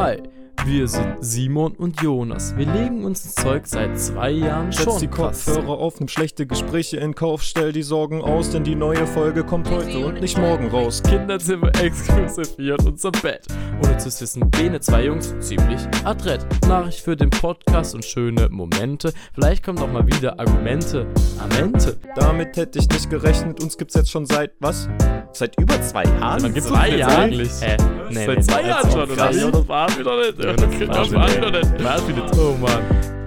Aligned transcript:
Hi, 0.00 0.16
wir 0.64 0.88
sind 0.88 1.16
Simon 1.20 1.72
und 1.72 2.00
Jonas. 2.00 2.56
Wir 2.56 2.64
legen 2.64 3.04
uns 3.04 3.22
ins 3.22 3.34
Zeug 3.34 3.66
seit 3.66 4.00
zwei 4.00 4.30
Jahren 4.30 4.72
Setz 4.72 4.84
schon. 4.84 4.98
die. 4.98 5.08
Kopfhörer 5.08 5.68
auf, 5.68 6.00
nimm 6.00 6.08
schlechte 6.08 6.46
Gespräche 6.46 6.96
in 6.96 7.14
Kauf, 7.14 7.42
stell 7.42 7.70
die 7.70 7.82
Sorgen 7.82 8.22
aus, 8.22 8.48
denn 8.48 8.64
die 8.64 8.76
neue 8.76 9.06
Folge 9.06 9.44
kommt 9.44 9.68
heute 9.70 10.06
und 10.06 10.22
nicht 10.22 10.38
morgen 10.38 10.68
raus. 10.68 11.02
Kinderzimmer 11.02 11.70
exklusiv 11.82 12.48
hier 12.56 12.78
in 12.80 12.86
unser 12.86 13.10
Bett. 13.10 13.46
Ohne 13.84 13.98
zu 13.98 14.06
wissen, 14.06 14.50
bene 14.50 14.80
zwei 14.80 15.04
Jungs 15.04 15.34
ziemlich 15.40 15.82
adrett. 16.04 16.46
Nachricht 16.66 17.00
für 17.00 17.14
den 17.14 17.28
Podcast 17.28 17.94
und 17.94 18.02
schöne 18.02 18.48
Momente. 18.48 19.12
Vielleicht 19.34 19.62
kommen 19.62 19.80
auch 19.80 19.92
mal 19.92 20.06
wieder 20.06 20.40
Argumente. 20.40 21.06
Amente. 21.38 21.98
Damit 22.16 22.56
hätte 22.56 22.78
ich 22.78 22.88
nicht 22.88 23.10
gerechnet, 23.10 23.62
uns 23.62 23.76
gibt's 23.76 23.96
jetzt 23.96 24.10
schon 24.10 24.24
seit, 24.24 24.52
was? 24.60 24.88
Seit 25.32 25.58
über 25.60 25.80
zwei 25.82 26.04
Jahren? 26.04 26.52
Gibt's 26.52 26.68
zwei 26.68 26.80
uns 26.88 26.90
jetzt 26.90 26.98
Jahre? 26.98 27.16
eigentlich? 27.22 27.50
Hä? 27.60 27.76
Nee, 28.10 28.26
Seit 28.26 28.36
nee, 28.36 28.42
zwei 28.42 28.62
nee, 28.62 28.68
Jahren 28.68 28.90
schon, 28.90 29.10
oder? 29.10 29.30
Ja, 29.32 29.50
das 29.50 29.68
war 29.68 29.98
wieder 29.98 30.16
nicht. 30.18 30.38
Ja, 30.44 30.52
Das 30.52 30.56
das 30.56 30.78
geht 30.78 30.88
war 30.88 30.96
das 30.96 31.10
wieder 31.10 31.50
nicht. 31.50 31.78
wieder 31.78 32.24
nicht. 32.24 32.38
Oh 32.38 32.56
Mann. 32.60 32.82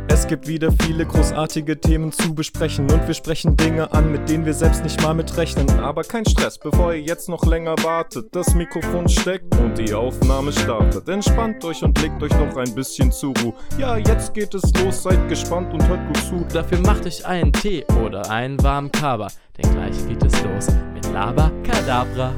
Es 0.09 0.27
gibt 0.27 0.47
wieder 0.47 0.69
viele 0.83 1.05
großartige 1.07 1.79
Themen 1.79 2.11
zu 2.11 2.35
besprechen 2.35 2.91
und 2.91 3.07
wir 3.07 3.15
sprechen 3.15 3.57
Dinge 3.57 3.91
an, 3.93 4.11
mit 4.11 4.29
denen 4.29 4.45
wir 4.45 4.53
selbst 4.53 4.83
nicht 4.83 5.01
mal 5.01 5.13
mitrechnen. 5.15 5.67
Aber 5.79 6.03
kein 6.03 6.23
Stress, 6.25 6.59
bevor 6.59 6.93
ihr 6.93 7.01
jetzt 7.01 7.29
noch 7.29 7.43
länger 7.45 7.75
wartet. 7.81 8.27
Das 8.35 8.53
Mikrofon 8.53 9.07
steckt 9.09 9.55
und 9.59 9.75
die 9.77 9.93
Aufnahme 9.93 10.51
startet. 10.51 11.07
Entspannt 11.09 11.63
euch 11.65 11.81
und 11.81 11.99
legt 12.01 12.21
euch 12.21 12.31
noch 12.37 12.55
ein 12.57 12.75
bisschen 12.75 13.11
zur 13.11 13.33
Ruhe. 13.41 13.53
Ja, 13.79 13.97
jetzt 13.97 14.33
geht 14.35 14.53
es 14.53 14.71
los, 14.83 15.01
seid 15.01 15.27
gespannt 15.29 15.73
und 15.73 15.87
hört 15.87 16.05
gut 16.07 16.17
zu. 16.17 16.45
Dafür 16.53 16.79
macht 16.79 17.07
euch 17.07 17.25
einen 17.25 17.51
Tee 17.51 17.83
oder 18.05 18.29
einen 18.29 18.61
warmen 18.61 18.91
Kaba, 18.91 19.29
denn 19.57 19.71
gleich 19.73 20.07
geht 20.07 20.23
es 20.23 20.43
los 20.43 20.67
mit 21.13 21.19
Laba 21.19 21.51
Kadabra. 21.63 22.33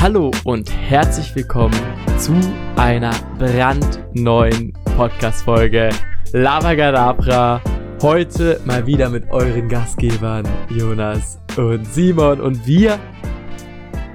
Hallo 0.00 0.30
und 0.44 0.72
herzlich 0.72 1.34
willkommen 1.34 1.74
zu 2.18 2.34
einer 2.76 3.12
brandneuen 3.38 4.72
Podcast-Folge 4.96 5.90
Laba 6.32 6.76
Kadabra. 6.76 7.60
Heute 8.00 8.60
mal 8.64 8.86
wieder 8.86 9.10
mit 9.10 9.28
euren 9.30 9.68
Gastgebern 9.68 10.46
Jonas 10.70 11.40
und 11.56 11.84
Simon 11.86 12.40
und 12.40 12.64
wir 12.66 12.98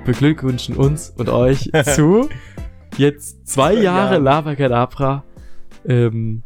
beglückwünschen 0.06 0.78
uns 0.78 1.10
und 1.18 1.28
euch 1.30 1.70
zu 1.84 2.30
jetzt 2.98 3.48
zwei 3.48 3.74
Jahre 3.74 4.16
Ja. 4.16 4.22
Lava 4.22 4.56
Kadabra 4.56 5.24
ähm, 5.86 6.44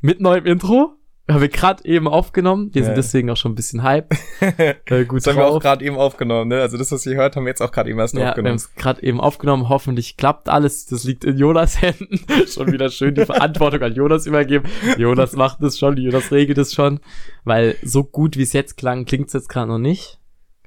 mit 0.00 0.20
neuem 0.20 0.44
Intro. 0.44 0.97
Haben 1.30 1.40
wir 1.42 1.48
gerade 1.48 1.84
eben 1.84 2.08
aufgenommen. 2.08 2.70
Wir 2.72 2.82
sind 2.84 2.92
Ja. 2.92 2.96
deswegen 2.96 3.28
auch 3.30 3.36
schon 3.36 3.52
ein 3.52 3.54
bisschen 3.54 3.82
hype. 3.82 4.14
Äh, 4.40 5.04
gut 5.04 5.18
Das 5.18 5.26
haben 5.26 5.36
wir 5.36 5.46
auch 5.46 5.52
drauf. 5.54 5.62
gerade 5.62 5.84
eben 5.84 5.96
aufgenommen, 5.96 6.48
ne? 6.48 6.60
Also 6.60 6.78
das, 6.78 6.90
was 6.90 7.04
ihr 7.04 7.16
hört, 7.16 7.36
haben 7.36 7.44
wir 7.44 7.50
jetzt 7.50 7.60
auch 7.60 7.70
gerade 7.70 7.90
eben 7.90 7.98
erst 7.98 8.14
Ja, 8.14 8.20
wir 8.20 8.24
haben 8.26 8.30
aufgenommen. 8.30 8.56
es 8.56 8.74
gerade 8.74 9.02
eben 9.02 9.20
aufgenommen. 9.20 9.68
Hoffentlich 9.68 10.16
klappt 10.16 10.48
alles. 10.48 10.86
Das 10.86 11.04
liegt 11.04 11.24
in 11.24 11.36
Jonas 11.36 11.82
Händen. 11.82 12.20
schon 12.48 12.72
wieder 12.72 12.88
schön 12.90 13.14
die 13.14 13.26
Verantwortung 13.26 13.82
an 13.82 13.94
Jonas 13.94 14.26
übergeben. 14.26 14.64
Jonas 14.96 15.34
macht 15.34 15.60
es 15.62 15.78
schon, 15.78 15.96
Jonas 15.98 16.32
regelt 16.32 16.56
es 16.58 16.72
schon. 16.74 17.00
Weil 17.44 17.76
so 17.82 18.04
gut 18.04 18.36
wie 18.38 18.42
es 18.42 18.52
jetzt 18.54 18.76
klang, 18.78 19.04
klingt 19.04 19.26
es 19.28 19.34
jetzt 19.34 19.48
gerade 19.48 19.68
noch 19.68 19.78
nicht. 19.78 20.18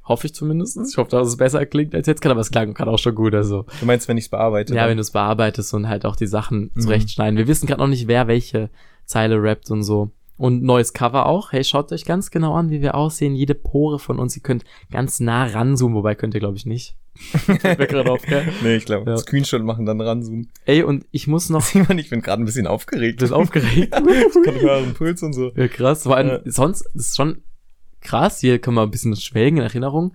Hoffe 0.03 0.27
ich 0.27 0.33
zumindest. 0.35 0.77
Ich 0.89 0.97
hoffe, 0.97 1.09
dass 1.11 1.27
es 1.27 1.37
besser 1.37 1.65
klingt 1.65 1.95
als 1.95 2.05
jetzt 2.07 2.21
kann, 2.21 2.31
aber 2.31 2.41
es 2.41 2.51
klang 2.51 2.73
kann 2.73 2.89
auch 2.89 2.97
schon 2.99 3.15
gut. 3.15 3.33
Also 3.33 3.65
Du 3.79 3.85
meinst, 3.85 4.07
wenn 4.07 4.17
ich 4.17 4.25
es 4.25 4.29
bearbeite? 4.29 4.73
Ja, 4.75 4.81
dann? 4.81 4.89
wenn 4.91 4.97
du 4.97 5.01
es 5.01 5.11
bearbeitest 5.11 5.73
und 5.73 5.87
halt 5.87 6.05
auch 6.05 6.15
die 6.15 6.27
Sachen 6.27 6.71
Mhm. 6.73 6.81
zurechtschneiden. 6.81 7.37
Wir 7.37 7.47
wissen 7.47 7.65
gerade 7.67 7.81
noch 7.81 7.87
nicht, 7.87 8.07
wer 8.07 8.27
welche 8.27 8.69
Zeile 9.05 9.41
rappt 9.41 9.71
und 9.71 9.83
so. 9.83 10.11
Und 10.41 10.63
neues 10.63 10.93
Cover 10.93 11.27
auch. 11.27 11.51
Hey, 11.51 11.63
schaut 11.63 11.91
euch 11.91 12.03
ganz 12.03 12.31
genau 12.31 12.55
an, 12.55 12.71
wie 12.71 12.81
wir 12.81 12.95
aussehen. 12.95 13.35
Jede 13.35 13.53
Pore 13.53 13.99
von 13.99 14.17
uns. 14.17 14.35
Ihr 14.35 14.41
könnt 14.41 14.63
ganz 14.91 15.19
nah 15.19 15.45
ranzoomen, 15.45 15.95
wobei 15.95 16.15
könnt 16.15 16.33
ihr, 16.33 16.39
glaube 16.39 16.57
ich, 16.57 16.65
nicht. 16.65 16.95
Mir 17.47 17.85
gerade 17.85 18.09
auf, 18.11 18.23
gell? 18.23 18.47
Nee, 18.63 18.77
ich 18.77 18.85
glaube, 18.85 19.11
Ja. 19.11 19.17
Screenshot 19.17 19.61
machen, 19.61 19.85
dann 19.85 20.01
ranzoomen. 20.01 20.49
Ey, 20.65 20.81
und 20.81 21.05
ich 21.11 21.27
muss 21.27 21.49
noch. 21.51 21.61
Simon, 21.65 21.99
ich 21.99 22.09
bin 22.09 22.21
gerade 22.23 22.41
ein 22.41 22.45
bisschen 22.45 22.65
Du 22.65 22.71
aufgeregt. 22.71 23.19
bist 23.19 23.31
aufgeregt. 23.33 23.93
Ich 24.01 24.43
kann 24.43 24.59
hören, 24.59 24.93
Puls 24.95 25.21
und 25.21 25.33
so. 25.33 25.51
ja, 25.55 25.67
krass. 25.67 26.03
Vor 26.03 26.15
allem, 26.17 26.29
Ja. 26.29 26.39
sonst 26.51 26.81
ist 26.95 27.15
schon 27.15 27.43
krass. 28.01 28.39
Hier 28.39 28.57
können 28.57 28.77
wir 28.77 28.81
ein 28.81 28.89
bisschen 28.91 29.15
schwelgen 29.15 29.57
in 29.57 29.63
Erinnerung. 29.63 30.13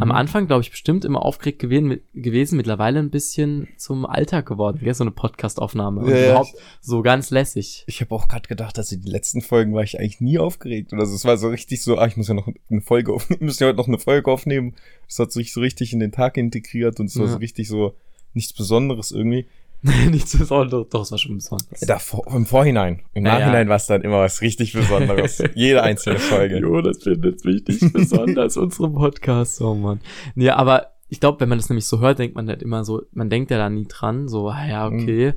Am 0.00 0.08
Mhm. 0.08 0.14
Anfang, 0.14 0.46
glaube 0.46 0.62
ich, 0.62 0.70
bestimmt 0.70 1.04
immer 1.04 1.22
aufgeregt 1.24 1.58
gewesen, 1.58 2.00
gewesen, 2.14 2.56
mittlerweile 2.56 2.98
ein 2.98 3.10
bisschen 3.10 3.68
zum 3.76 4.06
Alltag 4.06 4.46
geworden. 4.46 4.78
Gell? 4.82 4.94
So 4.94 5.04
eine 5.04 5.10
Podcast-Aufnahme. 5.10 6.08
Ja, 6.10 6.16
ja. 6.16 6.26
überhaupt 6.30 6.54
so 6.80 7.02
ganz 7.02 7.30
lässig. 7.30 7.84
Ich 7.86 8.00
habe 8.00 8.14
auch 8.14 8.28
gerade 8.28 8.48
gedacht, 8.48 8.76
dass 8.78 8.92
in 8.92 9.02
den 9.02 9.10
letzten 9.10 9.40
Folgen 9.40 9.74
war 9.74 9.82
ich 9.82 9.98
eigentlich 9.98 10.20
nie 10.20 10.38
aufgeregt. 10.38 10.92
Oder 10.92 11.06
so. 11.06 11.14
Es 11.14 11.24
war 11.24 11.36
so 11.36 11.48
richtig 11.48 11.82
so, 11.82 11.98
ah, 11.98 12.06
ich 12.06 12.16
muss 12.16 12.28
ja 12.28 12.34
noch 12.34 12.48
eine 12.70 12.80
Folge 12.80 13.12
aufnehmen, 13.12 13.40
müssen 13.44 13.62
ja 13.62 13.68
heute 13.68 13.78
noch 13.78 13.88
eine 13.88 13.98
Folge 13.98 14.30
aufnehmen. 14.30 14.74
Das 15.06 15.18
hat 15.18 15.32
sich 15.32 15.52
so 15.52 15.60
richtig 15.60 15.92
in 15.92 16.00
den 16.00 16.12
Tag 16.12 16.36
integriert 16.36 17.00
und 17.00 17.06
es 17.06 17.18
war 17.18 17.26
Ja. 17.26 17.32
so 17.32 17.38
richtig 17.38 17.68
so 17.68 17.94
nichts 18.32 18.52
Besonderes 18.52 19.10
irgendwie. 19.12 19.46
Nichts 20.10 20.36
Besonderes. 20.36 20.88
Doch, 20.88 21.02
es 21.02 21.10
war 21.10 21.18
schon 21.18 21.36
besonders. 21.36 21.80
Davor, 21.80 22.26
Im 22.34 22.46
Vorhinein. 22.46 23.02
Im 23.12 23.26
Ja, 23.26 23.38
Nachhinein 23.38 23.68
war 23.68 23.76
es 23.76 23.86
dann 23.86 24.00
immer 24.02 24.20
was 24.20 24.40
richtig 24.40 24.72
Besonderes. 24.72 25.42
Jede 25.54 25.82
einzelne 25.82 26.18
Folge. 26.18 26.58
Jo, 26.58 26.80
das 26.80 27.02
findet 27.02 27.36
es 27.36 27.44
wichtig, 27.44 27.80
besonders 27.92 28.56
unsere 28.56 28.88
Podcast. 28.90 29.60
Oh 29.60 29.74
Mann. 29.74 30.00
Nee, 30.34 30.48
aber 30.50 30.92
ich 31.10 31.20
glaube, 31.20 31.40
wenn 31.40 31.50
man 31.50 31.58
das 31.58 31.68
nämlich 31.68 31.86
so 31.86 32.00
hört, 32.00 32.18
denkt 32.18 32.34
man 32.34 32.48
halt 32.48 32.62
immer 32.62 32.84
so, 32.84 33.02
man 33.12 33.28
denkt 33.28 33.50
ja 33.50 33.58
da 33.58 33.68
nie 33.68 33.86
dran, 33.86 34.26
so, 34.26 34.48
ah 34.48 34.66
ja, 34.66 34.86
okay. 34.86 35.34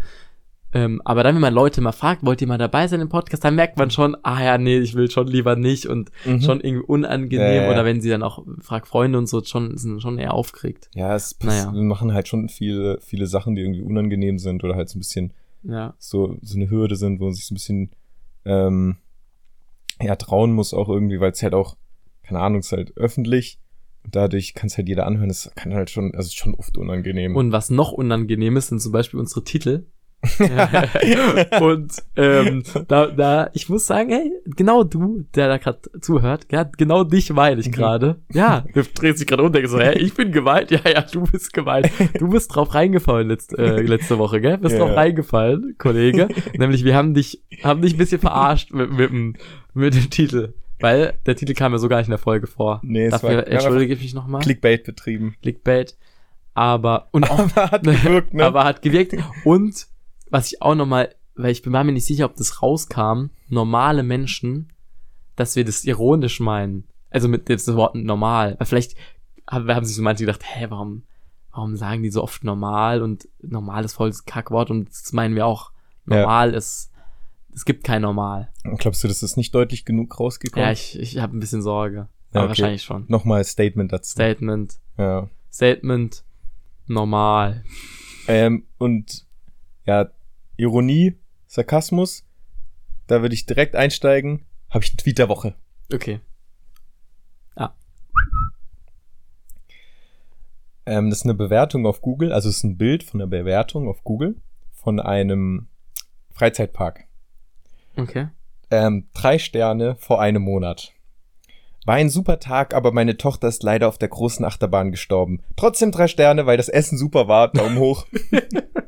Ähm, 0.74 1.02
aber 1.06 1.24
dann, 1.24 1.36
wenn 1.36 1.42
man 1.42 1.54
Leute 1.54 1.80
mal 1.80 1.94
fragt, 1.94 2.26
wollt 2.26 2.42
ihr 2.42 2.48
mal 2.48 2.58
dabei 2.58 2.88
sein 2.88 3.00
im 3.00 3.08
Podcast, 3.10 3.44
dann 3.46 3.56
merkt 3.56 3.78
man 3.78 3.90
schon, 3.90 4.18
ah 4.24 4.44
ja, 4.44 4.58
nee, 4.58 4.78
ich 4.80 4.96
will 4.96 5.10
schon 5.10 5.28
lieber 5.28 5.56
nicht 5.56 5.86
und 5.86 6.12
Mhm. 6.26 6.42
schon 6.42 6.60
irgendwie 6.60 6.86
unangenehm. 6.86 7.40
Ja, 7.48 7.64
ja. 7.64 7.72
Oder 7.72 7.86
wenn 7.86 8.02
sie 8.02 8.10
dann 8.10 8.22
auch 8.22 8.46
fragt 8.60 8.88
Freunde 8.88 9.18
und 9.18 9.28
so, 9.28 9.42
schon, 9.44 9.78
sind 9.78 10.02
schon 10.02 10.18
eher 10.20 10.34
aufgeregt. 10.34 10.90
Ja, 10.94 11.16
es 11.16 11.38
Naja. 11.42 11.72
wir 11.74 11.82
machen 11.84 12.14
halt 12.14 12.28
schon 12.28 12.50
viele, 12.50 13.00
viele 13.02 13.28
Sachen, 13.28 13.56
die 13.56 13.62
irgendwie 13.62 13.82
unangenehm 13.82 14.40
sind 14.40 14.64
oder 14.64 14.76
halt 14.76 14.90
so 14.90 14.98
ein 14.98 15.00
bisschen 15.00 15.32
Ja. 15.64 15.94
so, 16.00 16.38
so 16.42 16.56
eine 16.58 16.70
Hürde 16.70 16.98
sind, 16.98 17.20
wo 17.22 17.26
man 17.26 17.34
sich 17.34 17.46
so 17.46 17.54
ein 17.54 17.56
bisschen 17.56 17.92
ähm, 18.46 18.98
ja, 20.02 20.16
trauen 20.16 20.52
muss 20.52 20.74
auch 20.74 20.90
irgendwie, 20.90 21.20
weil 21.20 21.32
es 21.32 21.42
halt 21.42 21.54
auch, 21.54 21.76
keine 22.24 22.40
Ahnung, 22.40 22.60
es 22.60 22.68
ist 22.68 22.72
halt 22.74 22.98
öffentlich 22.98 23.58
und 24.04 24.16
dadurch 24.16 24.54
kann 24.54 24.68
es 24.68 24.78
halt 24.78 24.88
jeder 24.90 25.06
anhören. 25.08 25.30
Das 25.30 25.50
kann 25.56 25.74
halt 25.74 25.90
schon, 25.90 26.08
also 26.14 26.20
es 26.20 26.28
ist 26.28 26.36
schon 26.38 26.56
oft 26.56 26.78
unangenehm. 26.78 27.36
Und 27.36 27.52
was 27.52 27.70
noch 27.70 27.92
unangenehm 27.94 28.58
ist, 28.58 28.68
sind 28.68 28.82
zum 28.82 28.92
Beispiel 28.92 29.20
unsere 29.20 29.44
Titel. 29.44 29.86
und 31.62 31.92
ähm, 32.16 32.64
da, 32.88 33.08
da, 33.08 33.50
ich 33.54 33.70
muss 33.70 33.86
sagen, 33.86 34.10
hey, 34.10 34.32
genau 34.46 34.84
du, 34.84 35.26
der 35.36 35.48
da 35.48 35.58
gerade 35.58 35.80
zuhört, 36.02 36.48
ja, 36.52 36.64
genau 36.64 37.04
dich 37.04 37.32
meine 37.32 37.60
ich 37.62 37.68
Mhm. 37.68 37.72
gerade. 37.72 38.16
Ja, 38.34 38.64
du 38.74 38.82
drehst 38.84 39.20
dich 39.20 39.28
gerade 39.28 39.44
um 39.44 39.48
und 39.48 39.56
denkst 39.56 39.72
so, 39.72 39.80
hä, 39.80 39.94
ich 39.98 40.14
bin 40.14 40.32
gemeint, 40.32 40.72
ja, 40.72 40.80
ja, 40.86 41.02
du 41.02 41.22
bist 41.24 41.54
gemeint. 41.54 41.90
Du 42.20 42.28
bist 42.30 42.54
drauf 42.56 42.74
reingefallen 42.74 43.28
letzte, 43.30 43.58
äh, 43.58 43.82
letzte 43.82 44.18
Woche, 44.18 44.42
gell? 44.42 44.58
Bist 44.58 44.74
Ja, 44.78 44.86
drauf 44.86 44.96
reingefallen, 44.98 45.76
Kollege. 45.78 46.28
Nämlich, 46.58 46.84
wir 46.84 46.96
haben 46.96 47.14
dich, 47.14 47.44
haben 47.64 47.82
dich 47.82 47.94
ein 47.94 47.98
bisschen 47.98 48.20
verarscht 48.20 48.72
mit, 48.74 48.92
mit, 48.92 49.10
dem- 49.10 49.36
mit 49.74 49.94
dem 49.96 50.10
Titel. 50.10 50.54
Weil 50.80 51.14
der 51.26 51.36
Titel 51.36 51.54
kam 51.54 51.72
ja 51.72 51.80
so 51.80 51.88
gar 51.90 51.98
nicht 51.98 52.08
in 52.08 52.12
der 52.12 52.20
Folge 52.20 52.46
vor. 52.46 52.82
Nee, 52.84 53.06
es 53.06 53.12
Dafür 53.12 53.38
war- 53.38 53.48
entschuldige 53.48 53.94
ich 53.96 54.02
mich 54.02 54.14
nochmal. 54.14 54.42
Clickbait 54.42 54.84
betrieben. 54.84 55.36
Clickbait. 55.42 55.96
Aber, 56.54 57.08
und 57.12 57.30
auch 57.30 57.40
Aber 57.56 57.72
hat 57.72 57.84
gewirkt, 57.84 58.34
ne? 58.34 58.46
aber 58.46 58.64
hat 58.64 58.82
gewirkt. 58.82 59.16
Und 59.44 59.88
was 60.30 60.52
ich 60.52 60.62
auch 60.62 60.76
nochmal, 60.76 61.16
weil 61.36 61.52
ich 61.52 61.62
bin 61.62 61.72
mir 61.72 61.84
nicht 61.86 62.06
sicher, 62.06 62.26
ob 62.26 62.36
das 62.36 62.62
rauskam, 62.62 63.28
normale 63.48 64.04
Menschen, 64.04 64.72
dass 65.36 65.56
wir 65.56 65.66
das 65.66 65.86
ironisch 65.86 66.40
meinen. 66.40 66.86
Also 67.10 67.28
mit 67.28 67.48
dem 67.48 67.60
Wort 67.76 67.96
normal. 67.96 68.56
Weil 68.58 68.68
vielleicht 68.68 68.96
haben, 69.50 69.74
haben 69.74 69.86
sich 69.86 69.96
so 69.96 70.02
manche 70.02 70.26
gedacht, 70.26 70.42
hä, 70.44 70.68
warum, 70.70 71.04
warum 71.52 71.76
sagen 71.78 72.04
die 72.04 72.10
so 72.10 72.22
oft 72.22 72.44
normal 72.44 73.02
und 73.02 73.28
normal 73.42 73.86
ist 73.86 73.94
voll 73.94 74.10
das 74.10 74.26
Kackwort 74.26 74.70
und 74.72 74.90
das 74.90 75.14
meinen 75.14 75.36
wir 75.36 75.46
auch. 75.46 75.72
Ja. 76.10 76.22
Normal 76.22 76.54
ist, 76.54 76.92
es 77.54 77.66
gibt 77.66 77.84
kein 77.84 78.02
Normal. 78.02 78.50
Glaubst 78.78 79.04
du, 79.04 79.08
das 79.08 79.24
ist 79.24 79.36
nicht 79.36 79.54
deutlich 79.54 79.84
genug 79.84 80.20
rausgekommen? 80.20 80.66
Ja, 80.66 80.72
ich, 80.72 80.98
ich 81.00 81.18
habe 81.18 81.36
ein 81.36 81.40
bisschen 81.40 81.62
Sorge. 81.62 82.08
Ja, 82.34 82.42
okay. 82.42 82.50
wahrscheinlich 82.50 82.84
schon. 82.84 83.06
Nochmal 83.08 83.44
Statement 83.44 83.92
dazu. 83.92 84.12
Statement, 84.12 84.80
ja. 84.98 85.30
Statement, 85.52 86.24
normal. 86.86 87.64
Ähm, 88.28 88.68
und 88.78 89.26
ja, 89.86 90.12
Ironie, 90.58 91.18
Sarkasmus, 91.48 92.26
da 93.08 93.22
würde 93.22 93.36
ich 93.36 93.46
direkt 93.46 93.76
einsteigen. 93.76 94.46
Habe 94.70 94.84
ich 94.84 94.92
einen 94.92 94.98
Tweet 94.98 95.18
der 95.18 95.30
Woche. 95.30 95.56
Okay. 95.94 96.20
Ähm, 100.88 101.10
das 101.10 101.20
ist 101.20 101.26
eine 101.26 101.34
Bewertung 101.34 101.86
auf 101.86 102.02
Google, 102.02 102.32
also 102.32 102.48
es 102.48 102.58
ist 102.58 102.64
ein 102.64 102.78
Bild 102.78 103.04
von 103.04 103.20
einer 103.20 103.30
Bewertung 103.30 103.90
auf 103.90 104.06
Google 104.06 104.38
von 104.72 105.02
einem 105.02 105.68
Freizeitpark. 106.32 107.04
Okay. 107.98 108.30
Ähm, 108.72 109.10
drei 109.14 109.38
Sterne 109.38 109.98
vor 109.98 110.22
einem 110.22 110.44
Monat. 110.44 110.94
War 111.86 111.96
ein 111.96 112.10
super 112.10 112.40
Tag, 112.40 112.74
aber 112.74 112.94
meine 112.94 113.18
Tochter 113.18 113.50
ist 113.50 113.64
leider 113.64 113.90
auf 113.90 113.98
der 113.98 114.08
großen 114.08 114.46
Achterbahn 114.46 114.92
gestorben. 114.92 115.44
Trotzdem 115.58 115.92
drei 115.92 116.08
Sterne, 116.08 116.46
weil 116.46 116.56
das 116.56 116.70
Essen 116.70 116.98
super 116.98 117.28
war. 117.28 117.50
Daumen 117.52 117.80
hoch. 117.80 118.06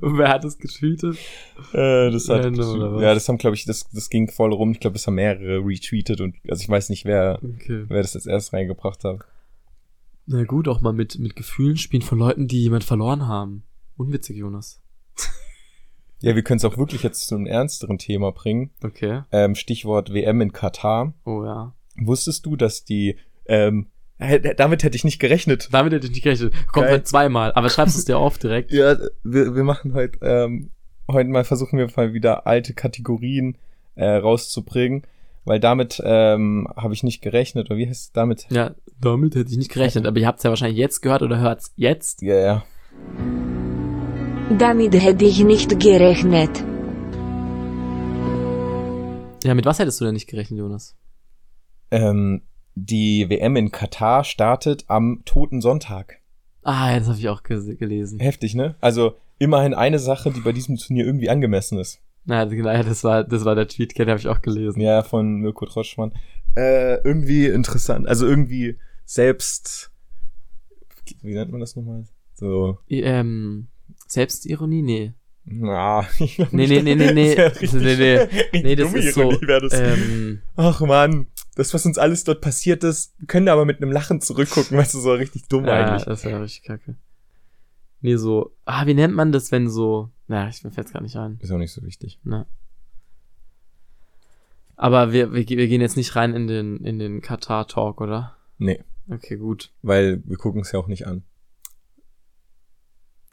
Und 0.00 0.18
wer 0.18 0.28
hat 0.28 0.44
es 0.44 0.58
getweetet? 0.58 1.16
Äh, 1.72 2.10
das 2.10 2.28
hat, 2.28 2.44
Random 2.44 3.00
ja, 3.00 3.14
das 3.14 3.28
haben, 3.28 3.38
glaube 3.38 3.56
ich, 3.56 3.64
das, 3.64 3.88
das 3.90 4.10
ging 4.10 4.28
voll 4.30 4.52
rum. 4.52 4.72
Ich 4.72 4.80
glaube, 4.80 4.94
das 4.94 5.06
haben 5.06 5.14
mehrere 5.14 5.64
retweetet 5.64 6.20
und 6.20 6.36
also 6.48 6.62
ich 6.62 6.68
weiß 6.68 6.88
nicht, 6.90 7.04
wer, 7.04 7.38
Okay. 7.42 7.84
wer 7.88 8.02
das 8.02 8.14
jetzt 8.14 8.26
erst 8.26 8.52
reingebracht 8.52 9.04
hat. 9.04 9.20
Na 10.26 10.44
gut, 10.44 10.68
auch 10.68 10.80
mal 10.80 10.92
mit, 10.92 11.18
mit 11.18 11.36
Gefühlen 11.36 11.76
spielen 11.76 12.02
von 12.02 12.18
Leuten, 12.18 12.48
die 12.48 12.62
jemand 12.62 12.84
verloren 12.84 13.26
haben. 13.28 13.64
unwitzig, 13.96 14.36
Jonas. 14.38 14.80
Ja, 16.20 16.34
wir 16.34 16.42
können 16.42 16.56
es 16.56 16.64
auch 16.64 16.78
wirklich 16.78 17.02
jetzt 17.02 17.26
zu 17.26 17.34
einem 17.34 17.44
ernsteren 17.46 17.98
Thema 17.98 18.32
bringen. 18.32 18.70
Okay. 18.82 19.22
Ähm, 19.30 19.54
Stichwort 19.54 20.14
WM 20.14 20.40
in 20.40 20.52
Katar. 20.52 21.12
Oh 21.26 21.44
ja. 21.44 21.74
Wusstest 22.00 22.46
du, 22.46 22.56
dass 22.56 22.84
die, 22.84 23.18
ähm, 23.44 23.88
damit 24.18 24.84
hätte 24.84 24.96
ich 24.96 25.04
nicht 25.04 25.18
gerechnet. 25.18 25.68
Damit 25.72 25.92
hätte 25.92 26.06
ich 26.06 26.12
nicht 26.12 26.22
gerechnet. 26.22 26.52
Kommt 26.72 26.86
Geil. 26.86 26.92
halt 26.92 27.08
zweimal, 27.08 27.52
aber 27.52 27.68
schreibst 27.68 27.96
es 27.96 28.04
dir 28.04 28.18
auf 28.18 28.38
direkt. 28.38 28.72
Ja, 28.72 28.96
wir, 29.24 29.54
wir 29.54 29.64
machen 29.64 29.94
heute, 29.94 30.18
ähm, 30.22 30.70
heute 31.10 31.30
mal 31.30 31.44
versuchen 31.44 31.78
wir 31.78 31.88
mal 31.96 32.12
wieder 32.12 32.46
alte 32.46 32.74
Kategorien 32.74 33.58
äh, 33.96 34.06
rauszubringen, 34.06 35.02
weil 35.44 35.58
damit 35.58 36.00
ähm, 36.04 36.68
habe 36.76 36.94
ich 36.94 37.02
nicht 37.02 37.22
gerechnet. 37.22 37.70
Oder 37.70 37.76
wie 37.76 37.88
heißt 37.88 38.06
es 38.06 38.12
damit? 38.12 38.46
Ja, 38.50 38.74
damit 39.00 39.34
hätte 39.34 39.50
ich 39.50 39.58
nicht 39.58 39.72
gerechnet, 39.72 40.06
aber 40.06 40.18
ihr 40.18 40.26
habt 40.26 40.38
es 40.38 40.44
ja 40.44 40.50
wahrscheinlich 40.50 40.78
jetzt 40.78 41.00
gehört 41.00 41.22
oder 41.22 41.38
hört's 41.40 41.72
jetzt. 41.76 42.22
Ja, 42.22 42.36
ja. 42.36 42.64
Damit 44.58 44.94
hätte 44.94 45.24
ich 45.24 45.42
nicht 45.42 45.80
gerechnet. 45.80 46.64
Ja, 49.42 49.54
mit 49.54 49.66
was 49.66 49.78
hättest 49.78 50.00
du 50.00 50.04
denn 50.04 50.14
nicht 50.14 50.28
gerechnet, 50.28 50.58
Jonas? 50.58 50.96
Ähm, 51.90 52.42
die 52.74 53.28
WM 53.28 53.56
in 53.56 53.70
Katar 53.70 54.24
startet 54.24 54.84
am 54.88 55.22
Toten 55.24 55.60
Sonntag. 55.60 56.20
Ah, 56.62 56.98
das 56.98 57.08
habe 57.08 57.18
ich 57.18 57.28
auch 57.28 57.42
gelesen. 57.42 58.20
Heftig, 58.20 58.54
ne? 58.54 58.74
Also 58.80 59.14
immerhin 59.38 59.74
eine 59.74 59.98
Sache, 59.98 60.30
die 60.30 60.40
bei 60.40 60.52
diesem 60.52 60.76
Turnier 60.76 61.04
irgendwie 61.04 61.28
angemessen 61.28 61.78
ist. 61.78 62.00
Naja, 62.24 62.44
genau, 62.46 62.70
ja, 62.70 62.82
das 62.82 63.04
war, 63.04 63.22
das 63.22 63.44
war 63.44 63.54
der 63.54 63.68
Tweet, 63.68 63.98
den 63.98 64.08
habe 64.08 64.18
ich 64.18 64.28
auch 64.28 64.40
gelesen. 64.40 64.80
Ja, 64.80 65.02
von 65.02 65.40
Mirko 65.40 65.66
Troschmann. 65.66 66.12
Äh, 66.56 67.02
irgendwie 67.02 67.46
interessant. 67.46 68.08
Also 68.08 68.26
irgendwie 68.26 68.78
selbst. 69.04 69.90
Wie 71.20 71.34
nennt 71.34 71.50
man 71.50 71.60
das 71.60 71.76
nochmal? 71.76 72.04
So. 72.34 72.78
Ähm, 72.88 73.68
Selbstironie? 74.06 74.82
Nee. 74.82 75.12
Na, 75.44 76.06
ich 76.18 76.38
Nee, 76.38 76.66
nicht, 76.66 76.84
nee, 76.84 76.94
nee, 76.94 76.94
nee, 76.94 77.12
nee. 77.12 77.34
Nee, 77.72 77.96
nee. 77.96 78.16
richtig 78.16 78.52
Nee, 78.64 78.76
das 78.76 78.94
ist 78.94 79.14
so, 79.14 79.32
ähm, 79.72 80.40
Ach 80.56 80.80
man, 80.80 81.26
das, 81.54 81.72
was 81.74 81.86
uns 81.86 81.98
alles 81.98 82.24
dort 82.24 82.40
passiert 82.40 82.84
ist, 82.84 83.14
können 83.26 83.48
aber 83.48 83.64
mit 83.64 83.80
einem 83.80 83.92
Lachen 83.92 84.20
zurückgucken, 84.20 84.76
weißt 84.76 84.94
du, 84.94 85.00
so 85.00 85.12
richtig 85.12 85.48
dumm 85.48 85.64
ja, 85.66 85.72
eigentlich. 85.84 86.04
das 86.04 86.24
wäre 86.24 86.42
richtig 86.42 86.64
kacke. 86.64 86.96
Nee, 88.00 88.16
so, 88.16 88.54
ah, 88.64 88.86
wie 88.86 88.94
nennt 88.94 89.14
man 89.14 89.32
das, 89.32 89.50
wenn 89.50 89.70
so, 89.70 90.10
naja, 90.28 90.48
ich 90.48 90.62
mir 90.62 90.70
fällt's 90.70 90.92
gar 90.92 91.00
nicht 91.00 91.16
ein. 91.16 91.38
Ist 91.40 91.50
auch 91.50 91.58
nicht 91.58 91.72
so 91.72 91.82
wichtig. 91.82 92.18
Ne. 92.24 92.46
Aber 94.76 95.12
wir, 95.12 95.32
wir, 95.32 95.48
wir 95.48 95.68
gehen 95.68 95.80
jetzt 95.80 95.96
nicht 95.96 96.16
rein 96.16 96.34
in 96.34 96.46
den, 96.46 96.84
in 96.84 96.98
den 96.98 97.20
Katar-Talk, 97.22 98.00
oder? 98.00 98.36
Nee, 98.58 98.84
Okay, 99.10 99.36
gut. 99.36 99.70
weil 99.82 100.22
wir 100.24 100.36
gucken 100.36 100.62
es 100.62 100.72
ja 100.72 100.78
auch 100.78 100.86
nicht 100.88 101.06
an. 101.06 101.22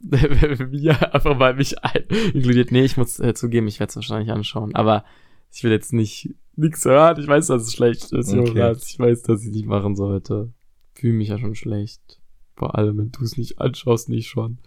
wir 0.00 1.14
einfach 1.14 1.36
mal 1.36 1.54
mich 1.54 1.82
ein 1.84 2.04
inkludiert. 2.34 2.72
Nee, 2.72 2.82
ich 2.84 2.96
muss 2.96 3.20
äh, 3.20 3.34
zugeben, 3.34 3.68
ich 3.68 3.78
werde 3.78 3.90
es 3.90 3.96
wahrscheinlich 3.96 4.32
anschauen. 4.32 4.74
Aber 4.74 5.04
ich 5.52 5.62
will 5.64 5.70
jetzt 5.70 5.92
nicht 5.92 6.34
nichts 6.56 6.84
hören. 6.84 7.18
Ich 7.20 7.26
weiß, 7.28 7.46
dass 7.48 7.62
es 7.62 7.72
schlecht 7.72 8.12
ist, 8.12 8.32
Okay. 8.32 8.46
Jonas. 8.46 8.88
Ich 8.90 8.98
weiß, 8.98 9.22
dass 9.22 9.42
ich 9.44 9.50
nicht 9.50 9.66
machen 9.66 9.96
sollte. 9.96 10.52
Fühle 10.94 11.14
mich 11.14 11.28
ja 11.28 11.38
schon 11.38 11.54
schlecht. 11.54 12.20
Vor 12.56 12.76
allem, 12.78 12.98
wenn 12.98 13.10
du 13.12 13.22
es 13.24 13.36
nicht 13.38 13.58
anschaust, 13.58 14.08
nicht 14.08 14.28
schon. 14.28 14.58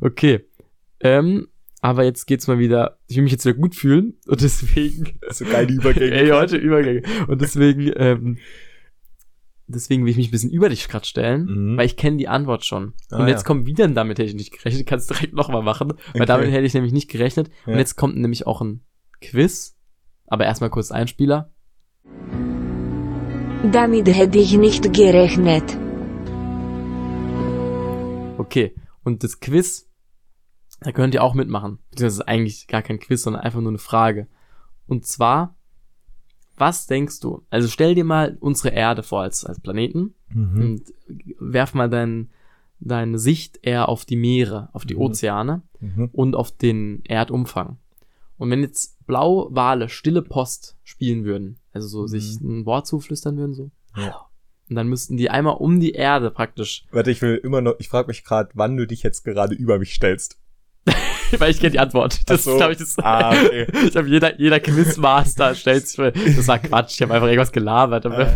Okay. 0.00 0.40
Ähm, 1.00 1.48
aber 1.82 2.04
jetzt 2.04 2.24
geht's 2.26 2.46
mal 2.46 2.58
wieder. 2.58 2.98
Ich 3.08 3.16
will 3.16 3.24
mich 3.24 3.32
jetzt 3.32 3.44
wieder 3.44 3.56
gut 3.58 3.74
fühlen 3.74 4.14
und 4.26 4.40
deswegen. 4.40 5.18
So 5.30 5.44
geile 5.44 5.70
Übergänge. 5.72 6.12
Ey, 6.14 6.28
heute 6.30 6.56
Übergänge. 6.56 7.02
Und 7.28 7.42
deswegen, 7.42 7.92
ähm, 7.96 8.38
deswegen 9.66 10.04
will 10.04 10.10
ich 10.10 10.16
mich 10.16 10.28
ein 10.28 10.30
bisschen 10.30 10.50
über 10.50 10.68
dich 10.68 10.88
grad 10.88 11.06
stellen, 11.06 11.44
Mhm. 11.72 11.76
weil 11.76 11.86
ich 11.86 11.96
kenne 11.96 12.16
die 12.16 12.28
Antwort 12.28 12.64
schon. 12.64 12.94
Ah, 13.10 13.20
und 13.20 13.28
jetzt 13.28 13.42
ja. 13.42 13.46
kommt 13.46 13.66
wieder 13.66 13.84
ein 13.84 13.94
damit 13.94 14.18
hätte 14.18 14.28
ich 14.30 14.34
nicht 14.34 14.52
gerechnet. 14.56 14.86
Kannst 14.86 15.10
direkt 15.10 15.34
nochmal 15.34 15.62
machen, 15.62 15.90
weil 16.12 16.22
Okay. 16.22 16.26
damit 16.26 16.50
hätte 16.52 16.64
ich 16.66 16.74
nämlich 16.74 16.92
nicht 16.92 17.10
gerechnet. 17.10 17.50
Und 17.66 17.74
Ja. 17.74 17.78
jetzt 17.78 17.96
kommt 17.96 18.16
nämlich 18.16 18.46
auch 18.46 18.62
ein 18.62 18.80
Quiz. 19.20 19.73
Aber 20.26 20.44
erstmal 20.44 20.70
kurz 20.70 20.90
Einspieler. 20.90 21.50
Damit 23.72 24.08
hätte 24.08 24.38
ich 24.38 24.56
nicht 24.56 24.92
gerechnet. 24.92 25.78
Okay. 28.38 28.74
Und 29.02 29.22
das 29.22 29.40
Quiz, 29.40 29.88
da 30.80 30.92
könnt 30.92 31.14
ihr 31.14 31.22
auch 31.22 31.34
mitmachen. 31.34 31.78
Beziehungsweise 31.90 32.22
ist 32.22 32.28
eigentlich 32.28 32.66
gar 32.68 32.82
kein 32.82 32.98
Quiz, 32.98 33.22
sondern 33.22 33.42
einfach 33.42 33.60
nur 33.60 33.70
eine 33.70 33.78
Frage. 33.78 34.28
Und 34.86 35.06
zwar, 35.06 35.56
was 36.56 36.86
denkst 36.86 37.20
du? 37.20 37.42
Also 37.50 37.68
stell 37.68 37.94
dir 37.94 38.04
mal 38.04 38.36
unsere 38.40 38.70
Erde 38.74 39.02
vor 39.02 39.22
als, 39.22 39.44
als 39.44 39.60
Planeten 39.60 40.14
Mhm. 40.32 40.60
und 40.60 40.82
werf 41.38 41.74
mal 41.74 41.88
dein, 41.88 42.30
deine 42.80 43.18
Sicht 43.18 43.58
eher 43.62 43.88
auf 43.88 44.04
die 44.04 44.16
Meere, 44.16 44.68
auf 44.72 44.84
die 44.84 44.94
Mhm. 44.94 45.00
Ozeane 45.00 45.62
Mhm. 45.80 46.10
und 46.12 46.34
auf 46.36 46.50
den 46.50 47.02
Erdumfang. 47.04 47.78
Und 48.36 48.50
wenn 48.50 48.60
jetzt 48.62 48.93
Blauwale 49.06 49.88
stille 49.88 50.22
Post 50.22 50.76
spielen 50.82 51.24
würden, 51.24 51.58
also 51.72 51.88
so 51.88 52.02
Mhm. 52.02 52.06
sich 52.08 52.40
ein 52.40 52.66
Wort 52.66 52.86
zuflüstern 52.86 53.36
würden, 53.36 53.54
so, 53.54 53.70
Ja. 53.96 54.26
und 54.68 54.76
dann 54.76 54.88
müssten 54.88 55.16
die 55.16 55.30
einmal 55.30 55.56
um 55.56 55.80
die 55.80 55.92
Erde 55.92 56.30
praktisch, 56.30 56.84
Warte, 56.92 57.10
ich 57.10 57.20
will 57.22 57.36
immer 57.42 57.60
noch, 57.60 57.74
ich 57.78 57.88
frage 57.88 58.08
mich 58.08 58.24
gerade, 58.24 58.50
wann 58.54 58.76
du 58.76 58.86
dich 58.86 59.02
jetzt 59.02 59.24
gerade 59.24 59.54
über 59.54 59.78
mich 59.78 59.94
stellst. 59.94 60.38
weil 61.38 61.50
ich 61.50 61.58
kenne 61.58 61.70
die 61.72 61.78
Antwort. 61.80 62.28
Das 62.28 62.44
so. 62.44 62.56
glaube 62.58 62.72
ich, 62.72 62.78
das. 62.78 62.98
Ah, 62.98 63.30
okay. 63.30 63.66
ich 63.88 63.96
habe 63.96 64.06
jeder, 64.06 64.38
jeder 64.38 64.60
Quizmaster 64.60 65.54
stellt 65.54 65.88
sich, 65.88 65.96
das 66.36 66.46
war 66.46 66.58
Quatsch, 66.58 66.94
ich 66.96 67.02
habe 67.02 67.14
einfach 67.14 67.26
irgendwas 67.26 67.50
gelabert. 67.52 68.04
Aber, 68.06 68.26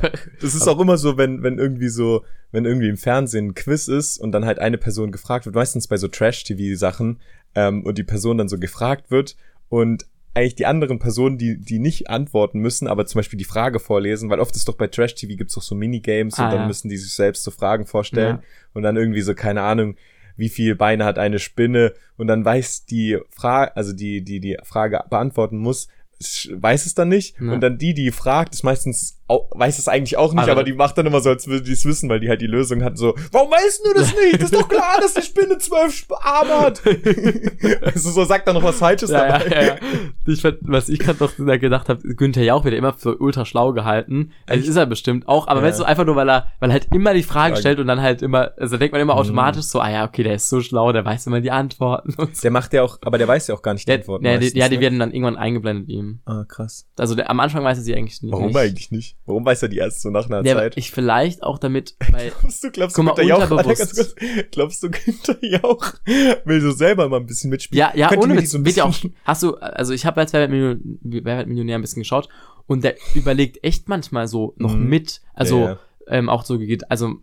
Das 0.41 0.55
ist 0.55 0.67
auch 0.67 0.81
immer 0.81 0.97
so, 0.97 1.19
wenn, 1.19 1.43
wenn 1.43 1.59
irgendwie 1.59 1.91
so, 1.91 2.25
wenn 2.51 2.65
irgendwie 2.65 2.89
im 2.89 2.97
Fernsehen 2.97 3.49
ein 3.49 3.55
Quiz 3.55 3.87
ist 3.89 4.19
und 4.19 4.33
dann 4.33 4.47
halt 4.47 4.59
eine 4.59 4.79
Person 4.79 5.13
gefragt 5.13 5.45
wird, 5.45 5.55
meistens 5.55 5.87
bei 5.87 5.99
so 5.99 6.09
Trash-TV-Sachen, 6.09 7.21
ähm, 7.55 7.85
und 7.85 7.99
die 7.99 8.05
Person 8.05 8.39
dann 8.39 8.49
so 8.49 8.59
gefragt 8.59 9.11
wird 9.11 9.37
und 9.69 10.07
eigentlich 10.39 10.55
die 10.55 10.67
anderen 10.67 10.99
Personen, 10.99 11.37
die, 11.39 11.59
die 11.61 11.79
nicht 11.79 12.09
antworten 12.11 12.61
müssen, 12.61 12.87
aber 12.89 13.07
zum 13.07 13.19
Beispiel 13.19 13.39
die 13.39 13.45
Frage 13.45 13.79
vorlesen, 13.81 14.31
weil 14.31 14.41
oft 14.41 14.55
ist 14.57 14.69
doch 14.69 14.77
bei 14.77 14.87
Trash-TV 14.87 15.37
gibt's 15.37 15.55
doch 15.55 15.63
so 15.63 15.75
Minigames 15.75 16.39
Ah, 16.39 16.45
und 16.47 16.53
dann 16.53 16.61
ja. 16.63 16.67
müssen 16.67 16.89
die 16.89 16.97
sich 16.97 17.13
selbst 17.13 17.43
so 17.45 17.51
Fragen 17.51 17.87
vorstellen 17.87 18.37
Ja. 18.39 18.43
und 18.75 18.83
dann 18.83 18.97
irgendwie 18.97 19.21
so, 19.23 19.35
keine 19.35 19.63
Ahnung, 19.63 19.97
wie 20.37 20.49
viel 20.49 20.75
Beine 20.77 21.05
hat 21.05 21.19
eine 21.19 21.39
Spinne 21.41 21.93
und 22.17 22.29
dann 22.29 22.45
weiß 22.45 22.87
die 22.87 23.19
Frage, 23.31 23.77
also 23.77 23.93
die, 23.93 24.23
die 24.23 24.41
die 24.41 24.57
Frage 24.63 25.01
beantworten 25.11 25.59
muss, 25.59 25.89
weiß 26.51 26.87
es 26.87 26.95
dann 26.95 27.09
nicht 27.09 27.37
Ja. 27.41 27.53
und 27.53 27.61
dann 27.61 27.77
die, 27.79 27.93
die 27.95 28.11
fragt, 28.11 28.55
ist 28.55 28.63
meistens 28.65 29.18
auch, 29.29 29.49
weiß 29.53 29.79
es 29.79 29.87
eigentlich 29.89 30.17
auch 30.17 30.33
nicht, 30.33 30.43
Aber- 30.43 30.53
aber, 30.53 30.65
die 30.65 30.73
macht 30.73 30.99
dann 30.99 31.07
immer 31.07 31.21
so, 31.21 31.29
als 31.31 31.47
würde 31.47 31.63
die 31.63 31.73
es 31.73 31.85
wissen, 31.85 32.09
weil 32.09 32.19
die 32.21 32.29
halt 32.29 32.41
die 32.41 32.47
Lösung 32.47 32.83
hat, 32.83 32.97
so, 32.99 33.15
warum 33.33 33.51
weißt 33.51 33.83
du 33.87 33.93
das 33.95 34.15
nicht? 34.15 34.35
Das 34.43 34.51
ist 34.51 34.55
doch 34.55 34.69
klar, 34.69 34.97
dass 35.01 35.15
die 35.15 35.23
Spinne 35.23 35.59
zwölf 35.59 36.07
Arme 36.21 36.61
hat. 36.61 36.83
also 37.83 38.11
so 38.11 38.25
sagt 38.25 38.47
er 38.49 38.55
noch 38.55 38.63
was 38.63 38.79
Falsches 38.79 39.11
ja, 39.11 39.27
ja, 39.27 39.39
dabei. 39.39 39.55
ja, 39.55 39.63
ja. 39.63 39.77
Ich 40.27 40.41
fand, 40.43 40.59
was 40.63 40.89
ich 40.89 40.99
gerade 40.99 41.23
noch 41.23 41.35
gedacht 41.61 41.89
habe, 41.89 42.01
Günther 42.15 42.43
Jauch 42.43 42.65
wird 42.65 42.73
ja 42.73 42.79
immer 42.79 42.93
für 42.93 43.17
ultra 43.19 43.45
schlau 43.45 43.73
gehalten. 43.73 44.33
Also 44.47 44.61
Echt? 44.61 44.71
ist 44.71 44.77
er 44.77 44.87
bestimmt 44.87 45.29
auch, 45.29 45.47
aber 45.47 45.61
Ja. 45.61 45.67
weißt 45.67 45.81
du, 45.81 45.85
einfach 45.85 46.05
nur, 46.05 46.17
weil 46.17 46.29
er, 46.29 46.47
weil 46.61 46.71
er 46.71 46.75
halt 46.75 46.89
immer 46.93 47.15
die 47.15 47.23
Fragen 47.23 47.55
Fragen. 47.55 47.57
stellt 47.61 47.79
und 47.81 47.87
dann 47.87 48.01
halt 48.01 48.23
immer, 48.23 48.53
also 48.57 48.77
denkt 48.77 48.93
man 48.93 49.01
immer 49.03 49.15
Mhm. 49.15 49.21
automatisch 49.21 49.65
so, 49.65 49.81
ah 49.81 49.91
ja, 49.91 50.05
okay, 50.05 50.23
der 50.23 50.35
ist 50.35 50.49
so 50.49 50.61
schlau, 50.61 50.93
der 50.93 51.05
weiß 51.05 51.27
immer 51.27 51.41
die 51.41 51.51
Antworten 51.51 52.11
so. 52.13 52.25
Der 52.43 52.51
macht 52.51 52.73
ja 52.73 52.83
auch, 52.83 52.99
aber 53.03 53.19
der 53.19 53.29
weiß 53.29 53.49
ja 53.49 53.55
auch 53.55 53.63
gar 53.63 53.75
nicht 53.75 53.83
die 53.87 53.91
Der, 53.91 53.97
Antworten. 53.99 54.25
ja, 54.25 54.33
die, 54.33 54.39
meistens, 54.39 54.59
ja, 54.59 54.69
die 54.69 54.77
ne? 54.77 54.81
werden 54.83 54.99
dann 54.99 55.11
irgendwann 55.13 55.37
eingeblendet 55.37 55.89
ihm. 55.89 56.21
Ah, 56.25 56.45
krass. 56.49 56.87
Also 56.99 57.15
der, 57.15 57.29
am 57.31 57.41
Anfang 57.41 57.65
weiß 57.65 57.79
er 57.79 57.85
sie 57.85 57.95
eigentlich 57.95 58.23
nicht. 58.23 58.33
Warum 58.33 58.55
eigentlich 58.57 58.91
nicht? 58.91 59.17
Warum 59.29 59.45
weiß 59.45 59.63
er 59.63 59.69
die 59.69 59.77
erst 59.77 60.03
so 60.03 60.11
nach 60.11 60.27
einer 60.27 60.43
Der, 60.43 60.57
Zeit? 60.57 60.77
ich 60.77 60.91
vielleicht 60.91 61.43
auch 61.43 61.59
damit, 61.59 61.95
weil, 62.11 62.31
Glaubst 62.41 62.65
du, 62.65 62.71
glaubst 62.71 62.99
du, 62.99 63.05
Günther 63.05 63.23
Jauch, 63.23 63.49
ganz 63.49 63.63
kurz. 63.95 64.15
glaubst 64.51 64.83
du, 64.83 64.91
Günther 64.91 65.37
Jauch 65.45 65.85
will 66.45 66.61
so 66.61 66.73
selber 66.73 67.09
mal 67.09 67.21
ein 67.21 67.27
bisschen 67.27 67.51
mitspielen? 67.51 67.79
ja, 67.79 67.93
ja, 67.97 68.09
Könnt 68.09 68.23
ohne 68.25 68.37
Witz, 68.37 68.51
so 68.51 68.59
ein 68.59 68.65
wird 68.65 68.77
ja 68.77 68.85
auch, 68.85 68.89
bisschen- 68.89 69.15
hast 69.25 69.43
du, 69.43 69.55
also 69.57 69.93
ich 69.93 70.05
habe 70.07 70.21
jetzt 70.21 70.33
Wer 70.33 70.51
wird 70.51 71.47
Millionär, 71.47 71.77
ein 71.79 71.83
bisschen 71.83 72.01
geschaut 72.03 72.29
und 72.67 72.83
der 72.85 72.97
überlegt 73.15 73.63
echt 73.63 73.89
manchmal 73.89 74.27
so 74.29 74.55
noch 74.57 74.75
Mhm. 74.75 74.89
mit, 74.89 75.21
also, 75.35 75.59
Ja, 75.61 75.65
ja. 75.71 75.79
ähm, 76.09 76.29
auch 76.29 76.45
so, 76.45 76.59
geht- 76.59 76.91
also, 76.91 77.17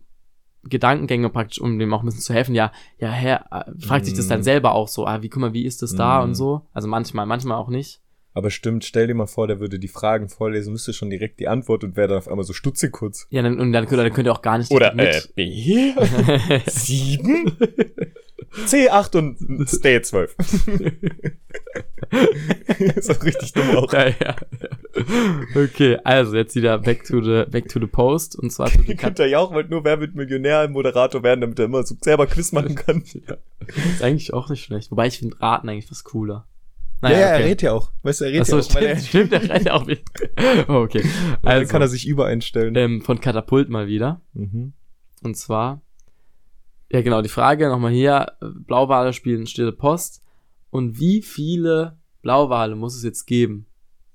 Gedankengänge 0.68 1.30
praktisch, 1.30 1.60
um 1.60 1.78
dem 1.78 1.94
auch 1.94 2.02
ein 2.02 2.06
bisschen 2.06 2.22
zu 2.22 2.34
helfen. 2.34 2.54
Ja, 2.54 2.72
ja, 2.98 3.08
Herr, 3.10 3.44
äh, 3.52 3.72
fragt 3.80 4.04
sich 4.04 4.14
das 4.14 4.26
dann 4.26 4.40
Mhm. 4.40 4.44
selber 4.44 4.72
auch 4.74 4.88
so, 4.88 5.06
ah, 5.06 5.22
wie, 5.22 5.28
guck 5.28 5.40
mal, 5.40 5.52
wie 5.52 5.64
ist 5.64 5.80
das 5.82 5.94
da 5.94 6.18
Mhm. 6.18 6.24
und 6.30 6.34
so. 6.34 6.62
Also 6.72 6.88
manchmal, 6.88 7.24
manchmal 7.26 7.56
auch 7.56 7.68
nicht. 7.68 8.00
Aber 8.36 8.50
stimmt, 8.50 8.84
stell 8.84 9.06
dir 9.06 9.14
mal 9.14 9.26
vor, 9.26 9.46
der 9.46 9.60
würde 9.60 9.78
die 9.78 9.88
Fragen 9.88 10.28
vorlesen, 10.28 10.72
müsste 10.72 10.92
schon 10.92 11.08
direkt 11.08 11.40
die 11.40 11.48
Antwort 11.48 11.84
und 11.84 11.96
wäre 11.96 12.08
dann 12.08 12.18
auf 12.18 12.28
einmal 12.28 12.44
so 12.44 12.52
stutzig 12.52 12.92
kurz. 12.92 13.26
Ja, 13.30 13.40
dann, 13.40 13.58
und 13.58 13.72
dann, 13.72 13.86
könnt- 13.86 13.98
dann 14.02 14.12
könnt 14.12 14.26
ihr 14.28 14.32
auch 14.32 14.42
gar 14.42 14.58
nicht 14.58 14.70
Oder, 14.70 14.94
äh. 14.98 15.22
B? 15.34 15.94
Sieben? 16.66 17.56
C8 18.66 19.16
und 19.16 19.38
D12. 19.40 20.28
ist 22.96 23.10
auch 23.10 23.24
richtig 23.24 23.52
dumm 23.54 23.70
auch. 23.76 23.90
ja, 23.92 24.08
ja. 24.08 24.36
Okay, 25.54 25.96
also 26.04 26.36
jetzt 26.36 26.54
wieder 26.56 26.78
back 26.78 27.04
to 27.04 27.22
the, 27.22 27.44
back 27.50 27.68
to 27.68 27.80
the 27.80 27.86
post 27.86 28.36
und 28.38 28.50
zwar 28.52 28.70
zu 28.70 28.78
den 28.82 28.98
Kat 28.98 29.16
Günther 29.16 29.26
Jauch 29.28 29.52
wollte 29.52 29.70
nur 29.70 29.82
Wer 29.84 29.98
wird 30.00 30.14
Millionär 30.14 30.68
Moderator 30.68 31.22
werden, 31.22 31.40
damit 31.40 31.58
er 31.58 31.64
immer 31.66 31.82
so 31.84 31.94
selber 32.02 32.26
Quiz 32.26 32.52
machen 32.52 32.74
kann. 32.74 33.02
ist 33.02 34.02
eigentlich 34.02 34.32
auch 34.34 34.48
nicht 34.50 34.62
schlecht. 34.64 34.90
Wobei 34.90 35.06
ich 35.06 35.18
finde 35.18 35.40
Raten 35.40 35.68
eigentlich 35.70 35.90
was 35.90 36.04
cooler. 36.04 36.46
Ja, 37.02 37.10
ja, 37.10 37.16
er 37.18 37.34
okay. 37.36 37.44
redet 37.44 37.62
ja 37.62 37.72
auch. 37.72 37.92
Weißt 38.02 38.20
du, 38.20 38.24
er 38.24 38.30
redet 38.30 38.42
Achso, 38.42 38.56
ja 38.58 38.62
auch, 38.62 38.74
weil 38.74 38.84
er, 38.84 38.96
stimmt, 38.96 39.08
stimmt, 39.08 39.32
der 39.32 39.48
rennt 39.50 39.66
ja 39.66 39.74
auch 39.74 39.86
wieder. 39.86 40.00
Oh, 40.68 40.74
okay. 40.82 41.02
dann 41.42 41.52
Also, 41.52 41.70
kann 41.70 41.82
er 41.82 41.88
sich 41.88 42.06
übereinstellen. 42.06 42.74
ähm, 42.76 43.02
von 43.02 43.20
Katapult 43.20 43.68
mal 43.68 43.86
wieder. 43.86 44.20
mhm. 44.32 44.72
Und 45.22 45.36
zwar, 45.36 45.82
Ja, 46.90 47.00
genau, 47.02 47.20
die 47.22 47.28
Frage 47.28 47.68
nochmal 47.68 47.92
hier, 47.92 48.32
Blauwale 48.40 49.12
spielen 49.12 49.46
stille 49.46 49.72
Post. 49.72 50.22
Und 50.70 50.98
wie 51.00 51.22
viele 51.22 51.98
Blauwale 52.22 52.76
muss 52.76 52.94
es 52.96 53.02
jetzt 53.02 53.26
geben, 53.26 53.66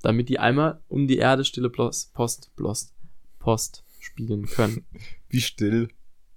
damit 0.02 0.30
die 0.30 0.40
einmal 0.40 0.80
um 0.88 1.08
die 1.08 1.18
Erde 1.18 1.44
stille 1.44 1.70
Post, 1.70 2.14
Post, 2.14 2.52
Post, 2.56 2.94
Post 3.40 3.84
spielen 4.00 4.46
können? 4.46 4.86
Wie 5.30 5.42
still. 5.42 5.90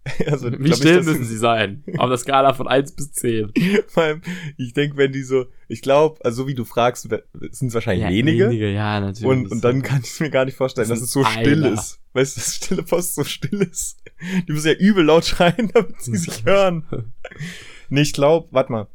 Also, 0.27 0.53
Wie 0.53 0.69
ich, 0.69 0.77
still 0.77 0.97
das 0.97 1.07
müssen 1.07 1.25
sie 1.25 1.39
sein? 1.39 1.83
Auf 1.97 2.09
der 2.11 2.19
Skala 2.19 2.53
von 2.53 2.69
1 2.69 2.93
bis 2.93 3.13
10. 3.13 3.53
Vor 3.89 4.03
allem, 4.03 4.21
ich 4.59 4.75
denke, 4.75 4.99
wenn 4.99 5.13
die 5.13 5.23
so, 5.23 5.47
ich 5.67 5.81
glaube, 5.81 6.23
also 6.25 6.43
so 6.43 6.49
wie 6.49 6.55
du 6.55 6.65
fragst, 6.67 7.09
sind 7.09 7.69
es 7.69 7.75
wahrscheinlich 7.75 8.07
wenige. 8.09 8.51
Wenige, 8.51 8.71
ja, 8.71 9.01
natürlich. 9.01 9.25
Und, 9.27 9.51
und 9.51 9.65
dann 9.65 9.81
kann 9.83 10.03
ich 10.05 10.21
mir 10.21 10.29
gar 10.29 10.45
nicht 10.45 10.57
vorstellen, 10.59 10.89
Das 10.91 10.99
dass 10.99 11.07
es 11.09 11.13
so 11.13 11.25
still 11.25 11.65
einer. 11.65 11.73
ist. 11.73 12.01
Weißt 12.13 12.37
du, 12.37 12.41
dass 12.41 12.55
stille 12.55 12.83
Post 12.83 13.15
so 13.15 13.25
still 13.25 13.63
ist. 13.63 13.97
Die 14.47 14.53
müssen 14.53 14.69
ja 14.69 14.75
übel 14.75 15.05
laut 15.05 15.25
schreien, 15.27 15.71
damit 15.73 16.01
sie 16.03 16.17
sich 16.19 16.45
hören. 16.45 16.85
Nee, 17.89 18.03
ich 18.03 18.13
glaube, 18.13 18.49
warte 18.51 18.73
mal. 18.73 18.89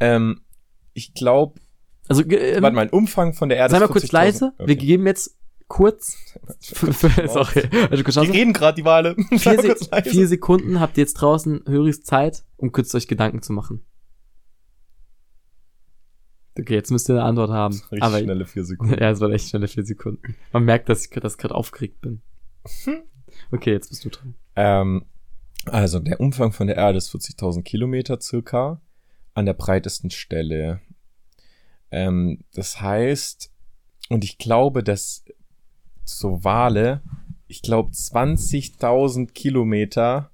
Ähm, 0.00 0.40
ich 0.94 1.14
glaube, 1.14 1.60
Also, 2.08 2.22
ähm, 2.22 2.62
warte 2.62 2.74
mal, 2.74 2.82
ein 2.82 2.90
Umfang 2.90 3.34
von 3.34 3.48
der 3.48 3.58
Erde 3.58 3.72
sei 3.74 3.80
mal 3.80 3.88
kurz 3.88 4.04
40.000. 4.04 4.12
leise. 4.12 4.52
Wir 4.58 4.62
Okay. 4.64 4.76
geben 4.76 5.06
jetzt 5.06 5.33
kurz. 5.68 6.16
Sorry. 6.60 7.68
Also, 7.90 8.04
kurz 8.04 8.14
Die 8.14 8.30
reden 8.30 8.52
gerade, 8.52 8.76
die 8.76 8.84
Wale. 8.84 9.16
Vier, 9.30 9.60
Se 9.60 9.76
vier 10.04 10.28
Sekunden 10.28 10.80
habt 10.80 10.96
ihr 10.96 11.02
jetzt 11.02 11.14
draußen 11.14 11.64
höchst 11.66 12.06
Zeit, 12.06 12.44
um 12.56 12.72
kurz 12.72 12.94
euch 12.94 13.08
Gedanken 13.08 13.42
zu 13.42 13.52
machen. 13.52 13.84
Okay, 16.56 16.74
jetzt 16.74 16.90
müsst 16.90 17.08
ihr 17.10 17.16
eine 17.16 17.24
Antwort 17.24 17.50
haben. 17.50 17.74
Richtig 17.74 18.02
Aber 18.02 18.18
schnelle 18.18 18.46
vier 18.46 18.64
Sekunden. 18.64 18.94
ja, 19.00 19.10
es 19.10 19.20
war 19.20 19.30
echt 19.30 19.48
schnelle 19.48 19.66
vier 19.66 19.84
Sekunden. 19.84 20.36
Man 20.52 20.64
merkt, 20.64 20.88
dass 20.88 21.04
ich 21.04 21.10
das 21.10 21.36
gerade 21.36 21.54
aufgeregt 21.54 22.00
bin. 22.00 22.22
Okay, 23.50 23.72
jetzt 23.72 23.88
bist 23.88 24.04
du 24.04 24.10
dran. 24.10 24.34
Ähm, 24.54 25.06
also 25.66 25.98
der 25.98 26.20
Umfang 26.20 26.52
von 26.52 26.68
der 26.68 26.76
Erde 26.76 26.98
ist 26.98 27.12
40.000 27.12 27.62
Kilometer 27.62 28.20
circa 28.20 28.80
an 29.34 29.46
der 29.46 29.54
breitesten 29.54 30.10
Stelle. 30.10 30.80
Ähm, 31.90 32.44
das 32.52 32.80
heißt, 32.80 33.50
und 34.10 34.22
ich 34.22 34.38
glaube, 34.38 34.84
dass 34.84 35.24
so 36.04 36.44
Wale, 36.44 37.02
ich 37.46 37.62
glaube 37.62 37.90
20.000 37.90 39.32
Kilometer 39.32 40.30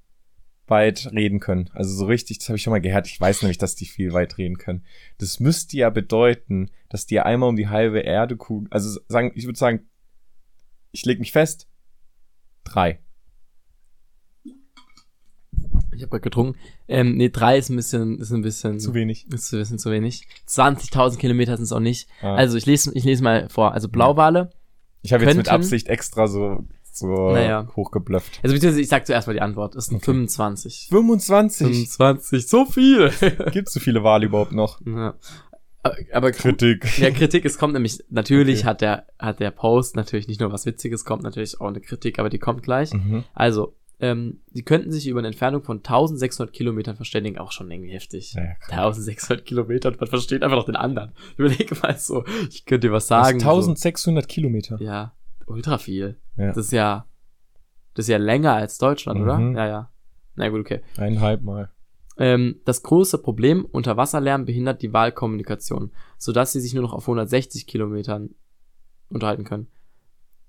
weit 0.66 1.10
reden 1.12 1.40
können. 1.40 1.68
Also 1.74 1.94
so 1.94 2.06
richtig, 2.06 2.38
das 2.38 2.48
habe 2.48 2.56
ich 2.56 2.62
schon 2.62 2.70
mal 2.70 2.80
gehört. 2.80 3.08
Ich 3.08 3.20
weiß 3.20 3.42
nämlich, 3.42 3.58
dass 3.58 3.74
die 3.74 3.86
viel 3.86 4.12
weit 4.12 4.38
reden 4.38 4.56
können. 4.56 4.84
Das 5.18 5.40
müsste 5.40 5.76
ja 5.76 5.90
bedeuten, 5.90 6.70
dass 6.88 7.06
die 7.06 7.20
einmal 7.20 7.48
um 7.48 7.56
die 7.56 7.68
halbe 7.68 8.00
Erde 8.00 8.36
kugeln. 8.36 8.70
Also 8.70 9.00
sagen, 9.08 9.32
ich 9.34 9.46
würde 9.46 9.58
sagen, 9.58 9.88
ich 10.92 11.04
leg 11.04 11.18
mich 11.18 11.32
fest. 11.32 11.68
Drei. 12.64 13.00
Ich 15.92 16.02
habe 16.02 16.10
gerade 16.10 16.20
getrunken. 16.20 16.58
Ähm, 16.88 17.16
nee, 17.16 17.28
drei 17.28 17.58
ist 17.58 17.68
ein 17.68 17.76
bisschen, 17.76 18.18
ist 18.20 18.30
ein 18.30 18.42
bisschen, 18.42 18.78
Zu 18.78 18.94
wenig. 18.94 19.26
ist 19.32 19.52
ein 19.52 19.58
bisschen 19.58 19.78
zu 19.78 19.90
wenig. 19.90 20.26
20.000 20.48 21.18
Kilometer 21.18 21.56
sind 21.56 21.64
es 21.64 21.72
auch 21.72 21.80
nicht. 21.80 22.08
Ah. 22.22 22.36
Also 22.36 22.56
ich 22.56 22.66
lese, 22.66 22.92
ich 22.94 23.04
lese 23.04 23.22
mal 23.22 23.48
vor. 23.48 23.72
Also 23.72 23.88
Blauwale. 23.88 24.50
Ich 25.02 25.12
habe 25.12 25.24
jetzt 25.24 25.36
mit 25.36 25.48
Absicht 25.48 25.88
extra 25.88 26.26
so, 26.28 26.64
so 26.92 27.06
Naja. 27.32 27.68
hochgeblufft. 27.76 28.40
Also 28.42 28.54
beziehungsweise 28.54 28.80
ich 28.82 28.88
sag 28.88 29.06
zuerst 29.06 29.26
mal 29.26 29.32
die 29.34 29.40
Antwort. 29.42 29.74
Es 29.76 29.86
sind 29.86 29.96
Okay. 29.96 30.06
25. 30.06 30.86
25. 30.90 31.66
25, 31.66 32.46
so 32.46 32.64
viel. 32.66 33.10
Gibt 33.52 33.68
es 33.68 33.74
so 33.74 33.80
viele 33.80 34.02
Wale 34.04 34.26
überhaupt 34.26 34.52
noch? 34.52 34.80
ja. 34.86 35.14
Aber, 35.82 35.96
aber 36.12 36.30
Kritik. 36.32 36.98
Ja, 36.98 37.10
Kritik, 37.10 37.46
es 37.46 37.56
kommt 37.56 37.72
nämlich, 37.72 38.04
natürlich 38.10 38.58
Okay. 38.58 38.66
hat 38.68 38.80
der, 38.82 39.06
hat 39.18 39.40
der 39.40 39.50
Post 39.50 39.96
natürlich 39.96 40.28
nicht 40.28 40.38
nur 40.38 40.52
was 40.52 40.66
Witziges, 40.66 41.06
kommt 41.06 41.22
natürlich 41.22 41.58
auch 41.58 41.68
eine 41.68 41.80
Kritik, 41.80 42.18
aber 42.18 42.28
die 42.28 42.38
kommt 42.38 42.62
gleich. 42.62 42.92
Mhm. 42.92 43.24
Also, 43.32 43.74
ähm, 44.00 44.40
die 44.50 44.62
könnten 44.64 44.90
sich 44.90 45.06
über 45.06 45.18
eine 45.20 45.28
Entfernung 45.28 45.62
von 45.62 45.78
1600 45.78 46.52
Kilometern 46.54 46.96
verständigen, 46.96 47.38
auch 47.38 47.52
schon 47.52 47.70
irgendwie 47.70 47.92
heftig. 47.92 48.32
Ja, 48.34 48.42
ja, 48.42 48.54
krank. 48.54 48.72
1600 48.72 49.44
Kilometer 49.44 49.90
und 49.90 50.00
man 50.00 50.08
versteht 50.08 50.42
einfach 50.42 50.56
noch 50.56 50.64
den 50.64 50.76
anderen. 50.76 51.12
Überlege 51.36 51.74
mal 51.82 51.96
so, 51.96 52.24
ich 52.48 52.64
könnte 52.64 52.88
dir 52.88 52.92
was 52.92 53.06
Das 53.06 53.26
sagen. 53.26 53.38
ist 53.38 53.44
1600 53.44 54.28
Kilometer. 54.28 54.78
So. 54.78 54.84
Ja, 54.84 55.14
ultra 55.46 55.78
viel. 55.78 56.18
Ja. 56.36 56.48
Das 56.48 56.56
ist 56.56 56.72
ja, 56.72 57.06
das 57.94 58.04
ist 58.06 58.10
ja 58.10 58.18
länger 58.18 58.54
als 58.54 58.78
Deutschland, 58.78 59.20
oder? 59.20 59.38
Mhm. 59.38 59.56
Ja, 59.56 59.66
ja. 59.66 59.92
Na 60.34 60.48
gut, 60.48 60.60
okay. 60.60 60.80
Eineinhalb 60.96 61.42
Mal. 61.42 61.70
Ähm, 62.16 62.60
das 62.64 62.82
große 62.82 63.18
Problem, 63.18 63.64
Unterwasserlärm 63.64 64.44
behindert 64.44 64.82
die 64.82 64.92
Wahlkommunikation, 64.92 65.92
sodass 66.18 66.52
sie 66.52 66.60
sich 66.60 66.74
nur 66.74 66.82
noch 66.82 66.92
auf 66.92 67.04
160 67.04 67.66
Kilometern 67.66 68.30
unterhalten 69.08 69.44
können. 69.44 69.68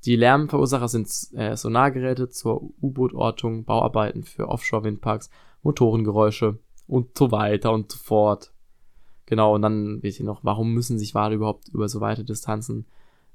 Die 0.05 0.15
Lärmverursacher 0.15 0.87
sind 0.87 1.07
äh, 1.33 1.55
Sonargeräte 1.55 2.29
zur 2.29 2.73
U-Boot-Ortung, 2.81 3.65
Bauarbeiten 3.65 4.23
für 4.23 4.47
Offshore-Windparks, 4.47 5.29
Motorengeräusche 5.61 6.59
und 6.87 7.17
so 7.17 7.31
weiter 7.31 7.71
und 7.71 7.91
so 7.91 7.99
fort. 7.99 8.51
Genau, 9.27 9.55
und 9.55 9.61
dann 9.61 10.01
wisst 10.01 10.19
ihr 10.19 10.25
noch, 10.25 10.43
warum 10.43 10.73
müssen 10.73 10.97
sich 10.97 11.13
Wale 11.13 11.35
überhaupt 11.35 11.69
über 11.69 11.87
so 11.87 12.01
weite 12.01 12.23
Distanzen 12.23 12.87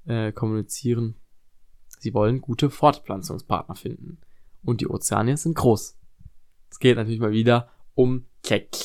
äh, 0.07 0.33
kommunizieren? 0.33 1.15
Sie 1.99 2.13
wollen 2.13 2.41
gute 2.41 2.69
Fortpflanzungspartner 2.69 3.77
finden. 3.77 4.19
Und 4.65 4.81
die 4.81 4.89
Ozeane 4.89 5.37
sind 5.37 5.55
groß. 5.55 5.97
Es 6.71 6.79
geht 6.81 6.97
natürlich 6.97 7.21
mal 7.21 7.31
wieder 7.31 7.69
um 7.95 8.27
Keck. 8.43 8.77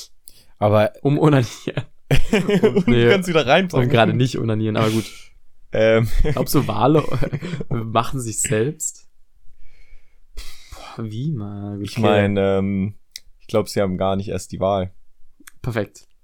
Aber 0.59 0.93
Um 1.01 1.17
Onanieren. 1.17 1.83
und 2.31 2.87
nee. 2.87 3.05
du 3.05 3.11
kannst 3.11 3.27
wieder 3.27 3.41
Um 3.41 3.47
reinbringen. 3.47 3.89
gerade 3.89 4.13
nicht 4.13 4.37
Onanieren, 4.37 4.77
aber 4.77 4.91
gut. 4.91 5.30
Ähm, 5.73 6.07
Glaubst 6.23 6.53
du, 6.55 6.67
Wale 6.67 7.03
machen 7.69 8.19
sich 8.19 8.41
selbst? 8.41 9.07
Boah, 10.73 11.05
wie, 11.09 11.31
man? 11.31 11.81
ich 11.81 11.97
meine, 11.97 12.57
ähm, 12.57 12.95
ich 13.39 13.47
glaube, 13.47 13.69
sie 13.69 13.81
haben 13.81 13.97
gar 13.97 14.15
nicht 14.15 14.27
erst 14.29 14.51
die 14.51 14.59
Wahl. 14.59 14.91
Perfekt. 15.61 16.07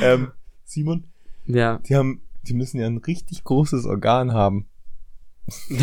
Ähm, 0.00 0.30
Simon, 0.64 1.08
Ja. 1.44 1.78
die 1.78 1.96
haben, 1.96 2.22
die 2.44 2.54
müssen 2.54 2.78
ja 2.78 2.86
ein 2.86 2.98
richtig 2.98 3.42
großes 3.42 3.84
Organ 3.84 4.32
haben. 4.32 4.68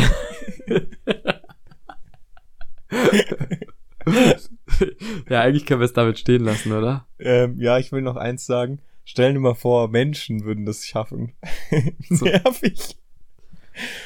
ja, 5.28 5.40
eigentlich 5.42 5.66
können 5.66 5.80
wir 5.80 5.84
es 5.84 5.92
damit 5.92 6.18
stehen 6.18 6.44
lassen, 6.44 6.72
oder? 6.72 7.06
Ähm, 7.18 7.58
ja, 7.60 7.78
ich 7.78 7.92
will 7.92 8.02
noch 8.02 8.16
eins 8.16 8.46
sagen. 8.46 8.80
Stell 9.04 9.32
dir 9.32 9.40
mal 9.40 9.54
vor, 9.54 9.88
Menschen 9.88 10.44
würden 10.44 10.66
das 10.66 10.84
schaffen. 10.84 11.32
So. 12.08 12.24
Nervig. 12.24 12.96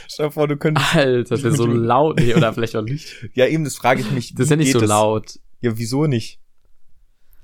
Stell 0.09 0.27
dir 0.27 0.33
vor, 0.33 0.49
du 0.49 0.57
könntest. 0.57 0.95
Alter, 0.95 1.37
das 1.37 1.43
ist 1.45 1.57
so 1.57 1.67
laut. 1.67 2.19
Nee, 2.19 2.35
oder 2.35 2.53
vielleicht 2.53 2.77
auch 2.77 2.83
nicht. 2.83 3.29
Ja, 3.35 3.47
eben, 3.47 3.65
das 3.65 3.77
frage 3.77 4.01
ich 4.01 4.11
mich. 4.11 4.35
Das 4.35 4.45
ist 4.45 4.51
ja 4.51 4.57
nicht 4.57 4.73
so 4.73 4.81
laut. 4.81 5.39
Ja, 5.61 5.77
wieso 5.77 6.07
nicht? 6.07 6.41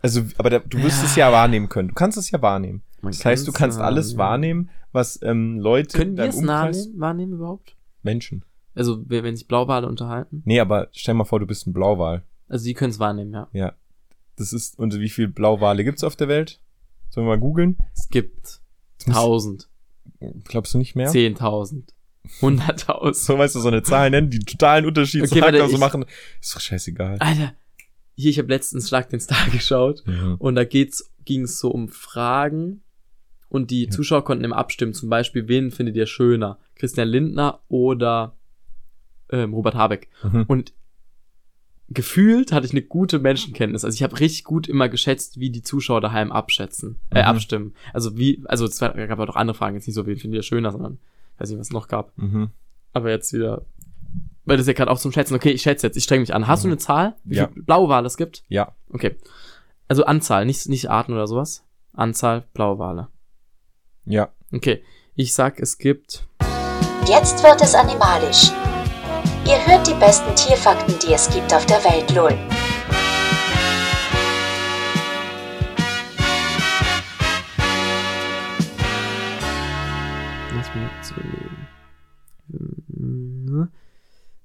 Also, 0.03 0.23
aber 0.39 0.51
da, 0.51 0.59
du 0.61 0.83
wirst 0.83 1.05
es 1.05 1.17
ja 1.17 1.31
wahrnehmen 1.33 1.69
können. 1.69 1.89
Du 1.89 1.95
kannst 1.95 2.17
es 2.17 2.31
ja 2.31 2.41
wahrnehmen. 2.41 2.83
Man 3.03 3.13
Das 3.13 3.25
heißt, 3.25 3.47
du 3.47 3.53
kann's 3.53 3.77
kannst 3.77 3.81
alles 3.81 4.17
wahrnehmen, 4.17 4.71
was 4.93 5.21
ähm, 5.23 5.59
Leute 5.59 5.97
Können 5.97 6.17
wir 6.17 6.25
es 6.25 6.47
wahrnehmen, 6.47 7.01
wahrnehmen 7.01 7.33
überhaupt? 7.33 7.77
Menschen. 8.03 8.45
Also, 8.75 9.03
wenn 9.09 9.25
wenn 9.25 9.37
sich 9.37 9.49
Blauwale 9.49 9.87
unterhalten? 9.87 10.43
Nee, 10.45 10.61
aber 10.61 10.89
stell 10.93 11.15
mal 11.15 11.25
vor, 11.25 11.41
du 11.41 11.47
bist 11.47 11.67
ein 11.67 11.73
Blauwal. 11.73 12.23
Also, 12.49 12.65
die 12.65 12.75
können 12.75 12.91
es 12.91 12.99
wahrnehmen, 12.99 13.33
ja. 13.33 13.49
Ja. 13.53 13.73
Das 14.37 14.53
ist, 14.53 14.79
und 14.79 14.99
wie 14.99 15.09
viele 15.11 15.29
Blauwale 15.29 15.85
gibt's 15.85 16.05
auf 16.05 16.17
der 16.17 16.29
Welt? 16.29 16.61
Sollen 17.11 17.27
wir 17.27 17.37
mal 17.37 17.41
googeln? 17.41 17.77
Es 17.95 18.09
gibt 18.09 18.61
1000, 19.07 19.69
Glaubst 20.45 20.75
du 20.75 20.79
nicht 20.79 20.97
mehr? 20.97 21.11
10.000, 21.11 21.85
100.000. 22.41 23.15
So, 23.15 23.39
weißt 23.39 23.55
du, 23.55 23.61
so 23.61 23.69
eine 23.69 23.83
Zahl 23.83 24.11
nennen, 24.11 24.29
die 24.31 24.39
totalen 24.41 24.85
Unterschied 24.87 25.23
Okay, 25.23 25.41
warte, 25.41 25.59
so 25.67 25.75
ich- 25.75 25.79
machen. 25.79 26.05
Ist 26.41 26.55
doch 26.55 26.61
scheißegal. 26.61 27.17
Alter, 27.21 27.55
hier, 28.17 28.31
ich 28.31 28.39
habe 28.39 28.49
letztens 28.49 28.89
Schlag 28.89 29.09
den 29.09 29.21
Star 29.21 29.49
geschaut 29.53 30.03
Mhm. 30.07 30.37
und 30.39 30.55
da 30.55 30.65
geht's, 30.65 31.11
ging's 31.25 31.59
so 31.59 31.71
um 31.71 31.89
Fragen 31.89 32.83
und 33.49 33.71
die 33.71 33.85
Ja. 33.85 33.91
Zuschauer 33.91 34.25
konnten 34.25 34.45
immer 34.45 34.57
abstimmen. 34.59 34.93
Zum 34.95 35.09
Beispiel, 35.09 35.49
wen 35.49 35.71
findet 35.71 35.97
ihr 35.97 36.07
schöner? 36.07 36.59
Christian 36.77 37.09
Lindner 37.09 37.61
oder 37.69 38.37
ähm, 39.31 39.55
Robert 39.55 39.75
Habeck? 39.75 40.09
Mhm. 40.23 40.45
Und 40.49 40.73
gefühlt 41.91 42.53
hatte 42.53 42.67
ich 42.67 42.73
eine 42.73 42.83
gute 42.83 43.19
Menschenkenntnis. 43.19 43.85
Also 43.85 43.95
ich 43.95 44.03
habe 44.03 44.19
richtig 44.21 44.45
gut 44.45 44.69
immer 44.69 44.89
geschätzt, 44.89 45.39
wie 45.41 45.51
die 45.51 45.63
Zuschauer 45.63 46.01
daheim 46.01 46.31
abschätzen, 46.33 47.01
äh, 47.11 47.21
Mhm. 47.23 47.27
abstimmen. 47.29 47.75
Also 47.93 48.17
wie, 48.17 48.43
also 48.47 48.65
es 48.65 48.81
war- 48.81 48.95
gab 48.95 49.19
auch 49.19 49.27
noch 49.27 49.37
andere 49.37 49.57
Fragen, 49.57 49.75
jetzt 49.77 49.87
nicht 49.87 49.97
so, 49.97 50.07
wen 50.07 50.17
findet 50.17 50.39
ihr 50.39 50.43
schöner, 50.43 50.71
sondern 50.73 50.99
weiß 51.39 51.51
nicht, 51.51 51.59
was 51.59 51.67
es 51.69 51.73
noch 51.73 51.89
gab. 51.89 52.17
Mhm. 52.17 52.51
Aber 52.93 53.11
jetzt 53.11 53.33
wieder, 53.33 53.65
weil 54.45 54.57
das 54.57 54.67
ja 54.67 54.73
gerade 54.73 54.91
auch 54.91 54.99
zum 54.99 55.13
Schätzen. 55.13 55.35
Okay, 55.35 55.51
ich 55.51 55.63
schätze 55.63 55.87
jetzt, 55.87 55.97
ich 55.97 56.05
streng 56.05 56.21
mich 56.21 56.35
an. 56.35 56.47
Hast 56.47 56.63
du 56.65 56.69
Mhm. 56.69 56.73
eine 56.73 56.79
Zahl, 56.79 57.17
wie 57.25 57.37
Ja. 57.37 57.49
viele 57.49 57.63
blaue 57.65 57.89
Wale 57.89 58.07
es 58.07 58.17
gibt? 58.17 58.45
Ja. 58.49 58.75
Okay. 58.93 59.17
Also 59.89 60.05
Anzahl, 60.05 60.47
nicht, 60.47 60.69
nicht 60.69 60.89
Arten 60.91 61.13
oder 61.13 61.27
sowas. 61.27 61.65
Anzahl 61.93 62.45
blaue 62.55 62.79
Wale. 62.79 63.09
Ja. 64.05 64.29
Okay. 64.53 64.83
Ich 65.17 65.35
sag, 65.35 65.59
es 65.61 65.77
gibt. 65.79 66.27
Jetzt 67.09 67.43
wird 67.43 67.61
es 67.63 67.75
animalisch. 67.75 68.53
Ihr 69.47 69.67
hört 69.67 69.87
die 69.87 69.95
besten 69.95 70.35
Tierfakten, 70.37 70.95
die 71.01 71.13
es 71.15 71.29
gibt 71.31 71.53
auf 71.55 71.67
der 71.67 71.83
Welt, 71.85 72.11
lol. 72.13 72.37
Lass 80.55 80.69
mich 80.75 81.17
überlegen. 81.17 81.69
Hm, 82.97 83.69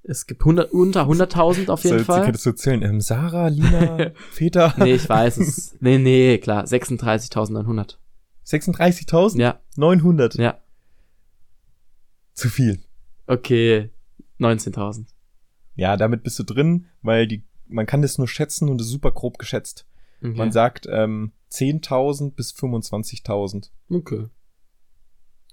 Es 0.04 0.26
gibt 0.26 0.42
100, 0.42 0.70
unter 0.72 1.02
100.000 1.08 1.68
auf 1.68 1.82
jeden 1.84 1.98
So, 1.98 2.04
Fall. 2.04 2.24
Könntest 2.24 2.46
du 2.46 2.52
zählen? 2.52 2.82
Ähm, 2.82 3.00
Sarah, 3.00 3.48
Lina, 3.48 4.12
Peter? 4.36 4.72
Nee, 4.78 4.94
ich 4.94 5.08
weiß 5.08 5.38
es. 5.38 5.76
Nee, 5.80 5.98
nee, 5.98 6.38
klar. 6.38 6.64
36.900. 6.64 7.96
36.900? 8.46 9.38
Ja, 9.38 9.60
900. 9.76 10.36
ja. 10.36 10.58
Zu 12.34 12.48
viel. 12.48 12.80
Okay. 13.26 13.90
19.000. 14.40 15.06
Ja, 15.74 15.96
damit 15.96 16.22
bist 16.22 16.38
du 16.38 16.42
drin, 16.42 16.86
weil 17.02 17.26
die, 17.26 17.42
man 17.68 17.86
kann 17.86 18.02
das 18.02 18.18
nur 18.18 18.28
schätzen 18.28 18.68
und 18.68 18.80
ist 18.80 18.88
super 18.88 19.12
grob 19.12 19.38
geschätzt. 19.38 19.86
Okay. 20.22 20.34
Man 20.36 20.52
sagt 20.52 20.86
ähm, 20.90 21.32
10.000 21.52 22.32
bis 22.34 22.52
25.000. 22.54 23.70
okay. 23.90 24.26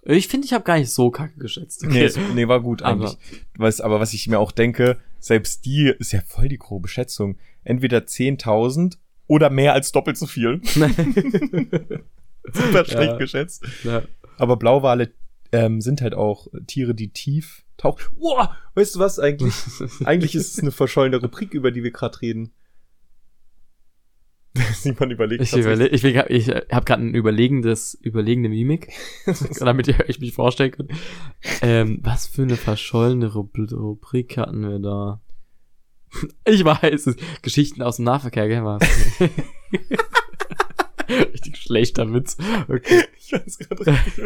Ich 0.06 0.28
finde, 0.28 0.46
ich 0.46 0.52
habe 0.52 0.66
gar 0.66 0.78
nicht 0.78 0.90
so 0.92 1.12
kacke 1.12 1.40
geschätzt. 1.40 1.86
Nee, 1.86 2.04
es- 2.04 2.18
nee, 2.36 2.46
war 2.50 2.60
gut 2.62 2.82
Aber- 2.82 3.06
eigentlich. 3.06 3.18
Was, 3.58 3.80
aber 3.80 4.02
was 4.02 4.14
ich 4.14 4.28
mir 4.28 4.38
auch 4.38 4.52
denke, 4.52 5.00
selbst 5.20 5.64
die 5.66 5.94
ist 5.98 6.12
ja 6.12 6.20
voll 6.20 6.50
die 6.50 6.58
grobe 6.58 6.90
Schätzung. 6.90 7.38
Entweder 7.64 8.00
10.000 8.00 8.98
oder 9.28 9.50
mehr 9.50 9.72
als 9.72 9.94
doppelt 9.94 10.18
so 10.18 10.26
viel. 10.28 10.60
Super 12.54 12.84
schlecht 12.86 13.12
Ja. 13.14 13.18
geschätzt. 13.18 13.64
ja. 13.84 14.04
Aber 14.38 14.58
Blauwale 14.58 15.14
ähm, 15.52 15.80
sind 15.80 16.02
halt 16.02 16.14
auch 16.16 16.48
Tiere, 16.68 16.94
die 16.96 17.10
tief 17.12 17.63
tauchen. 17.78 18.04
Wow, 18.18 18.50
weißt 18.76 18.96
du 18.96 19.00
was 19.00 19.20
eigentlich? 19.20 19.54
eigentlich 20.06 20.36
ist 20.36 20.54
es 20.54 20.60
eine 20.60 20.72
verschollene 20.72 21.18
Rubrik, 21.18 21.54
über 21.54 21.72
die 21.72 21.84
wir 21.84 21.92
gerade 21.92 22.22
reden. 22.22 22.54
Simon 24.74 25.10
überlegt 25.10 25.42
Ich, 25.42 25.54
überle 25.54 25.88
ich, 25.88 26.04
ich 26.04 26.48
habe 26.48 26.86
gerade 26.86 27.04
ein 27.04 27.16
überlegendes, 27.16 27.98
überlegende 28.02 28.50
Mimik, 28.50 28.90
damit 29.60 29.88
ihr 29.88 30.00
euch 30.08 30.20
mich 30.20 30.34
vorstellen 30.34 30.72
könnt. 30.72 30.92
Ähm, 31.62 32.00
was 32.04 32.28
für 32.28 32.44
eine 32.44 32.56
verschollene 32.56 33.34
Rub 33.34 33.58
Rubrik 33.58 34.38
hatten 34.38 34.62
wir 34.62 34.80
da? 34.80 35.22
Ich 36.46 36.64
weiß 36.64 37.08
es. 37.08 37.16
Geschichten 37.42 37.82
aus 37.82 37.96
dem 37.96 38.06
Nahverkehr, 38.06 38.48
gell? 38.48 38.78
Richtig 41.34 41.58
schlechter 41.58 42.14
Witz. 42.14 42.38
Okay. 42.68 43.04
Ich 43.26 43.30
fand's 43.30 43.58
gerade 43.58 43.88
richtig 43.88 44.26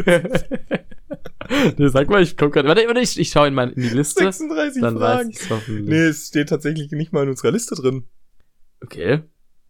nee, 1.77 1.88
sag 1.88 2.10
mal, 2.10 2.22
ich 2.24 2.36
komm 2.36 2.50
grad, 2.50 2.65
warte, 2.65 2.86
warte, 2.88 3.00
ich, 3.00 3.19
ich 3.19 3.29
schaue 3.29 3.48
in, 3.48 3.53
mein, 3.53 3.69
in 3.74 3.84
die 3.84 3.89
Liste. 3.89 4.24
36 4.24 4.81
Dann 4.81 5.00
weiß 5.00 5.39
Fragen. 5.48 5.86
Nee, 5.86 6.07
es 6.07 6.27
steht 6.29 6.50
tatsächlich 6.50 6.91
nicht 6.91 7.13
mal 7.13 7.22
in 7.24 7.29
unserer 7.29 7.51
Liste 7.51 7.75
drin. 7.75 8.05
Okay. 8.81 9.22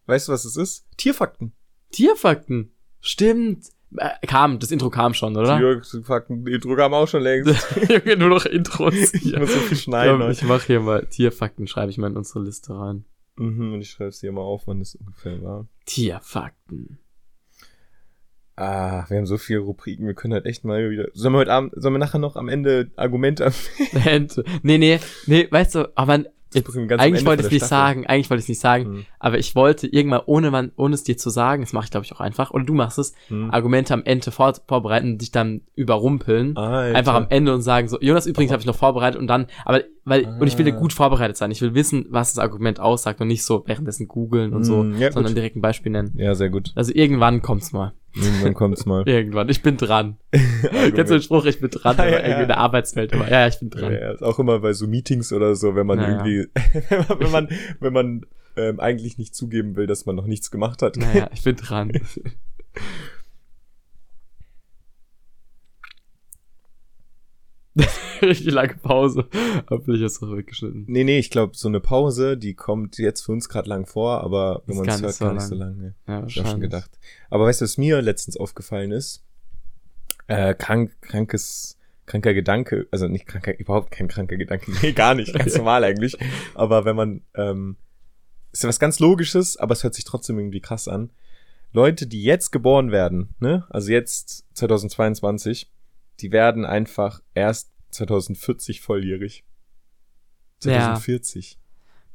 Weißt 0.06 0.28
du, 0.28 0.32
was 0.32 0.46
es 0.46 0.56
ist? 0.56 0.86
Tierfakten. 0.96 1.52
Tierfakten. 1.92 2.72
Stimmt. 3.00 3.66
Äh, 3.96 4.26
kam, 4.26 4.58
das 4.58 4.70
Intro 4.70 4.90
kam 4.90 5.12
schon, 5.14 5.36
oder? 5.36 5.58
Tierfakten, 5.82 6.44
Drucker 6.44 6.84
haben 6.84 6.94
auch 6.94 7.06
schon 7.08 7.22
längst. 7.22 7.54
Junge, 7.88 8.16
nur 8.16 8.30
noch 8.30 8.46
Intros. 8.46 8.94
ich 9.14 9.36
muss 9.36 9.52
so 9.52 9.60
viel 9.60 9.76
Ich, 9.76 9.82
schneiden. 9.82 10.16
glaub, 10.16 10.28
heute. 10.28 10.40
ich 10.40 10.48
mache 10.48 10.66
hier 10.66 10.80
mal 10.80 11.06
Tierfakten, 11.06 11.66
schreibe 11.66 11.90
ich 11.90 11.98
mal 11.98 12.10
in 12.10 12.16
unsere 12.16 12.42
Liste 12.42 12.72
rein. 12.78 13.04
Mhm, 13.38 13.72
und 13.74 13.80
ich 13.80 13.90
schreibe 13.90 14.08
es 14.10 14.20
dir 14.20 14.32
mal 14.32 14.40
auf, 14.42 14.66
wann 14.66 14.80
das 14.80 14.94
ungefähr 14.94 15.42
war. 15.42 15.66
Tierfakten. 15.86 16.98
Ah, 18.56 19.04
wir 19.08 19.18
haben 19.18 19.26
so 19.26 19.38
viele 19.38 19.60
Rubriken, 19.60 20.06
wir 20.06 20.14
können 20.14 20.34
halt 20.34 20.44
echt 20.44 20.64
mal 20.64 20.90
wieder. 20.90 21.06
Sollen 21.12 21.34
wir 21.34 21.38
heute 21.38 21.52
Abend, 21.52 21.72
sollen 21.76 21.94
wir 21.94 21.98
nachher 22.00 22.18
noch 22.18 22.34
am 22.34 22.48
Ende 22.48 22.90
Argumente 22.96 23.52
Ente. 24.04 24.44
nee, 24.62 24.78
nee, 24.78 24.98
nee, 25.26 25.46
weißt 25.48 25.76
du, 25.76 25.92
aber 25.96 26.24
jetzt, 26.54 26.66
bringen 26.66 26.88
ganz 26.88 27.02
eigentlich 27.02 27.24
wollte 27.26 27.40
ich 27.42 27.46
es 27.46 27.52
nicht 27.52 27.66
sagen, 27.66 28.06
eigentlich 28.06 28.30
wollte 28.30 28.40
ich 28.40 28.44
es 28.44 28.48
nicht 28.48 28.60
sagen, 28.60 28.84
Hm, 28.84 29.04
aber 29.18 29.38
ich 29.38 29.54
wollte 29.54 29.86
irgendwann, 29.86 30.22
ohne, 30.26 30.50
man, 30.50 30.72
ohne 30.76 30.94
es 30.94 31.04
dir 31.04 31.16
zu 31.16 31.30
sagen, 31.30 31.62
das 31.62 31.72
mache 31.72 31.84
ich 31.86 31.90
glaube 31.90 32.04
ich 32.06 32.12
auch 32.12 32.20
einfach, 32.20 32.50
oder 32.50 32.64
du 32.64 32.74
machst 32.74 32.98
es, 32.98 33.12
hm. 33.28 33.50
Argumente 33.50 33.92
am 33.94 34.02
Ende 34.04 34.30
vor, 34.30 34.54
vorbereiten 34.66 35.12
und 35.12 35.18
dich 35.20 35.30
dann 35.30 35.62
überrumpeln. 35.74 36.56
Alter. 36.56 36.96
Einfach 36.98 37.14
am 37.14 37.26
Ende 37.30 37.54
und 37.54 37.62
sagen 37.62 37.88
so, 37.88 38.00
Jonas, 38.00 38.26
übrigens 38.26 38.52
habe 38.52 38.60
ich 38.60 38.66
noch 38.66 38.76
vorbereitet 38.76 39.20
und 39.20 39.26
dann, 39.26 39.46
aber, 39.64 39.82
weil, 40.04 40.24
und 40.40 40.46
ich 40.46 40.56
will 40.58 40.66
Ah. 40.68 40.70
gut 40.70 40.92
vorbereitet 40.92 41.36
sein. 41.36 41.50
Ich 41.50 41.60
will 41.62 41.74
wissen, 41.74 42.06
was 42.10 42.32
das 42.34 42.38
Argument 42.42 42.80
aussagt 42.80 43.20
und 43.20 43.28
nicht 43.28 43.42
so 43.44 43.62
währenddessen 43.66 44.08
googeln 44.08 44.52
und 44.54 44.64
so, 44.64 44.82
Hm, 44.82 44.98
ja, 44.98 45.12
sondern 45.12 45.32
gut. 45.32 45.38
direkt 45.38 45.56
ein 45.56 45.60
Beispiel 45.60 45.92
nennen. 45.92 46.12
Ja, 46.16 46.34
sehr 46.34 46.50
gut. 46.50 46.72
Also 46.74 46.92
irgendwann 46.94 47.42
kommt's 47.42 47.72
mal. 47.72 47.92
Irgendwann 48.20 48.54
kommt's 48.54 48.86
mal. 48.86 49.02
Irgendwann. 49.06 49.48
Ich 49.48 49.62
bin 49.62 49.76
dran. 49.76 50.16
Kennst 50.32 51.10
du 51.10 51.16
den 51.16 51.22
Spruch, 51.22 51.44
ich 51.44 51.60
bin 51.60 51.70
dran, 51.70 51.96
Ja, 51.98 52.06
ja, 52.06 52.18
irgendwie 52.18 52.42
in 52.42 52.48
der 52.48 52.58
Arbeitswelt 52.58 53.12
immer. 53.12 53.30
Ja, 53.30 53.40
ja, 53.40 53.46
ich 53.48 53.58
bin 53.58 53.70
dran. 53.70 53.92
Ja, 53.92 54.12
ist 54.12 54.22
auch 54.22 54.38
immer 54.38 54.58
bei 54.60 54.72
so 54.72 54.86
Meetings 54.86 55.32
oder 55.32 55.54
so, 55.54 55.74
wenn 55.74 55.86
man 55.86 55.98
Naja. 55.98 56.24
irgendwie, 56.24 56.48
wenn 57.18 57.30
man, 57.30 57.48
wenn 57.80 57.92
man 57.92 58.26
ähm, 58.56 58.80
eigentlich 58.80 59.18
nicht 59.18 59.34
zugeben 59.34 59.76
will, 59.76 59.86
dass 59.86 60.06
man 60.06 60.16
noch 60.16 60.26
nichts 60.26 60.50
gemacht 60.50 60.82
hat. 60.82 60.96
Naja, 60.96 61.30
ich 61.32 61.42
bin 61.42 61.56
dran. 61.56 61.92
Richtig 68.22 68.52
lange 68.52 68.74
Pause. 68.74 69.26
Hoffentlich 69.70 70.02
ist 70.02 70.22
es 70.22 70.30
weggeschnitten. 70.30 70.84
Nee, 70.88 71.04
nee, 71.04 71.18
ich 71.18 71.30
glaube, 71.30 71.56
so 71.56 71.68
eine 71.68 71.80
Pause, 71.80 72.36
die 72.36 72.54
kommt 72.54 72.98
jetzt 72.98 73.22
für 73.22 73.32
uns 73.32 73.48
gerade 73.48 73.68
lang 73.68 73.86
vor, 73.86 74.22
aber 74.22 74.62
wenn 74.66 74.76
man 74.76 74.88
es 74.88 75.02
hört, 75.02 75.14
so 75.14 75.24
gar 75.24 75.34
nicht 75.34 75.42
so 75.42 75.54
lang. 75.54 75.78
lang. 75.78 75.78
Ne. 75.78 75.94
Ja, 76.06 76.14
Hab 76.14 76.28
ich 76.28 76.34
schon 76.34 76.60
gedacht. 76.60 76.90
Aber 77.30 77.46
weißt 77.46 77.60
du, 77.60 77.64
was 77.64 77.78
mir 77.78 78.02
letztens 78.02 78.36
aufgefallen 78.36 78.90
ist? 78.90 79.24
Äh, 80.26 80.54
krank, 80.54 80.96
krankes, 81.00 81.78
kranker 82.06 82.34
Gedanke, 82.34 82.86
also 82.90 83.06
nicht 83.08 83.26
kranker, 83.26 83.58
überhaupt 83.58 83.90
kein 83.90 84.08
kranker 84.08 84.36
Gedanke, 84.36 84.72
nee, 84.82 84.92
gar 84.92 85.14
nicht, 85.14 85.34
ganz 85.34 85.56
normal 85.56 85.84
eigentlich. 85.84 86.16
Aber 86.54 86.84
wenn 86.84 86.96
man, 86.96 87.22
ähm, 87.34 87.76
ist 88.52 88.62
ja 88.62 88.68
was 88.68 88.80
ganz 88.80 88.98
Logisches, 88.98 89.56
aber 89.56 89.72
es 89.72 89.84
hört 89.84 89.94
sich 89.94 90.04
trotzdem 90.04 90.38
irgendwie 90.38 90.60
krass 90.60 90.88
an. 90.88 91.10
Leute, 91.72 92.06
die 92.06 92.22
jetzt 92.22 92.50
geboren 92.50 92.90
werden, 92.90 93.34
ne, 93.40 93.66
also 93.68 93.92
jetzt 93.92 94.46
2022, 94.54 95.70
die 96.20 96.32
werden 96.32 96.64
einfach 96.64 97.20
erst 97.34 97.72
2040 97.90 98.80
volljährig. 98.80 99.44
Ja. 100.64 100.94
2040. 100.94 101.58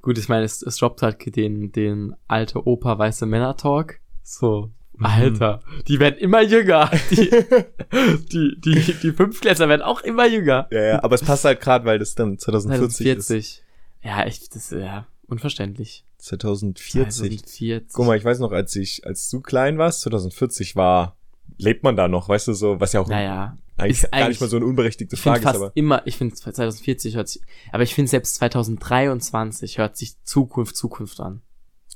Gut, 0.02 0.18
ich 0.18 0.28
meine, 0.28 0.44
es, 0.44 0.62
es 0.62 0.78
droppt 0.78 1.02
halt 1.02 1.36
den, 1.36 1.72
den 1.72 2.16
alte 2.28 2.68
Opa 2.68 2.98
weiße 2.98 3.26
Männer 3.26 3.56
Talk. 3.56 4.00
So, 4.22 4.72
Mhm. 4.96 5.06
Alter, 5.06 5.62
die 5.88 6.00
werden 6.00 6.18
immer 6.20 6.42
jünger. 6.42 6.92
Die, 7.10 7.30
die, 8.32 8.62
die, 8.62 8.94
die 9.02 9.12
Fünftklässler 9.12 9.68
werden 9.68 9.82
auch 9.82 10.02
immer 10.02 10.28
jünger. 10.28 10.68
Ja, 10.72 10.84
ja, 10.84 11.04
aber 11.04 11.16
es 11.16 11.24
passt 11.24 11.46
halt 11.46 11.62
gerade, 11.62 11.86
weil 11.86 12.00
das 12.00 12.16
dann 12.16 12.38
2040 12.38 13.08
ist. 13.08 13.28
2040. 13.28 13.64
Ja, 14.04 14.28
ich, 14.28 14.50
das 14.50 14.72
ist 14.72 14.80
ja 14.80 15.08
unverständlich. 15.28 16.06
2040. 16.20 17.12
2040. 17.12 17.94
Guck 17.94 18.06
mal, 18.06 18.18
ich 18.18 18.24
weiß 18.24 18.40
noch, 18.40 18.52
als 18.52 18.76
ich, 18.76 19.06
als 19.06 19.30
du 19.30 19.42
klein 19.42 19.78
warst, 19.78 20.02
2040 20.02 20.76
war, 20.76 21.18
lebt 21.58 21.84
man 21.84 21.96
da 21.96 22.08
noch, 22.08 22.30
weißt 22.30 22.48
du 22.48 22.54
so, 22.54 22.80
was 22.80 22.94
ja 22.94 23.00
auch 23.02 23.08
Naja, 23.08 23.58
eigentlich 23.78 24.04
ist 24.04 24.12
gar 24.12 24.18
nicht 24.20 24.26
eigentlich- 24.26 24.42
mal 24.42 24.50
so 24.50 24.58
eine 24.58 24.66
unberechtigte 24.66 25.18
Frage 25.18 25.40
ist, 25.42 25.46
aber 25.56 25.72
immer, 25.76 26.06
ich 26.06 26.18
finde 26.18 26.36
2040 26.36 27.16
hört 27.16 27.28
sich, 27.30 27.42
aber 27.72 27.84
ich 27.84 27.94
finde 27.96 28.10
selbst 28.10 28.36
2023 28.36 29.78
hört 29.78 29.98
sich 29.98 30.22
Zukunft, 30.24 30.76
Zukunft 30.76 31.20
an. 31.20 31.42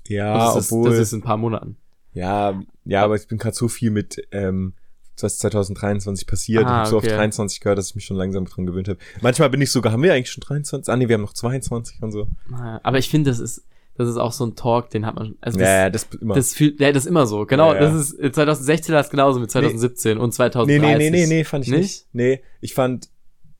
ja, 0.07 0.53
das, 0.55 0.71
obwohl, 0.71 0.89
ist, 0.91 0.93
das 0.99 1.07
ist 1.07 1.13
in 1.13 1.19
ein 1.19 1.23
paar 1.23 1.37
Monaten. 1.37 1.77
ja, 2.13 2.59
ja, 2.85 3.03
aber 3.03 3.15
ich 3.15 3.27
bin 3.27 3.37
gerade 3.37 3.55
so 3.55 3.67
viel 3.67 3.91
mit, 3.91 4.25
ähm, 4.31 4.73
was 5.19 5.39
2023 5.39 6.27
passiert, 6.27 6.63
Ah, 6.65 6.67
ich 6.67 6.71
habe 6.73 6.89
so 6.89 6.97
okay. 6.97 7.07
auf 7.11 7.17
23 7.17 7.59
gehört, 7.59 7.79
dass 7.79 7.89
ich 7.89 7.95
mich 7.95 8.05
schon 8.05 8.17
langsam 8.17 8.45
dran 8.45 8.65
gewöhnt 8.67 8.87
habe. 8.87 8.99
Manchmal 9.21 9.49
bin 9.49 9.61
ich 9.61 9.71
sogar, 9.71 9.91
haben 9.91 10.03
wir 10.03 10.13
eigentlich 10.13 10.29
schon 10.31 10.41
23? 10.41 10.93
Ah 10.93 10.95
nee, 10.95 11.07
wir 11.07 11.15
haben 11.15 11.21
noch 11.23 11.33
22 11.33 12.01
und 12.03 12.11
so. 12.11 12.27
Naja, 12.49 12.79
Aber 12.83 12.99
ich 12.99 13.09
finde, 13.09 13.31
das 13.31 13.39
ist, 13.39 13.63
das 13.97 14.07
ist 14.07 14.17
auch 14.17 14.31
so 14.31 14.45
ein 14.45 14.55
Talk, 14.55 14.91
den 14.91 15.05
hat 15.05 15.15
man, 15.15 15.35
also 15.41 15.57
das, 15.57 15.67
ja, 15.67 15.89
das 15.89 16.07
immer. 16.21 16.35
das 16.35 16.53
fühlt, 16.53 16.79
ja, 16.79 16.91
das 16.91 17.05
ist 17.05 17.09
immer 17.09 17.25
so. 17.25 17.45
Genau, 17.45 17.73
Ja, 17.73 17.81
ja. 17.81 17.91
das 17.91 18.11
ist, 18.13 18.35
2016 18.35 18.93
war 18.93 19.01
es 19.01 19.09
genauso 19.09 19.39
mit 19.39 19.49
2017 19.49 20.19
und 20.19 20.33
2030. 20.33 20.81
Nee, 20.81 20.87
nee, 20.87 20.97
nee, 20.97 21.09
nee, 21.09 21.25
nee, 21.25 21.43
fand 21.43 21.65
ich 21.65 21.71
nicht. 21.71 21.81
Nicht? 21.81 22.07
Nee, 22.13 22.41
ich 22.61 22.75
fand, 22.75 23.09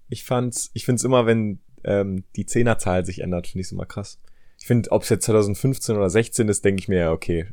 ich 0.10 0.24
fand's, 0.24 0.70
ich 0.74 0.86
find's 0.86 1.04
immer, 1.04 1.26
wenn 1.26 1.60
ähm, 1.84 2.24
die 2.36 2.46
Zehnerzahl 2.46 3.04
sich 3.04 3.22
ändert, 3.22 3.48
finde 3.48 3.66
ich 3.66 3.72
immer 3.72 3.86
krass. 3.88 4.20
Ich 4.60 4.68
finde, 4.68 4.92
ob 4.92 5.04
es 5.04 5.10
jetzt 5.10 5.26
2015 5.26 5.96
oder 5.96 6.10
16 6.10 6.48
ist, 6.50 6.64
denke 6.64 6.82
ich 6.82 6.88
mir 6.88 7.00
ja, 7.00 7.12
okay, 7.12 7.48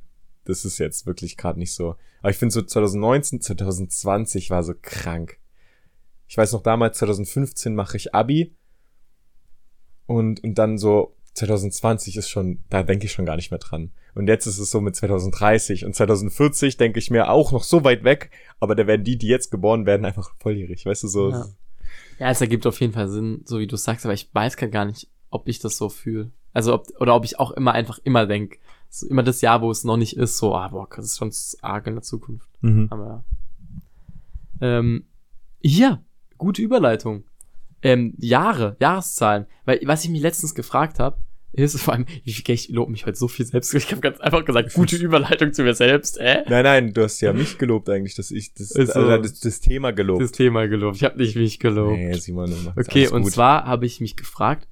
das 0.45 0.67
ist 0.67 0.79
jetzt 0.79 1.07
wirklich 1.07 1.39
gerade 1.39 1.59
nicht 1.59 1.73
so. 1.73 1.97
Aber 2.21 2.31
ich 2.31 2.37
finde 2.37 2.53
so 2.53 2.61
2019, 2.61 3.41
2020 3.41 4.51
war 4.51 4.63
so 4.63 4.75
krank. 4.81 5.39
Ich 6.29 6.37
weiß 6.37 6.53
noch 6.53 6.63
damals, 6.63 6.99
2015 6.99 7.75
mache 7.75 7.97
ich 7.97 8.15
Abi 8.15 8.55
und, 10.07 10.45
und 10.45 10.55
dann 10.57 10.77
so 10.77 11.14
2020 11.35 12.17
ist 12.17 12.29
schon, 12.29 12.61
da 12.71 12.83
denke 12.83 13.07
ich 13.07 13.13
schon 13.13 13.27
gar 13.27 13.37
nicht 13.37 13.51
mehr 13.51 13.59
dran. 13.59 13.91
Und 14.15 14.29
jetzt 14.29 14.47
ist 14.47 14.59
es 14.59 14.71
so 14.71 14.81
mit 14.81 14.95
2030 14.95 15.85
und 15.85 15.95
2040 15.95 16.77
denke 16.77 16.99
ich 16.99 17.11
mir 17.11 17.29
auch 17.29 17.53
noch 17.53 17.65
so 17.65 17.83
weit 17.85 18.05
weg, 18.05 18.31
aber 18.61 18.75
da 18.75 18.87
werden 18.87 19.05
die, 19.05 19.19
die 19.19 19.27
jetzt 19.27 19.51
geboren 19.51 19.87
werden, 19.87 20.07
einfach 20.07 20.31
volljährig, 20.39 20.87
weißt 20.87 21.03
du, 21.03 21.09
so. 21.09 21.31
Ja. 21.31 21.47
Ja, 22.19 22.31
es 22.31 22.41
ergibt 22.41 22.67
auf 22.67 22.81
jeden 22.81 22.93
Fall 22.93 23.09
Sinn, 23.09 23.43
so 23.45 23.59
wie 23.59 23.67
du 23.67 23.77
sagst, 23.77 24.05
aber 24.05 24.15
ich 24.15 24.33
weiß 24.33 24.57
gar 24.57 24.85
nicht, 24.85 25.09
ob 25.31 25.49
ich 25.49 25.59
das 25.59 25.77
so 25.77 25.89
fühle. 25.89 26.31
Also 26.53 26.73
ob, 26.73 26.89
oder 27.01 27.17
ob 27.17 27.25
ich 27.25 27.41
auch 27.41 27.51
immer 27.51 27.73
einfach 27.73 27.99
immer 28.05 28.27
denk, 28.27 28.59
so 28.89 29.09
immer 29.09 29.25
das 29.25 29.41
Jahr, 29.41 29.61
wo 29.63 29.71
es 29.71 29.83
noch 29.83 29.97
nicht 29.97 30.17
ist, 30.17 30.39
so, 30.39 30.55
ah, 30.55 30.69
boah, 30.69 30.89
das 30.95 31.07
ist 31.07 31.19
schon 31.19 31.33
arg 31.63 31.89
in 31.89 31.95
der 31.95 32.03
Zukunft. 32.03 32.49
Mhm. 32.61 32.87
Aber 32.91 33.25
ja. 34.61 34.79
Ähm, 34.79 35.05
hier, 35.61 36.01
gute 36.39 36.63
Überleitung. 36.63 37.25
Ähm, 37.85 38.15
Jahre, 38.19 38.77
Jahreszahlen. 38.81 39.47
Weil, 39.65 39.81
was 39.85 40.03
ich 40.05 40.11
mich 40.11 40.23
letztens 40.23 40.55
gefragt 40.55 40.99
habe, 40.99 41.19
ist 41.53 41.79
vor 41.81 41.95
allem, 41.95 42.07
wie 42.25 42.33
viel 42.33 42.55
ich 42.55 42.69
lobe 42.71 42.91
mich 42.91 43.07
heute 43.07 43.17
so 43.17 43.29
viel 43.29 43.47
selbst. 43.47 43.73
Ich 43.75 43.91
habe 43.93 44.01
ganz 44.01 44.19
einfach 44.21 44.45
gesagt, 44.45 44.75
gute 44.75 44.97
Überleitung 44.97 45.53
zu 45.53 45.63
mir 45.63 45.75
selbst, 45.75 46.19
äh? 46.19 46.43
Nein, 46.49 46.65
nein, 46.65 46.93
du 46.93 47.03
hast 47.03 47.21
ja 47.21 47.33
mich 47.33 47.59
gelobt 47.59 47.89
eigentlich, 47.89 48.17
dass 48.17 48.33
ich 48.33 48.55
das, 48.55 48.73
Ist 48.73 48.95
so. 48.95 49.01
also 49.01 49.23
das, 49.23 49.39
das 49.39 49.61
Thema 49.61 49.93
gelobt. 49.93 50.23
Das 50.23 50.33
Thema 50.33 50.67
gelobt. 50.67 50.97
Ich 50.97 51.05
habe 51.05 51.19
nicht 51.19 51.37
mich 51.37 51.61
gelobt. 51.61 51.97
Nee, 51.97 52.13
Simon, 52.15 52.53
Okay, 52.77 53.07
und 53.09 53.23
gut. 53.23 53.33
zwar 53.33 53.67
habe 53.67 53.87
ich 53.87 54.01
mich 54.01 54.17
gefragt, 54.17 54.67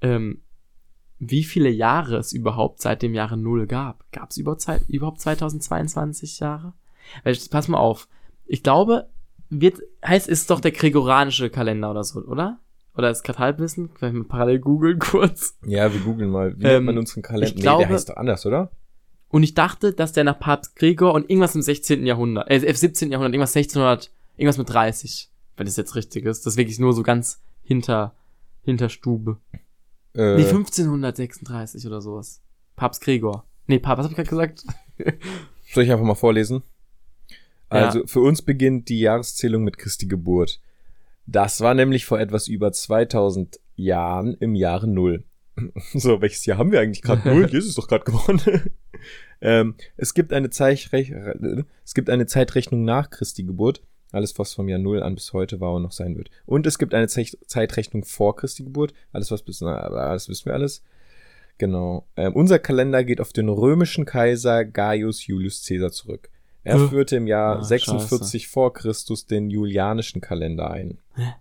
ähm, 0.00 0.42
wie 1.18 1.44
viele 1.44 1.68
Jahre 1.68 2.16
es 2.18 2.32
überhaupt 2.32 2.80
seit 2.80 3.02
dem 3.02 3.14
Jahre 3.14 3.36
Null 3.36 3.66
gab. 3.66 4.10
Gab 4.12 4.30
es 4.30 4.36
überhaupt, 4.36 4.66
überhaupt 4.88 5.20
2022 5.20 6.38
Jahre? 6.40 6.74
Weil, 7.24 7.36
pass 7.50 7.68
mal 7.68 7.78
auf. 7.78 8.08
Ich 8.46 8.62
glaube, 8.62 9.08
wird, 9.50 9.78
heißt, 10.04 10.28
ist 10.28 10.50
doch 10.50 10.60
der 10.60 10.70
gregorianische 10.72 11.50
Kalender 11.50 11.90
oder 11.90 12.04
so, 12.04 12.20
oder? 12.22 12.58
Oder 12.96 13.10
ist 13.10 13.22
gerade 13.22 13.38
Halbwissen? 13.38 13.90
Vielleicht 13.94 14.14
mal 14.14 14.24
parallel 14.24 14.58
googeln 14.58 14.98
kurz. 15.00 15.56
Ja, 15.66 15.92
wir 15.92 16.00
googeln 16.00 16.30
mal. 16.30 16.56
Wie 16.58 16.64
Ähm, 16.64 16.70
nennt 16.72 16.86
man 16.86 16.98
unseren 16.98 17.22
Kalender? 17.22 17.48
ich 17.48 17.54
nee, 17.56 17.60
glaube- 17.62 17.84
der 17.84 17.88
heißt 17.94 18.08
doch 18.10 18.16
anders, 18.16 18.44
oder? 18.46 18.70
Und 19.28 19.44
ich 19.44 19.54
dachte, 19.54 19.92
dass 19.92 20.12
der 20.12 20.24
nach 20.24 20.38
Papst 20.40 20.74
Gregor 20.74 21.14
und 21.14 21.30
irgendwas 21.30 21.54
im 21.54 21.62
16. 21.62 22.04
Jahrhundert, 22.04 22.50
äh, 22.50 22.56
im 22.58 22.74
17. 22.74 23.12
Jahrhundert, 23.12 23.32
irgendwas 23.32 23.54
1600, 23.54 24.10
irgendwas 24.36 24.58
mit 24.58 24.68
30, 24.70 25.30
wenn 25.56 25.66
das 25.66 25.76
jetzt 25.76 25.94
richtig 25.94 26.24
ist. 26.24 26.44
Das 26.46 26.54
ist 26.54 26.56
wirklich 26.58 26.80
nur 26.80 26.92
so 26.92 27.02
ganz 27.04 27.40
hinter, 27.62 28.14
hinter 28.62 28.88
Stube. 28.88 29.36
Äh, 30.14 30.34
Nee, 30.36 30.42
1536 30.48 31.86
oder 31.86 32.00
sowas. 32.00 32.42
Papst 32.74 33.02
Gregor. 33.02 33.44
Nee, 33.66 33.78
Papst, 33.78 33.98
was 33.98 34.04
hab 34.06 34.10
ich 34.10 34.16
gerade 34.28 34.48
gesagt? 34.52 34.64
Soll 35.72 35.84
ich 35.84 35.92
einfach 35.92 36.04
mal 36.04 36.14
vorlesen? 36.16 36.62
Ja. 37.70 37.86
Also, 37.86 38.06
für 38.06 38.20
uns 38.20 38.42
beginnt 38.42 38.88
die 38.88 39.00
Jahreszählung 39.00 39.64
mit 39.64 39.78
Christi 39.78 40.06
Geburt. 40.06 40.60
Das 41.26 41.60
war 41.60 41.74
nämlich 41.74 42.04
vor 42.04 42.18
etwas 42.18 42.48
über 42.48 42.72
2000 42.72 43.60
Jahren 43.76 44.34
im 44.34 44.54
Jahre 44.54 44.88
Null. 44.88 45.24
So, 45.92 46.20
welches 46.20 46.46
Jahr 46.46 46.58
haben 46.58 46.72
wir 46.72 46.80
eigentlich 46.80 47.02
gerade? 47.02 47.28
Null? 47.28 47.46
Jesus 47.50 47.70
ist 47.70 47.78
doch 47.78 47.88
gerade 47.88 48.04
geworden. 48.04 48.40
ähm, 49.40 49.74
es, 49.96 50.14
gibt 50.14 50.32
eine 50.32 50.48
es 50.48 51.94
gibt 51.94 52.10
eine 52.10 52.26
Zeitrechnung 52.26 52.84
nach 52.84 53.10
Christi 53.10 53.44
Geburt. 53.44 53.82
Alles, 54.12 54.36
was 54.38 54.54
vom 54.54 54.68
Jahr 54.68 54.78
Null 54.78 55.02
an 55.02 55.14
bis 55.14 55.32
heute 55.32 55.60
war 55.60 55.74
und 55.74 55.82
noch 55.82 55.92
sein 55.92 56.16
wird. 56.16 56.30
Und 56.46 56.66
es 56.66 56.78
gibt 56.78 56.94
eine 56.94 57.08
Zeich 57.08 57.36
Zeitrechnung 57.46 58.04
vor 58.04 58.36
Christi 58.36 58.64
Geburt. 58.64 58.92
Alles, 59.12 59.30
was 59.30 59.42
bis, 59.42 59.60
na, 59.60 59.76
alles 59.76 60.28
wissen 60.28 60.46
wir 60.46 60.54
alles. 60.54 60.82
Genau. 61.58 62.08
Ähm, 62.16 62.32
unser 62.34 62.58
Kalender 62.58 63.04
geht 63.04 63.20
auf 63.20 63.32
den 63.32 63.48
römischen 63.48 64.06
Kaiser 64.06 64.64
Gaius 64.64 65.26
Julius 65.26 65.64
Caesar 65.64 65.92
zurück. 65.92 66.30
Er 66.64 66.76
Äh. 66.76 66.88
führte 66.88 67.16
im 67.16 67.26
Jahr 67.26 67.58
Ah, 67.58 67.62
46 67.64 68.48
vor 68.48 68.72
Christus 68.72 69.26
den 69.26 69.50
julianischen 69.50 70.20
Kalender 70.20 70.70
ein. 70.70 70.98
Hä? 71.14 71.34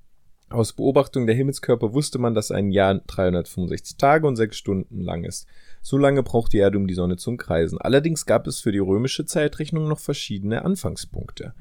Aus 0.50 0.74
Beobachtung 0.74 1.28
der 1.28 1.36
Himmelskörper 1.36 1.94
wusste 1.94 2.18
man, 2.18 2.34
dass 2.34 2.50
ein 2.52 2.72
Jahr 2.72 2.96
365 2.96 3.98
Tage 3.98 4.26
und 4.28 4.36
6 4.36 4.58
Stunden 4.58 5.02
lang 5.02 5.24
ist. 5.24 5.46
So 5.82 5.98
lange 5.98 6.24
braucht 6.24 6.54
die 6.54 6.58
Erde 6.58 6.78
um 6.78 6.88
die 6.88 6.94
Sonne 6.94 7.18
zum 7.18 7.38
Kreisen. 7.38 7.80
Allerdings 7.80 8.26
gab 8.26 8.48
es 8.48 8.60
für 8.60 8.72
die 8.72 8.80
römische 8.80 9.26
Zeitrechnung 9.26 9.88
noch 9.88 10.00
verschiedene 10.00 10.66
Anfangspunkte. 10.66 11.54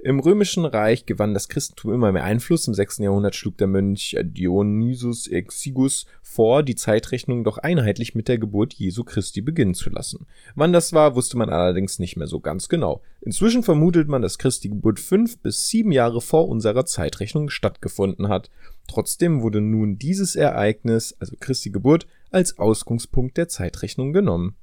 Im 0.00 0.20
römischen 0.20 0.64
Reich 0.64 1.06
gewann 1.06 1.32
das 1.32 1.48
Christentum 1.48 1.94
immer 1.94 2.12
mehr 2.12 2.24
Einfluss. 2.24 2.66
Im 2.66 2.74
6. 2.74 2.98
Jahrhundert 2.98 3.36
schlug 3.36 3.56
der 3.58 3.68
Mönch 3.68 4.16
Dionysus 4.20 5.28
Exigus 5.28 6.06
vor, 6.22 6.62
die 6.62 6.74
Zeitrechnung 6.74 7.44
doch 7.44 7.58
einheitlich 7.58 8.14
mit 8.14 8.28
der 8.28 8.38
Geburt 8.38 8.74
Jesu 8.74 9.04
Christi 9.04 9.40
beginnen 9.40 9.74
zu 9.74 9.90
lassen. 9.90 10.26
Wann 10.54 10.72
das 10.72 10.92
war, 10.92 11.14
wusste 11.14 11.36
man 11.36 11.50
allerdings 11.50 11.98
nicht 11.98 12.16
mehr 12.16 12.26
so 12.26 12.40
ganz 12.40 12.68
genau. 12.68 13.00
Inzwischen 13.20 13.62
vermutet 13.62 14.08
man, 14.08 14.22
dass 14.22 14.38
Christi 14.38 14.68
Geburt 14.68 14.98
fünf 14.98 15.38
bis 15.38 15.68
sieben 15.68 15.92
Jahre 15.92 16.20
vor 16.20 16.48
unserer 16.48 16.84
Zeitrechnung 16.84 17.48
stattgefunden 17.48 18.28
hat. 18.28 18.50
Trotzdem 18.88 19.42
wurde 19.42 19.60
nun 19.60 19.96
dieses 19.96 20.34
Ereignis, 20.34 21.16
also 21.20 21.36
Christi 21.38 21.70
Geburt, 21.70 22.06
als 22.32 22.58
Ausgangspunkt 22.58 23.36
der 23.36 23.48
Zeitrechnung 23.48 24.12
genommen. 24.12 24.56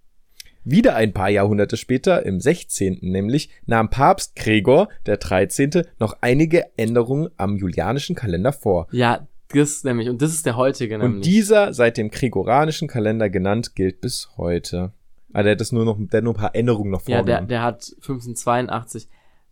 Wieder 0.64 0.96
ein 0.96 1.14
paar 1.14 1.30
Jahrhunderte 1.30 1.78
später, 1.78 2.26
im 2.26 2.40
16. 2.40 3.00
nämlich, 3.02 3.50
nahm 3.66 3.90
Papst 3.90 4.36
Gregor 4.36 4.90
der 5.06 5.18
13. 5.18 5.84
noch 6.00 6.18
einige 6.22 6.66
Änderungen 6.78 7.30
am 7.38 7.56
julianischen 7.58 8.16
Kalender 8.16 8.52
vor. 8.52 8.88
Ja, 8.92 9.28
das 9.54 9.84
nämlich. 9.84 10.10
Und 10.10 10.22
das 10.22 10.32
ist 10.34 10.46
der 10.46 10.58
heutige 10.58 10.98
nämlich. 10.98 11.16
Und 11.18 11.26
dieser, 11.26 11.74
seit 11.74 11.98
dem 11.98 12.12
gregoranischen 12.12 12.88
Kalender 12.88 13.30
genannt, 13.30 13.76
gilt 13.76 14.02
bis 14.02 14.30
heute. 14.38 14.92
Ah, 15.34 15.44
der 15.44 15.54
hat 15.54 15.62
das 15.62 15.72
nur 15.72 15.86
noch, 15.86 15.98
der 16.00 16.18
hat 16.18 16.24
nur 16.24 16.34
ein 16.34 16.40
paar 16.40 16.56
Änderungen 16.56 16.92
noch 16.92 17.02
ja, 17.08 17.18
der, 17.18 17.18
vorgenommen. 17.18 17.48
der 17.48 17.62
hat 17.64 17.92
1582. 18.02 19.08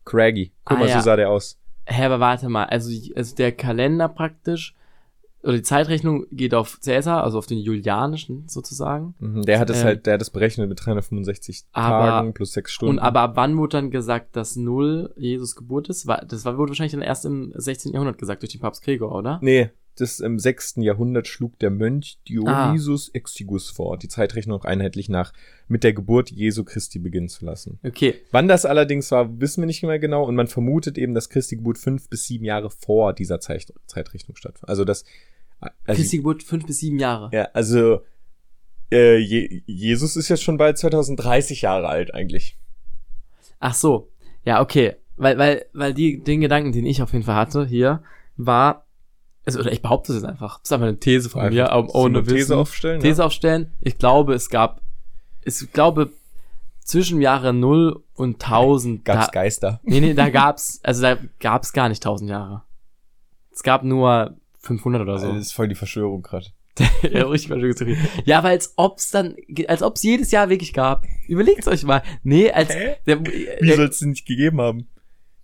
Craggy. 0.05 0.51
Guck 0.65 0.77
Ah, 0.77 0.79
mal, 0.79 0.89
ja. 0.89 0.99
so 0.99 1.05
sah 1.05 1.15
der 1.15 1.29
aus. 1.29 1.59
Hä, 1.85 2.03
aber 2.03 2.19
warte 2.19 2.49
mal. 2.49 2.65
Also, 2.65 2.91
also 3.15 3.35
der 3.35 3.51
Kalender 3.53 4.09
praktisch, 4.09 4.75
oder 5.43 5.53
die 5.53 5.61
Zeitrechnung 5.61 6.25
geht 6.31 6.53
auf 6.53 6.79
Cäsar, 6.81 7.23
also 7.23 7.37
auf 7.37 7.45
den 7.45 7.57
julianischen 7.59 8.47
sozusagen. 8.47 9.15
Mhm, 9.19 9.43
der 9.43 9.59
hat 9.59 9.69
es 9.69 9.79
Ähm, 9.79 9.85
halt, 9.85 10.05
der 10.05 10.15
hat 10.15 10.21
es 10.21 10.29
berechnet 10.29 10.67
mit 10.67 10.83
365 10.85 11.65
aber- 11.71 12.05
Tagen 12.07 12.33
plus 12.33 12.53
6 12.53 12.71
Stunden. 12.71 12.97
Und 12.97 12.99
aber 12.99 13.21
ab 13.21 13.31
wann 13.35 13.57
wurde 13.57 13.77
dann 13.77 13.91
gesagt, 13.91 14.35
dass 14.35 14.55
Null 14.55 15.13
Jesus 15.15 15.55
Geburt 15.55 15.89
ist? 15.89 16.07
War, 16.07 16.25
das 16.25 16.43
war, 16.45 16.57
wurde 16.57 16.71
wahrscheinlich 16.71 16.91
dann 16.93 17.01
erst 17.01 17.25
im 17.25 17.53
16. 17.55 17.93
Jahrhundert 17.93 18.17
gesagt 18.17 18.41
durch 18.41 18.51
den 18.51 18.61
Papst 18.61 18.83
Gregor, 18.83 19.13
oder? 19.13 19.39
Nee, 19.41 19.69
das 20.01 20.19
im 20.19 20.39
6. 20.39 20.75
Jahrhundert 20.77 21.27
schlug 21.27 21.57
der 21.59 21.69
Mönch 21.69 22.17
Ah. 22.19 22.23
Dionysus 22.27 23.09
Exigus 23.09 23.69
vor, 23.69 23.97
die 23.97 24.07
Zeitrechnung 24.07 24.63
einheitlich 24.63 25.09
nach 25.09 25.33
mit 25.67 25.83
der 25.83 25.93
Geburt 25.93 26.31
Jesu 26.31 26.63
Christi 26.63 26.99
beginnen 26.99 27.29
zu 27.29 27.45
lassen. 27.45 27.79
Okay, 27.83 28.15
Wann 28.31 28.47
das 28.47 28.65
allerdings 28.65 29.11
war, 29.11 29.39
wissen 29.39 29.61
wir 29.61 29.65
nicht 29.67 29.83
mehr 29.83 29.99
genau 29.99 30.25
und 30.25 30.35
man 30.35 30.47
vermutet 30.47 30.97
eben, 30.97 31.13
dass 31.13 31.29
Christi 31.29 31.57
Geburt 31.57 31.77
fünf 31.77 32.09
bis 32.09 32.25
sieben 32.25 32.45
Jahre 32.45 32.69
vor 32.69 33.13
dieser 33.13 33.39
Zeit, 33.39 33.73
Zeitrechnung 33.85 34.35
stattfand. 34.35 34.69
Also 34.69 34.85
das, 34.85 35.03
also, 35.59 35.73
Christi 35.99 36.17
Geburt 36.17 36.43
fünf 36.43 36.65
bis 36.65 36.79
sieben 36.79 36.99
Jahre. 36.99 37.29
ja, 37.33 37.49
also 37.53 38.01
äh, 38.91 39.17
Je 39.17 39.61
Jesus 39.65 40.15
ist 40.15 40.29
jetzt 40.29 40.43
schon 40.43 40.57
bald 40.57 40.77
2030 40.77 41.61
Jahre 41.63 41.87
alt 41.89 42.13
eigentlich. 42.13 42.57
Ach 43.59 43.73
so. 43.73 44.09
Ja, 44.45 44.61
okay. 44.61 44.95
Weil, 45.17 45.37
weil, 45.37 45.65
weil 45.73 45.93
die, 45.93 46.23
den 46.23 46.41
Gedanken, 46.41 46.71
den 46.71 46.85
ich 46.85 47.01
auf 47.01 47.11
jeden 47.11 47.25
Fall 47.25 47.35
hatte 47.35 47.65
hier, 47.65 48.03
war, 48.37 48.86
also, 49.47 49.59
oder 49.61 49.71
ich 49.71 49.81
behaupte 49.81 50.11
es 50.11 50.21
jetzt 50.21 50.29
einfach. 50.29 50.59
Das 50.59 50.69
ist 50.69 50.73
einfach 50.73 50.87
eine 50.87 50.99
These 50.99 51.29
von 51.29 51.49
mir, 51.49 51.71
Einfach 51.71 51.93
um, 51.93 52.01
ohne 52.01 52.15
so 52.15 52.19
eine 52.19 52.23
These 52.23 52.35
Wissen. 52.35 52.55
aufstellen. 52.57 53.01
These 53.01 53.21
ja? 53.21 53.25
aufstellen. 53.25 53.71
Ich 53.79 53.97
glaube, 53.97 54.33
es 54.33 54.49
gab, 54.49 54.81
ich 55.43 55.71
glaube, 55.71 56.11
zwischen 56.81 57.21
Jahre 57.21 57.53
0 57.53 58.03
und 58.13 58.43
1000. 58.43 59.05
Gab's 59.05 59.27
da, 59.27 59.31
Geister. 59.31 59.79
nee, 59.83 60.01
nee, 60.01 60.13
da 60.13 60.29
gab's, 60.29 60.81
also 60.83 61.01
da 61.01 61.17
gab's 61.39 61.71
gar 61.71 61.87
nicht 61.87 61.99
1000 62.05 62.29
Jahre. 62.29 62.63
Es 63.51 63.63
gab 63.63 63.83
nur 63.83 64.35
500 64.59 65.01
oder 65.01 65.17
so. 65.17 65.31
Das 65.31 65.37
ist 65.47 65.53
voll 65.53 65.69
die 65.69 65.75
Verschwörung 65.75 66.21
gerade. 66.23 66.47
ja, 67.01 67.25
richtig 67.25 67.47
Verschwörungstheorie. 67.47 67.97
Ja, 68.25 68.43
weil 68.43 68.51
als 68.51 68.73
ob's 68.75 69.11
dann, 69.11 69.35
als 69.67 69.81
ob's 69.81 70.03
jedes 70.03 70.31
Jahr 70.31 70.49
wirklich 70.49 70.73
gab. 70.73 71.05
Überlegt's 71.27 71.69
euch 71.69 71.83
mal. 71.83 72.03
Nee, 72.23 72.51
als, 72.51 72.75
Hä? 72.75 72.97
der, 73.07 73.25
Wie 73.25 73.65
der, 73.65 73.77
soll 73.77 73.87
es 73.87 73.99
denn 73.99 74.09
nicht 74.09 74.27
gegeben 74.27 74.59
haben? 74.59 74.87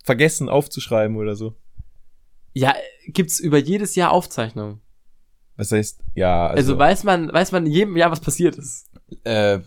Vergessen 0.04 0.50
aufzuschreiben 0.50 1.16
oder 1.16 1.34
so. 1.34 1.56
Ja, 2.54 2.74
gibt's 3.06 3.40
über 3.40 3.58
jedes 3.58 3.94
Jahr 3.94 4.12
Aufzeichnungen. 4.12 4.80
Was 5.56 5.70
heißt, 5.70 6.00
ja, 6.14 6.46
Also, 6.48 6.72
also, 6.72 6.78
weiß 6.78 7.04
man, 7.04 7.32
weiß 7.32 7.52
man 7.52 7.66
in 7.66 7.72
jedem 7.72 7.96
Jahr, 7.96 8.10
was 8.10 8.20
passiert 8.20 8.56
ist. 8.56 8.90
äh, 9.24 9.60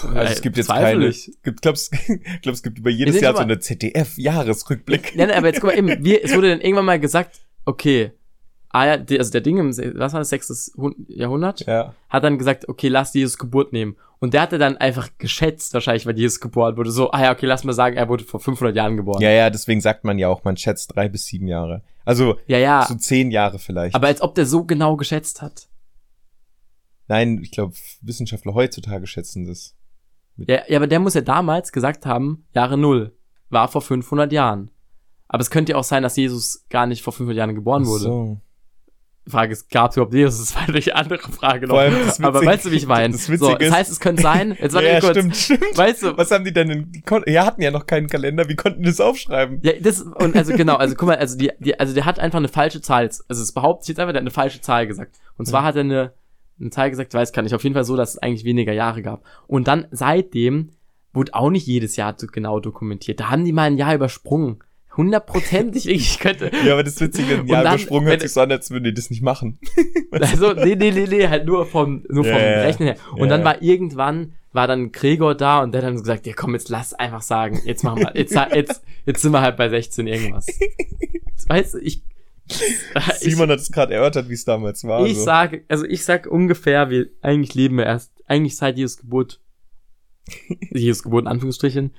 also 0.00 0.32
es 0.32 0.40
gibt 0.40 0.56
jetzt 0.56 0.66
Zweifel 0.66 1.00
keine, 1.00 1.08
ich. 1.08 1.30
gibt, 1.42 1.60
glaubst, 1.60 1.92
glaubst, 2.42 2.60
es 2.60 2.62
gibt 2.62 2.78
über 2.78 2.90
jedes 2.90 3.20
Jahr 3.20 3.34
so 3.34 3.40
eine 3.40 3.58
ZDF-Jahresrückblick. 3.58 5.14
Nein, 5.16 5.28
nein, 5.28 5.36
aber 5.36 5.48
jetzt 5.48 5.60
guck 5.60 5.70
mal 5.70 5.76
eben, 5.78 6.02
wir, 6.02 6.24
es 6.24 6.34
wurde 6.34 6.48
dann 6.48 6.60
irgendwann 6.62 6.86
mal 6.86 6.98
gesagt, 6.98 7.40
okay, 7.66 8.12
also 8.72 9.30
der 9.30 9.40
Ding 9.42 9.58
im, 9.58 9.68
was 9.98 10.12
war 10.12 10.20
das, 10.20 10.30
sechstes 10.30 10.72
Hun- 10.76 11.04
Jahrhundert, 11.08 11.60
Ja. 11.66 11.94
hat 12.08 12.24
dann 12.24 12.38
gesagt, 12.38 12.68
okay, 12.68 12.88
lass 12.88 13.12
Jesus 13.14 13.38
Geburt 13.38 13.72
nehmen. 13.72 13.96
Und 14.18 14.34
der 14.34 14.42
hatte 14.42 14.56
dann 14.58 14.76
einfach 14.76 15.08
geschätzt, 15.18 15.74
wahrscheinlich, 15.74 16.06
weil 16.06 16.16
Jesus 16.18 16.40
geboren 16.40 16.76
wurde, 16.76 16.90
so, 16.92 17.10
ah 17.10 17.22
ja, 17.22 17.32
okay, 17.32 17.46
lass 17.46 17.64
mal 17.64 17.72
sagen, 17.72 17.96
er 17.96 18.08
wurde 18.08 18.24
vor 18.24 18.38
500 18.40 18.74
Jahren 18.76 18.96
geboren. 18.96 19.20
Ja, 19.20 19.30
ja, 19.30 19.50
deswegen 19.50 19.80
sagt 19.80 20.04
man 20.04 20.18
ja 20.18 20.28
auch, 20.28 20.44
man 20.44 20.56
schätzt 20.56 20.94
drei 20.94 21.08
bis 21.08 21.26
sieben 21.26 21.48
Jahre. 21.48 21.82
Also, 22.04 22.36
ja, 22.46 22.58
ja 22.58 22.86
so 22.88 22.94
zehn 22.94 23.30
Jahre 23.30 23.58
vielleicht. 23.58 23.94
aber 23.94 24.06
als 24.06 24.22
ob 24.22 24.34
der 24.36 24.46
so 24.46 24.64
genau 24.64 24.96
geschätzt 24.96 25.42
hat. 25.42 25.68
Nein, 27.08 27.40
ich 27.42 27.50
glaube, 27.50 27.74
Wissenschaftler 28.00 28.54
heutzutage 28.54 29.06
schätzen 29.06 29.44
das. 29.46 29.74
Ja, 30.36 30.62
ja, 30.66 30.78
aber 30.78 30.86
der 30.86 31.00
muss 31.00 31.14
ja 31.14 31.20
damals 31.20 31.72
gesagt 31.72 32.06
haben, 32.06 32.46
Jahre 32.54 32.78
Null, 32.78 33.14
war 33.50 33.68
vor 33.68 33.82
500 33.82 34.32
Jahren. 34.32 34.70
Aber 35.28 35.40
es 35.42 35.50
könnte 35.50 35.72
ja 35.72 35.78
auch 35.78 35.84
sein, 35.84 36.02
dass 36.02 36.16
Jesus 36.16 36.64
gar 36.70 36.86
nicht 36.86 37.02
vor 37.02 37.12
500 37.12 37.36
Jahren 37.38 37.54
geboren 37.54 37.86
wurde. 37.86 38.04
So. 38.04 38.40
Frage 39.28 39.52
ist, 39.52 39.70
gab 39.70 39.90
es 39.92 39.96
überhaupt 39.96 40.14
Jesus? 40.14 40.54
Das 40.66 40.68
war 40.68 40.68
eine 40.74 40.96
andere 40.96 41.18
Frage 41.32 41.66
noch. 41.68 41.76
Das 41.76 42.20
Aber 42.20 42.44
weißt 42.44 42.64
du, 42.66 42.70
wie 42.72 42.76
ich 42.76 42.86
meine? 42.86 43.12
das 43.12 43.26
So, 43.26 43.54
das 43.54 43.68
ist- 43.68 43.72
heißt, 43.72 43.92
es 43.92 44.00
könnte 44.00 44.22
sein, 44.22 44.56
jetzt 44.60 44.74
warte 44.74 44.88
Ja, 44.88 45.00
kurz, 45.00 45.10
stimmt, 45.16 45.36
stimmt. 45.36 45.78
weißt 45.78 46.02
du, 46.02 46.16
Was 46.18 46.30
haben 46.32 46.44
die 46.44 46.52
denn? 46.52 46.68
denn- 46.68 46.92
Die 46.92 47.30
ja, 47.32 47.46
hatten 47.46 47.62
ja 47.62 47.70
noch 47.70 47.86
keinen 47.86 48.08
Kalender. 48.08 48.48
Wie 48.48 48.56
konnten 48.56 48.82
die 48.82 48.88
das 48.88 49.00
aufschreiben? 49.00 49.60
ja, 49.62 49.72
das, 49.80 50.00
und 50.02 50.36
also 50.36 50.54
genau, 50.56 50.74
also 50.76 50.94
guck 50.96 51.08
mal, 51.08 51.16
also 51.18 51.38
die, 51.38 51.50
die, 51.60 51.78
also 51.78 51.94
der 51.94 52.04
hat 52.04 52.18
einfach 52.18 52.38
eine 52.38 52.48
falsche 52.48 52.80
Zahl, 52.82 53.04
also 53.04 53.42
es 53.42 53.52
behauptet 53.52 53.88
jetzt 53.88 54.00
einfach, 54.00 54.12
der 54.12 54.18
hat 54.20 54.24
eine 54.24 54.30
falsche 54.30 54.60
Zahl 54.60 54.86
gesagt. 54.86 55.16
Und 55.36 55.46
zwar 55.46 55.62
hat 55.62 55.76
er 55.76 55.80
eine, 55.82 56.12
eine 56.60 56.70
Zahl 56.70 56.90
gesagt, 56.90 57.14
weiß 57.14 57.32
gar 57.32 57.42
nicht, 57.42 57.54
auf 57.54 57.62
jeden 57.62 57.74
Fall 57.74 57.84
so, 57.84 57.96
dass 57.96 58.10
es 58.14 58.18
eigentlich 58.18 58.44
weniger 58.44 58.72
Jahre 58.72 59.02
gab. 59.02 59.22
Und 59.46 59.68
dann 59.68 59.86
seitdem 59.90 60.70
wurde 61.12 61.34
auch 61.34 61.50
nicht 61.50 61.66
jedes 61.66 61.96
Jahr 61.96 62.14
so 62.16 62.26
genau 62.26 62.58
dokumentiert. 62.58 63.20
Da 63.20 63.30
haben 63.30 63.44
die 63.44 63.52
mal 63.52 63.64
ein 63.64 63.76
Jahr 63.76 63.94
übersprungen. 63.94 64.58
Hundertprozentig, 64.96 65.88
ich 65.88 66.18
könnte, 66.18 66.50
Ja, 66.66 66.74
aber 66.74 66.84
das 66.84 67.00
Witzige, 67.00 67.38
ein 67.38 67.46
Jahr 67.46 67.62
übersprungen 67.62 68.08
hört 68.08 68.20
sich 68.20 68.32
so 68.32 68.40
an, 68.42 68.52
als 68.52 68.70
würden 68.70 68.84
die 68.84 68.94
das 68.94 69.10
nicht 69.10 69.22
machen. 69.22 69.58
Also, 70.10 70.52
nee, 70.52 70.74
nee, 70.74 70.90
nee, 70.90 71.06
nee, 71.08 71.26
halt 71.26 71.46
nur 71.46 71.64
vom, 71.64 72.04
nur 72.10 72.24
vom 72.24 72.34
ja. 72.34 72.60
Rechnen 72.60 72.88
her. 72.88 72.96
Und 73.12 73.20
Ja, 73.20 73.26
dann 73.28 73.44
war 73.44 73.62
irgendwann, 73.62 74.34
war 74.52 74.66
dann 74.66 74.92
Gregor 74.92 75.34
da 75.34 75.62
und 75.62 75.72
der 75.72 75.80
hat 75.80 75.88
dann 75.88 75.96
gesagt, 75.96 76.26
ja 76.26 76.34
komm, 76.34 76.52
jetzt 76.52 76.68
lass 76.68 76.92
einfach 76.92 77.22
sagen, 77.22 77.62
jetzt 77.64 77.82
machen 77.82 78.00
wir, 78.00 78.12
jetzt, 78.14 78.36
jetzt, 78.54 78.82
jetzt 79.06 79.22
sind 79.22 79.32
wir 79.32 79.40
halt 79.40 79.56
bei 79.56 79.70
16 79.70 80.06
irgendwas. 80.06 80.46
Weißt 81.48 81.74
du, 81.74 81.78
ich, 81.78 82.02
Simon 83.20 83.50
hat 83.50 83.60
es 83.60 83.72
gerade 83.72 83.94
erörtert, 83.94 84.28
wie 84.28 84.34
es 84.34 84.44
damals 84.44 84.84
war. 84.84 85.06
ich 85.06 85.16
so. 85.16 85.24
sage, 85.24 85.64
also 85.68 85.86
ich 85.86 86.04
sag 86.04 86.26
ungefähr, 86.26 86.90
wir 86.90 87.06
eigentlich 87.22 87.54
leben 87.54 87.78
wir 87.78 87.86
erst, 87.86 88.12
eigentlich 88.26 88.56
seit 88.56 88.76
Jesus 88.76 88.98
Geburt, 88.98 89.40
Jesus 90.70 91.02
Geburt 91.02 91.22
in 91.22 91.28
Anführungsstrichen, 91.28 91.94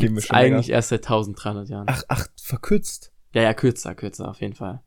gibt's 0.00 0.26
schon 0.26 0.36
länger? 0.36 0.56
eigentlich 0.56 0.70
erst 0.70 0.88
seit 0.90 1.00
1300 1.04 1.68
Jahren. 1.68 1.86
Ach, 1.88 2.02
ach, 2.08 2.26
verkürzt. 2.40 3.12
Ja, 3.32 3.42
ja, 3.42 3.54
kürzer, 3.54 3.94
kürzer, 3.94 4.28
auf 4.28 4.40
jeden 4.40 4.54
Fall. 4.54 4.82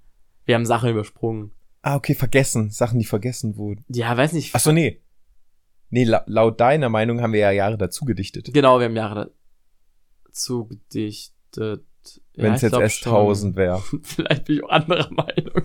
Wir 0.46 0.56
haben 0.56 0.66
Sachen 0.66 0.90
übersprungen. 0.90 1.52
Ah, 1.82 1.96
okay, 1.96 2.14
vergessen. 2.16 2.70
Sachen, 2.70 3.00
die 3.00 3.06
vergessen 3.06 3.58
wurden. 3.58 3.84
Ja, 3.90 4.16
weiß 4.16 4.34
nicht. 4.34 4.54
Ach 4.56 4.60
so, 4.60 4.72
nee. 4.72 5.02
Nee, 5.90 6.06
la 6.06 6.24
laut 6.28 6.60
deiner 6.60 6.90
Meinung 6.90 7.22
haben 7.22 7.34
wir 7.34 7.42
ja 7.42 7.52
Jahre 7.52 7.78
dazu 7.78 8.04
gedichtet. 8.06 8.50
Genau, 8.54 8.80
wir 8.80 8.86
haben 8.86 8.96
Jahre 8.96 9.32
dazu 10.26 10.66
gedichtet. 10.66 11.84
Ja, 12.36 12.44
Wenn 12.44 12.54
es 12.54 12.62
jetzt 12.62 12.72
glaub 12.72 12.82
erst 12.82 13.00
schon. 13.00 13.14
1000 13.14 13.56
wäre. 13.56 13.82
Vielleicht 14.02 14.46
bin 14.46 14.56
ich 14.58 14.64
auch 14.64 14.70
anderer 14.70 15.10
Meinung. 15.12 15.62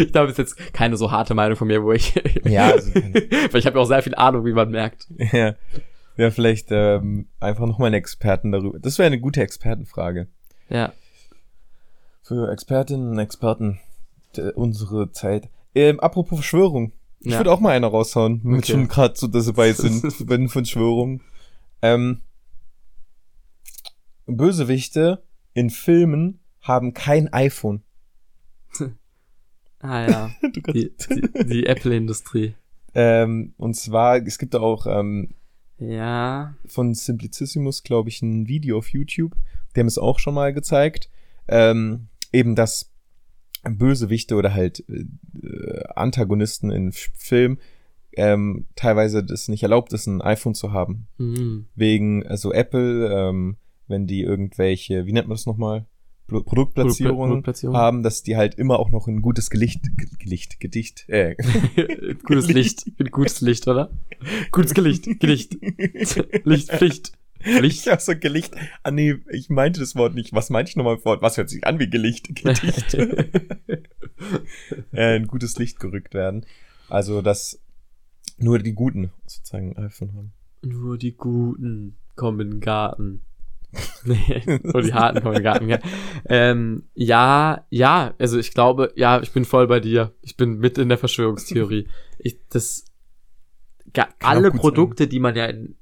Ich 0.00 0.10
glaube, 0.12 0.30
es 0.30 0.38
ist 0.38 0.56
jetzt 0.56 0.72
keine 0.72 0.96
so 0.96 1.10
harte 1.10 1.34
Meinung 1.34 1.56
von 1.56 1.68
mir, 1.68 1.82
wo 1.82 1.92
ich. 1.92 2.14
Ja, 2.44 2.70
also 2.70 2.92
Weil 2.94 3.56
ich 3.58 3.66
habe 3.66 3.76
ja 3.76 3.82
auch 3.82 3.86
sehr 3.86 4.02
viel 4.02 4.14
Ahnung, 4.14 4.44
wie 4.46 4.52
man 4.52 4.70
merkt. 4.70 5.06
ja. 5.32 5.54
Ja, 6.16 6.30
vielleicht 6.30 6.68
ähm, 6.70 7.28
einfach 7.40 7.66
nochmal 7.66 7.88
einen 7.88 7.94
Experten 7.96 8.52
darüber. 8.52 8.78
Das 8.78 8.98
wäre 8.98 9.06
eine 9.06 9.20
gute 9.20 9.42
Expertenfrage. 9.42 10.28
Ja. 10.68 10.92
Für 12.22 12.50
Expertinnen 12.50 13.10
und 13.10 13.18
Experten 13.18 13.78
unsere 14.54 15.12
Zeit. 15.12 15.48
Ähm, 15.74 16.00
apropos 16.00 16.38
Verschwörung. 16.38 16.92
Ich 17.20 17.32
Ja. 17.32 17.38
würde 17.38 17.52
auch 17.52 17.60
mal 17.60 17.70
eine 17.70 17.86
raushauen, 17.86 18.40
wenn 18.44 18.50
wir 18.52 18.58
Okay. 18.58 18.72
schon 18.72 18.88
gerade 18.88 19.14
so 19.16 19.26
dabei 19.26 19.72
sind, 19.72 20.02
wenn 20.28 20.48
von 20.48 20.64
Verschwörung. 20.64 21.22
Ähm, 21.82 22.20
Bösewichte 24.26 25.22
in 25.54 25.70
Filmen 25.70 26.40
haben 26.62 26.94
kein 26.94 27.32
iPhone. 27.32 27.82
Ah 29.80 30.06
ja. 30.08 30.30
Die, 30.72 30.90
die, 30.96 31.44
die 31.44 31.66
Apple-Industrie. 31.66 32.54
ähm, 32.94 33.54
und 33.56 33.74
zwar, 33.76 34.16
es 34.16 34.38
gibt 34.38 34.56
auch 34.56 34.86
ähm, 34.86 35.34
Ja. 35.78 36.54
von 36.66 36.94
Simplicissimus, 36.94 37.82
glaube 37.82 38.08
ich, 38.08 38.22
ein 38.22 38.48
Video 38.48 38.78
auf 38.78 38.88
YouTube. 38.88 39.36
Die 39.74 39.80
haben 39.80 39.86
es 39.86 39.98
auch 39.98 40.18
schon 40.18 40.34
mal 40.34 40.54
gezeigt. 40.54 41.10
Ähm, 41.48 42.08
eben, 42.32 42.54
dass 42.54 42.90
Bösewichte 43.62 44.36
oder 44.36 44.54
halt 44.54 44.84
äh, 44.88 45.04
Antagonisten 45.94 46.70
in 46.70 46.88
F- 46.88 47.10
Film 47.14 47.58
ähm, 48.16 48.66
teilweise 48.76 49.22
das 49.22 49.48
nicht 49.48 49.62
erlaubt 49.62 49.92
ist, 49.92 50.06
ein 50.06 50.22
iPhone 50.22 50.54
zu 50.54 50.72
haben. 50.72 51.08
Mhm. 51.18 51.66
Wegen, 51.74 52.26
also 52.26 52.52
Apple, 52.52 53.12
ähm, 53.12 53.56
wenn 53.88 54.06
die 54.06 54.22
irgendwelche, 54.22 55.04
wie 55.06 55.12
nennt 55.12 55.28
man 55.28 55.36
das 55.36 55.46
nochmal? 55.46 55.84
Pro- 56.26 56.42
Produktplatzierungen 56.42 57.28
Produktplatzierung. 57.28 57.76
haben, 57.76 58.02
dass 58.02 58.22
die 58.22 58.36
halt 58.36 58.56
immer 58.56 58.78
auch 58.80 58.90
noch 58.90 59.06
ein 59.06 59.22
gutes 59.22 59.50
Gelicht, 59.50 59.82
Ge- 59.96 60.08
Gelicht, 60.18 60.58
Gedicht, 60.60 61.08
äh, 61.08 61.36
gutes 62.24 62.48
Licht. 62.48 62.84
Gutes 63.12 63.40
Licht, 63.40 63.68
oder? 63.68 63.90
Gutes 64.50 64.74
Gelicht. 64.74 65.04
Gelicht. 65.20 65.56
Licht, 66.44 66.70
Pflicht. 66.72 67.12
Pflicht. 67.40 67.86
Ja, 67.86 68.00
so 68.00 68.12
Gelicht. 68.18 68.54
Ah, 68.82 68.90
nee, 68.90 69.16
ich 69.30 69.50
meinte 69.50 69.78
das 69.78 69.94
Wort 69.94 70.14
nicht. 70.14 70.32
Was 70.32 70.50
meinte 70.50 70.70
ich 70.70 70.76
nochmal 70.76 71.04
Wort? 71.04 71.22
Was 71.22 71.36
hört 71.36 71.48
sich 71.48 71.64
an 71.64 71.78
wie 71.78 71.88
Gelicht? 71.88 72.34
Gedicht. 72.34 72.94
äh, 72.94 73.26
ein 75.16 75.26
gutes 75.26 75.58
Licht 75.58 75.80
gerückt 75.80 76.14
werden. 76.14 76.46
Also, 76.88 77.22
dass 77.22 77.60
nur 78.38 78.58
die 78.58 78.72
Guten 78.72 79.10
sozusagen 79.26 79.76
iPhone 79.76 80.14
haben. 80.14 80.32
Nur 80.62 80.98
die 80.98 81.12
Guten 81.12 81.96
kommen 82.16 82.40
in 82.40 82.50
den 82.52 82.60
Garten. 82.60 83.20
Nee, 84.04 84.60
nur 84.62 84.82
die 84.82 84.94
Harten 84.94 85.42
Garten. 85.42 85.68
Ja. 85.68 85.78
Ähm, 86.26 86.84
ja, 86.94 87.66
ja, 87.70 88.14
also 88.18 88.38
ich 88.38 88.52
glaube, 88.52 88.92
ja, 88.96 89.20
ich 89.20 89.32
bin 89.32 89.44
voll 89.44 89.66
bei 89.66 89.80
dir. 89.80 90.12
Ich 90.22 90.36
bin 90.36 90.58
mit 90.58 90.78
in 90.78 90.88
der 90.88 90.98
Verschwörungstheorie. 90.98 91.88
Ich, 92.18 92.38
das, 92.48 92.84
Kann 93.92 94.08
alle 94.20 94.50
Produkte, 94.50 95.08
die 95.08 95.18
man 95.18 95.34
ja 95.34 95.46
in, 95.46 95.76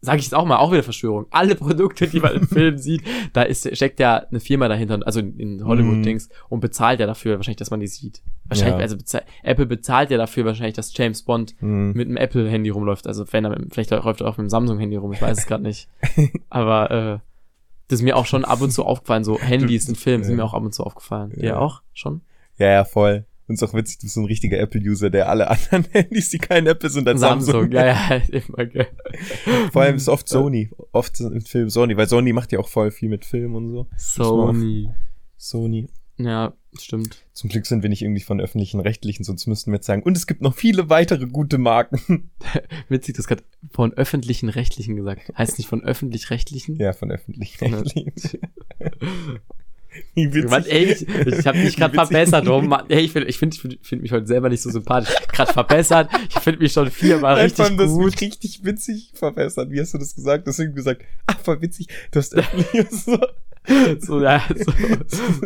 sag 0.00 0.18
ich 0.18 0.24
jetzt 0.26 0.34
auch 0.34 0.44
mal, 0.44 0.56
auch 0.58 0.70
wieder 0.72 0.82
Verschwörung. 0.82 1.26
Alle 1.30 1.54
Produkte, 1.56 2.06
die 2.06 2.20
man 2.20 2.34
im 2.34 2.46
Film 2.48 2.78
sieht, 2.78 3.02
da 3.32 3.42
ist, 3.42 3.74
steckt 3.76 3.98
ja 3.98 4.16
eine 4.18 4.38
Firma 4.40 4.68
dahinter, 4.68 5.00
also 5.04 5.20
in, 5.20 5.36
in 5.38 5.64
Hollywood-Dings, 5.64 6.28
und 6.48 6.60
bezahlt 6.60 7.00
ja 7.00 7.06
dafür 7.06 7.36
wahrscheinlich, 7.36 7.56
dass 7.56 7.70
man 7.70 7.80
die 7.80 7.86
sieht. 7.88 8.22
Wahrscheinlich, 8.44 8.74
Ja. 8.76 8.80
also 8.82 8.96
bezahlt, 8.96 9.24
Apple 9.42 9.66
bezahlt 9.66 10.10
ja 10.10 10.18
dafür 10.18 10.44
wahrscheinlich, 10.44 10.76
dass 10.76 10.96
James 10.96 11.22
Bond 11.22 11.54
Hm. 11.58 11.92
mit 11.94 12.06
einem 12.08 12.16
Apple-Handy 12.16 12.70
rumläuft. 12.70 13.06
Also 13.06 13.24
wenn 13.32 13.44
er 13.44 13.50
mit, 13.50 13.72
vielleicht 13.74 13.90
läuft 13.90 14.20
er 14.20 14.28
auch 14.28 14.32
mit 14.36 14.40
einem 14.40 14.50
Samsung-Handy 14.50 14.96
rum, 14.96 15.12
ich 15.12 15.22
weiß 15.22 15.38
es 15.38 15.46
gerade 15.46 15.62
nicht. 15.64 15.88
Aber 16.50 16.90
äh, 16.90 17.18
das 17.88 18.00
ist 18.00 18.02
mir 18.02 18.16
auch 18.16 18.26
schon 18.26 18.44
ab 18.44 18.60
und 18.60 18.70
zu 18.72 18.84
aufgefallen, 18.84 19.24
so 19.24 19.38
Handys 19.40 19.88
in 19.88 19.94
Filmen 19.94 20.24
sind 20.24 20.36
mir 20.36 20.44
auch 20.44 20.54
ab 20.54 20.62
und 20.62 20.74
zu 20.74 20.84
aufgefallen. 20.84 21.30
Dir 21.30 21.44
Ja. 21.44 21.58
auch 21.58 21.82
schon? 21.94 22.20
Ja, 22.58 22.68
ja, 22.68 22.84
voll. 22.84 23.24
Und 23.48 23.54
ist 23.54 23.62
auch 23.62 23.74
witzig, 23.74 23.98
du 23.98 24.06
bist 24.06 24.14
so 24.14 24.20
ein 24.20 24.26
richtiger 24.26 24.58
Apple-User, 24.58 25.08
der 25.08 25.28
alle 25.28 25.48
anderen 25.48 25.84
Handys, 25.92 26.30
die 26.30 26.38
kein 26.38 26.66
Apple 26.66 26.90
sind, 26.90 27.06
als 27.06 27.20
Samsung. 27.20 27.54
Samsung, 27.54 27.72
ja, 27.72 27.86
ja, 27.86 28.16
immer, 28.28 28.66
gell. 28.66 28.88
Vor 29.72 29.82
allem 29.82 29.96
ist 29.96 30.08
oft 30.08 30.28
Sony. 30.28 30.70
Oft 30.92 31.20
im 31.20 31.42
Film 31.42 31.70
Sony, 31.70 31.96
weil 31.96 32.08
Sony 32.08 32.32
macht 32.32 32.52
ja 32.52 32.58
auch 32.58 32.68
voll 32.68 32.90
viel 32.90 33.08
mit 33.08 33.24
Film 33.24 33.54
und 33.54 33.70
so. 33.70 33.86
Sony. 33.96 34.90
Sony. 35.36 35.88
Ja, 36.18 36.54
stimmt. 36.78 37.24
Zum 37.32 37.50
Glück 37.50 37.66
sind 37.66 37.82
wir 37.82 37.90
nicht 37.90 38.02
irgendwie 38.02 38.22
von 38.22 38.40
öffentlichen 38.40 38.80
Rechtlichen, 38.80 39.22
sonst 39.22 39.46
müssten 39.46 39.70
wir 39.70 39.76
jetzt 39.76 39.86
sagen, 39.86 40.02
und 40.02 40.16
es 40.16 40.26
gibt 40.26 40.40
noch 40.40 40.54
viele 40.54 40.88
weitere 40.88 41.26
gute 41.26 41.58
Marken. 41.58 42.30
Witzig, 42.88 43.14
du 43.14 43.18
hast 43.18 43.28
gerade 43.28 43.44
von 43.70 43.92
öffentlichen 43.92 44.48
Rechtlichen 44.48 44.96
gesagt. 44.96 45.30
Heißt 45.36 45.58
nicht 45.58 45.68
von 45.68 45.84
öffentlich-rechtlichen? 45.84 46.76
ja, 46.76 46.94
von 46.94 47.10
öffentlichen 47.10 47.84
Wie 50.14 50.26
Mann, 50.42 50.64
witzig. 50.64 50.72
ey, 50.72 50.84
ich, 50.92 51.38
ich 51.38 51.46
habe 51.46 51.58
mich 51.58 51.76
gerade 51.76 51.94
verbessert. 51.94 52.48
Oh 52.48 52.60
Mann, 52.60 52.84
ey, 52.88 53.00
ich 53.02 53.12
finde 53.12 53.28
ich 53.28 53.38
find, 53.38 53.54
ich 53.54 53.60
find, 53.60 53.78
find 53.82 54.02
mich 54.02 54.12
heute 54.12 54.26
selber 54.26 54.48
nicht 54.48 54.62
so 54.62 54.70
sympathisch. 54.70 55.14
Gerade 55.32 55.52
verbessert. 55.52 56.10
Ich 56.28 56.38
finde 56.40 56.60
mich 56.60 56.72
schon 56.72 56.90
viermal 56.90 57.34
richtig 57.40 57.76
das 57.76 57.90
gut. 57.90 58.06
mich 58.06 58.20
richtig 58.20 58.64
witzig 58.64 59.12
verbessert. 59.14 59.70
Wie 59.70 59.80
hast 59.80 59.94
du 59.94 59.98
das 59.98 60.14
gesagt? 60.14 60.46
Deswegen 60.46 60.74
gesagt, 60.74 61.02
ah, 61.26 61.34
voll 61.42 61.60
witzig. 61.60 61.88
Du 62.10 62.18
hast 62.18 62.30
so. 62.90 63.18
so, 64.00 64.22
ja, 64.22 64.42
so, 64.54 64.72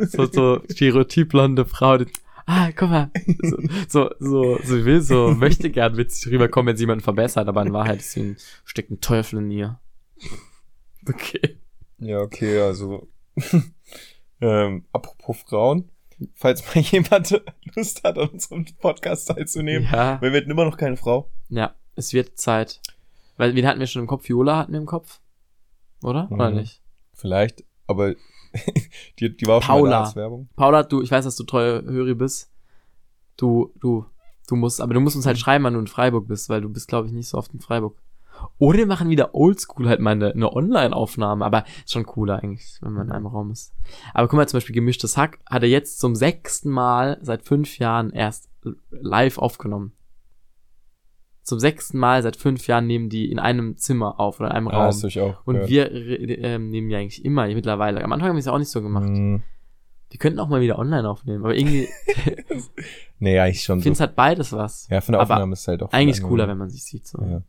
so, 0.04 0.26
so 0.26 0.62
stereotypblonde 0.70 1.64
Frau, 1.64 1.96
die, 1.96 2.06
ah, 2.46 2.70
guck 2.72 2.90
mal, 2.90 3.10
so, 3.42 3.56
so, 3.88 4.10
so, 4.18 4.58
so 4.62 4.84
will 4.84 5.00
so, 5.00 5.30
möchte 5.30 5.70
gern 5.70 5.96
witzig 5.96 6.32
rüberkommen, 6.32 6.68
wenn 6.68 6.76
sie 6.76 6.82
jemanden 6.82 7.02
verbessert, 7.02 7.48
aber 7.48 7.62
in 7.62 7.72
Wahrheit 7.72 8.00
ist 8.00 8.12
sie 8.12 8.20
ein, 8.20 8.36
steckt 8.64 8.90
ein 8.90 9.00
Teufel 9.00 9.38
in 9.38 9.50
ihr. 9.50 9.80
Okay. 11.08 11.56
Ja, 11.98 12.20
okay, 12.20 12.60
also. 12.60 13.08
Ähm, 14.40 14.84
apropos 14.92 15.36
Frauen. 15.42 15.90
Falls 16.34 16.62
mal 16.74 16.80
jemand 16.82 17.30
Lust 17.74 18.04
hat, 18.04 18.18
an 18.18 18.28
unserem 18.28 18.66
Podcast 18.78 19.28
teilzunehmen. 19.28 19.88
Ja, 19.90 20.20
Wir 20.20 20.32
werden 20.32 20.50
immer 20.50 20.64
noch 20.66 20.76
keine 20.76 20.96
Frau. 20.96 21.30
ja, 21.48 21.74
es 21.96 22.12
wird 22.12 22.38
Zeit. 22.38 22.80
Weil, 23.36 23.54
wen 23.54 23.66
hatten 23.66 23.80
wir 23.80 23.86
schon 23.86 24.02
im 24.02 24.08
Kopf? 24.08 24.28
Viola 24.28 24.58
hatten 24.58 24.72
wir 24.72 24.80
im 24.80 24.86
Kopf? 24.86 25.20
Oder? 26.02 26.30
Oder 26.30 26.50
Mhm. 26.50 26.56
nicht? 26.56 26.82
Vielleicht, 27.14 27.64
aber 27.86 28.14
die, 29.18 29.34
die 29.36 29.46
war 29.46 29.56
auch 29.58 29.62
schon 29.62 29.76
Paula. 29.76 30.00
mal 30.00 30.04
als 30.06 30.16
Werbung. 30.16 30.48
Paula, 30.56 30.82
du, 30.82 31.00
ich 31.02 31.10
weiß, 31.10 31.24
dass 31.24 31.36
du 31.36 31.44
treue 31.44 31.82
Höri 31.84 32.14
bist. 32.14 32.50
Du, 33.36 33.72
du, 33.80 34.04
du 34.46 34.56
musst, 34.56 34.80
aber 34.82 34.92
du 34.94 35.00
musst 35.00 35.16
uns 35.16 35.24
halt 35.26 35.38
schreiben, 35.38 35.64
wann 35.64 35.74
du 35.74 35.80
in 35.80 35.86
Freiburg 35.86 36.26
bist, 36.28 36.48
weil 36.50 36.60
du 36.60 36.68
bist, 36.68 36.88
glaube 36.88 37.06
ich, 37.06 37.12
nicht 37.14 37.28
so 37.28 37.38
oft 37.38 37.52
in 37.54 37.60
Freiburg. 37.60 37.98
Oder 38.58 38.78
wir 38.78 38.86
machen 38.86 39.08
wieder 39.10 39.34
oldschool 39.34 39.88
halt 39.88 40.00
mal 40.00 40.10
eine, 40.12 40.32
eine 40.32 40.52
Online-Aufnahme, 40.52 41.44
aber 41.44 41.64
ist 41.84 41.92
schon 41.92 42.04
cooler 42.06 42.42
eigentlich, 42.42 42.78
wenn 42.82 42.92
man 42.92 43.06
in 43.08 43.12
einem 43.12 43.26
Raum 43.26 43.50
ist. 43.50 43.72
Aber 44.14 44.28
guck 44.28 44.36
mal, 44.36 44.48
zum 44.48 44.58
Beispiel 44.58 44.74
gemischtes 44.74 45.16
Hack 45.16 45.38
hat 45.46 45.62
er 45.62 45.68
jetzt 45.68 45.98
zum 46.00 46.14
sechsten 46.14 46.70
Mal 46.70 47.18
seit 47.22 47.42
fünf 47.42 47.78
Jahren 47.78 48.10
erst 48.10 48.48
live 48.90 49.38
aufgenommen. 49.38 49.92
Zum 51.42 51.58
sechsten 51.58 51.98
Mal 51.98 52.22
seit 52.22 52.36
fünf 52.36 52.66
Jahren 52.66 52.86
nehmen 52.86 53.08
die 53.08 53.30
in 53.30 53.38
einem 53.38 53.76
Zimmer 53.78 54.20
auf 54.20 54.38
oder 54.40 54.50
in 54.50 54.56
einem 54.56 54.68
Ah, 54.68 54.72
Raum. 54.76 54.86
hast 54.88 55.02
du 55.02 55.06
ich 55.08 55.18
auch. 55.20 55.44
Und 55.46 55.54
gehört. 55.54 55.70
wir 55.70 56.38
ähm, 56.44 56.68
nehmen 56.68 56.90
ja 56.90 56.98
eigentlich 56.98 57.24
immer 57.24 57.46
mittlerweile. 57.46 58.04
Am 58.04 58.12
Anfang 58.12 58.28
haben 58.28 58.36
wir 58.36 58.40
es 58.40 58.46
ja 58.46 58.52
auch 58.52 58.58
nicht 58.58 58.70
so 58.70 58.82
gemacht. 58.82 59.08
Hm, 59.08 59.42
Die 60.12 60.18
könnten 60.18 60.38
auch 60.38 60.48
mal 60.48 60.60
wieder 60.60 60.78
online 60.78 61.08
aufnehmen, 61.08 61.42
aber 61.44 61.56
irgendwie 61.56 61.88
nee, 63.18 63.38
eigentlich 63.40 63.62
schon 63.64 63.78
ich 63.78 63.84
so. 63.84 63.86
finde 63.88 63.94
es 63.94 64.00
halt 64.00 64.16
beides 64.16 64.52
was. 64.52 64.86
Ja, 64.90 65.00
von 65.00 65.12
der 65.12 65.22
aber 65.22 65.34
Aufnahme 65.34 65.54
ist 65.54 65.66
halt 65.66 65.82
auch. 65.82 65.92
Eigentlich 65.92 66.22
cooler, 66.22 66.46
wenn 66.46 66.58
man 66.58 66.68
sich 66.68 66.84
sieht. 66.84 67.06
So. 67.06 67.20
Ja. 67.22 67.42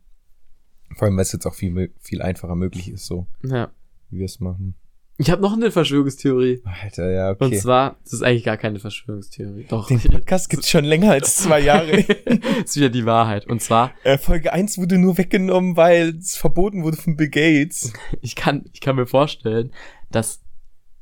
Vor 0.96 1.06
allem, 1.06 1.16
weil 1.16 1.22
es 1.22 1.32
jetzt 1.32 1.46
auch 1.46 1.54
viel, 1.54 1.92
viel 2.00 2.22
einfacher 2.22 2.54
möglich 2.54 2.90
ist, 2.90 3.06
so 3.06 3.26
Ja. 3.42 3.70
wie 4.10 4.18
wir 4.18 4.26
es 4.26 4.40
machen. 4.40 4.74
Ich 5.18 5.30
habe 5.30 5.42
noch 5.42 5.52
eine 5.52 5.70
Verschwörungstheorie. 5.70 6.62
Alter, 6.82 7.10
ja, 7.10 7.30
okay. 7.30 7.44
Und 7.44 7.56
zwar, 7.56 7.96
das 8.02 8.14
ist 8.14 8.22
eigentlich 8.22 8.44
gar 8.44 8.56
keine 8.56 8.78
Verschwörungstheorie. 8.80 9.66
Doch. 9.68 9.86
Den 9.86 10.00
Podcast 10.00 10.48
gibt's 10.50 10.68
schon 10.70 10.84
länger 10.84 11.12
als 11.12 11.36
zwei 11.36 11.60
Jahre. 11.60 11.90
ist 12.64 12.76
wieder 12.76 12.88
die 12.88 13.04
Wahrheit. 13.04 13.46
Und 13.46 13.62
zwar, 13.62 13.92
äh, 14.04 14.18
Folge 14.18 14.52
1 14.52 14.78
wurde 14.78 14.98
nur 14.98 15.18
weggenommen, 15.18 15.76
weil 15.76 16.16
es 16.16 16.36
verboten 16.36 16.82
wurde 16.82 16.96
von 16.96 17.16
Bill 17.16 17.28
Gates. 17.28 17.92
ich 18.20 18.34
kann, 18.34 18.64
ich 18.72 18.80
kann 18.80 18.96
mir 18.96 19.06
vorstellen, 19.06 19.70
dass 20.10 20.40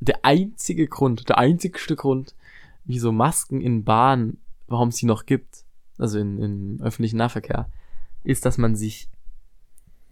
der 0.00 0.24
einzige 0.24 0.87
Grund, 0.87 1.29
der 1.29 1.38
einzigste 1.38 1.96
Grund, 1.96 2.35
wieso 2.85 3.12
Masken 3.12 3.61
in 3.61 3.85
Bahnen, 3.85 4.38
warum 4.66 4.88
es 4.88 4.96
die 4.96 5.07
noch 5.07 5.24
gibt, 5.24 5.64
also 5.98 6.18
in, 6.18 6.38
in 6.38 6.81
öffentlichen 6.83 7.16
Nahverkehr, 7.16 7.70
ist, 8.24 8.44
dass 8.44 8.59
man 8.59 8.76
sich 8.76 9.09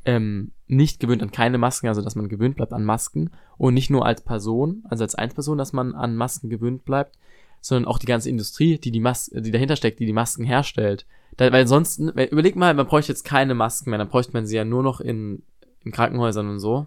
ähm, 0.04 0.52
nicht 0.66 1.00
gewöhnt 1.00 1.22
an 1.22 1.32
keine 1.32 1.58
Masken, 1.58 1.88
also 1.88 2.02
dass 2.02 2.14
man 2.14 2.28
gewöhnt 2.28 2.56
bleibt 2.56 2.72
an 2.72 2.84
Masken 2.84 3.30
und 3.56 3.74
nicht 3.74 3.90
nur 3.90 4.06
als 4.06 4.22
Person, 4.22 4.84
also 4.88 5.04
als 5.04 5.14
Einzelperson, 5.14 5.58
dass 5.58 5.72
man 5.72 5.94
an 5.94 6.16
Masken 6.16 6.50
gewöhnt 6.50 6.84
bleibt, 6.84 7.18
sondern 7.60 7.86
auch 7.88 7.98
die 7.98 8.06
ganze 8.06 8.30
Industrie, 8.30 8.78
die 8.78 8.90
die 8.90 9.00
Masken, 9.00 9.42
die 9.42 9.50
dahinter 9.50 9.76
steckt, 9.76 10.00
die 10.00 10.06
die 10.06 10.12
Masken 10.12 10.44
herstellt. 10.44 11.06
Da, 11.36 11.52
weil 11.52 11.66
sonst, 11.66 12.00
weil, 12.14 12.26
überleg 12.28 12.56
mal, 12.56 12.74
man 12.74 12.86
bräuchte 12.86 13.12
jetzt 13.12 13.24
keine 13.24 13.54
Masken 13.54 13.90
mehr, 13.90 13.98
dann 13.98 14.08
bräuchte 14.08 14.32
man 14.32 14.46
sie 14.46 14.56
ja 14.56 14.64
nur 14.64 14.82
noch 14.82 15.00
in, 15.00 15.42
in 15.84 15.92
Krankenhäusern 15.92 16.48
und 16.48 16.58
so. 16.58 16.86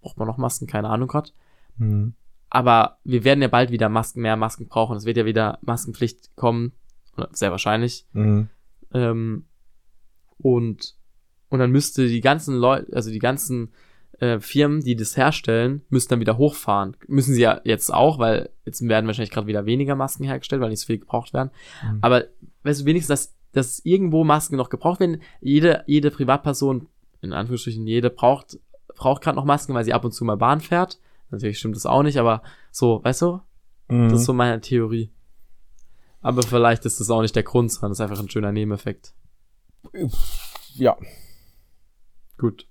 Braucht 0.00 0.18
man 0.18 0.26
noch 0.26 0.38
Masken, 0.38 0.66
keine 0.66 0.88
Ahnung 0.88 1.08
gerade. 1.08 1.30
Mhm. 1.78 2.14
Aber 2.50 2.98
wir 3.04 3.24
werden 3.24 3.40
ja 3.40 3.48
bald 3.48 3.70
wieder 3.70 3.88
Masken, 3.88 4.20
mehr 4.20 4.36
Masken 4.36 4.66
brauchen. 4.66 4.96
Es 4.96 5.06
wird 5.06 5.16
ja 5.16 5.24
wieder 5.24 5.58
Maskenpflicht 5.62 6.36
kommen. 6.36 6.72
Sehr 7.30 7.50
wahrscheinlich. 7.50 8.06
Mhm. 8.12 8.48
Ähm, 8.92 9.44
und, 10.38 10.96
und 11.52 11.58
dann 11.58 11.70
müsste 11.70 12.06
die 12.08 12.20
ganzen 12.20 12.56
Leute, 12.56 12.92
also 12.94 13.10
die 13.10 13.18
ganzen 13.18 13.72
äh, 14.18 14.40
Firmen, 14.40 14.80
die 14.80 14.96
das 14.96 15.16
herstellen, 15.16 15.82
müssen 15.88 16.08
dann 16.08 16.20
wieder 16.20 16.38
hochfahren. 16.38 16.96
Müssen 17.08 17.34
sie 17.34 17.42
ja 17.42 17.60
jetzt 17.64 17.92
auch, 17.92 18.18
weil 18.18 18.50
jetzt 18.64 18.86
werden 18.86 19.06
wahrscheinlich 19.06 19.30
gerade 19.30 19.46
wieder 19.46 19.66
weniger 19.66 19.94
Masken 19.94 20.24
hergestellt, 20.24 20.62
weil 20.62 20.70
nicht 20.70 20.80
so 20.80 20.86
viel 20.86 20.98
gebraucht 20.98 21.32
werden. 21.32 21.50
Mhm. 21.84 21.98
Aber 22.00 22.24
weißt 22.62 22.80
du, 22.82 22.84
wenigstens, 22.86 23.08
dass, 23.08 23.34
dass 23.52 23.78
irgendwo 23.84 24.24
Masken 24.24 24.56
noch 24.56 24.70
gebraucht 24.70 25.00
werden. 25.00 25.22
Jede, 25.40 25.84
jede 25.86 26.10
Privatperson, 26.10 26.88
in 27.20 27.32
Anführungsstrichen, 27.32 27.86
jede 27.86 28.10
braucht, 28.10 28.58
braucht 28.96 29.22
gerade 29.22 29.36
noch 29.36 29.44
Masken, 29.44 29.74
weil 29.74 29.84
sie 29.84 29.92
ab 29.92 30.04
und 30.04 30.12
zu 30.12 30.24
mal 30.24 30.36
Bahn 30.36 30.60
fährt. 30.60 30.98
Natürlich 31.30 31.58
stimmt 31.58 31.76
das 31.76 31.86
auch 31.86 32.02
nicht, 32.02 32.18
aber 32.18 32.42
so, 32.70 33.02
weißt 33.04 33.22
du, 33.22 33.40
Mhm. 33.88 34.08
das 34.08 34.20
ist 34.20 34.26
so 34.26 34.32
meine 34.32 34.60
Theorie. 34.60 35.10
Aber 36.22 36.42
vielleicht 36.42 36.86
ist 36.86 37.00
das 37.00 37.10
auch 37.10 37.20
nicht 37.20 37.34
der 37.36 37.42
Grund, 37.42 37.70
sondern 37.72 37.92
es 37.92 37.98
ist 37.98 38.02
einfach 38.02 38.20
ein 38.20 38.30
schöner 38.30 38.52
Nebeneffekt. 38.52 39.12
ja, 40.74 40.96
Gut. 42.42 42.66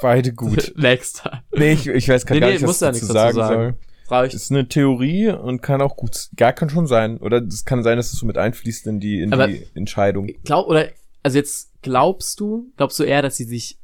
beide 0.00 0.32
gut. 0.32 0.72
Next. 0.76 1.24
nee, 1.52 1.72
ich, 1.72 1.86
ich 1.88 2.08
weiß 2.08 2.24
gar 2.24 2.34
Nee, 2.38 2.40
nicht, 2.52 2.60
nee, 2.62 2.66
was 2.66 2.68
muss 2.68 2.76
ich 2.76 2.80
ja 2.82 2.86
dazu 2.88 3.00
nichts 3.04 3.12
sagen, 3.12 3.36
dazu 3.36 3.54
sagen. 3.54 3.76
soll. 4.08 4.26
Ist 4.28 4.50
eine 4.50 4.68
Theorie 4.68 5.28
und 5.28 5.60
kann 5.60 5.82
auch 5.82 5.96
gut, 5.96 6.30
gar 6.36 6.52
kann 6.54 6.70
schon 6.70 6.86
sein. 6.86 7.18
Oder 7.18 7.42
es 7.42 7.64
kann 7.66 7.82
sein, 7.82 7.96
dass 7.98 8.12
es 8.12 8.18
so 8.18 8.24
mit 8.26 8.38
einfließt 8.38 8.86
in 8.86 9.00
die, 9.00 9.20
in 9.20 9.32
Aber- 9.34 9.48
die 9.48 9.66
Entscheidung. 9.74 10.28
Glaub, 10.44 10.66
oder, 10.68 10.88
also 11.22 11.36
jetzt 11.36 11.72
glaubst 11.82 12.40
du, 12.40 12.72
glaubst 12.78 12.98
du 12.98 13.02
eher, 13.02 13.20
dass 13.22 13.36
sie 13.36 13.44
sich 13.44 13.78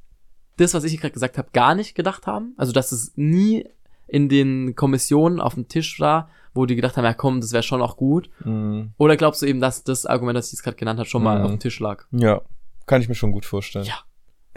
das, 0.57 0.73
was 0.73 0.85
ich 0.85 0.99
gerade 1.01 1.13
gesagt 1.13 1.37
habe, 1.37 1.49
gar 1.53 1.75
nicht 1.75 1.95
gedacht 1.95 2.27
haben? 2.27 2.55
Also, 2.57 2.73
dass 2.73 2.93
es 2.93 3.13
nie 3.17 3.67
in 4.07 4.29
den 4.29 4.75
Kommissionen 4.77 5.41
auf 5.41 5.55
dem 5.55 5.67
Tisch 5.69 5.99
war, 6.01 6.31
wo 6.55 6.65
die 6.65 6.77
gedacht 6.77 6.97
haben, 6.97 7.05
ja 7.05 7.13
komm, 7.15 7.41
das 7.41 7.53
wäre 7.53 7.65
schon 7.65 7.83
auch 7.83 7.97
gut? 7.97 8.31
Mhm. 8.45 8.93
Oder 8.97 9.17
glaubst 9.17 9.43
du 9.43 9.47
eben, 9.47 9.61
dass 9.61 9.83
das 9.83 10.07
Argument, 10.07 10.37
das 10.39 10.47
ich 10.47 10.53
jetzt 10.53 10.63
gerade 10.63 10.77
genannt 10.77 11.01
habe, 11.01 11.09
schon 11.09 11.23
mal 11.25 11.39
Mhm. 11.41 11.45
auf 11.45 11.51
dem 11.51 11.59
Tisch 11.59 11.81
lag? 11.81 12.05
Ja, 12.13 12.41
kann 12.87 13.01
ich 13.03 13.09
mir 13.09 13.15
schon 13.17 13.33
gut 13.33 13.45
vorstellen. 13.45 13.85
Ja. 13.85 13.99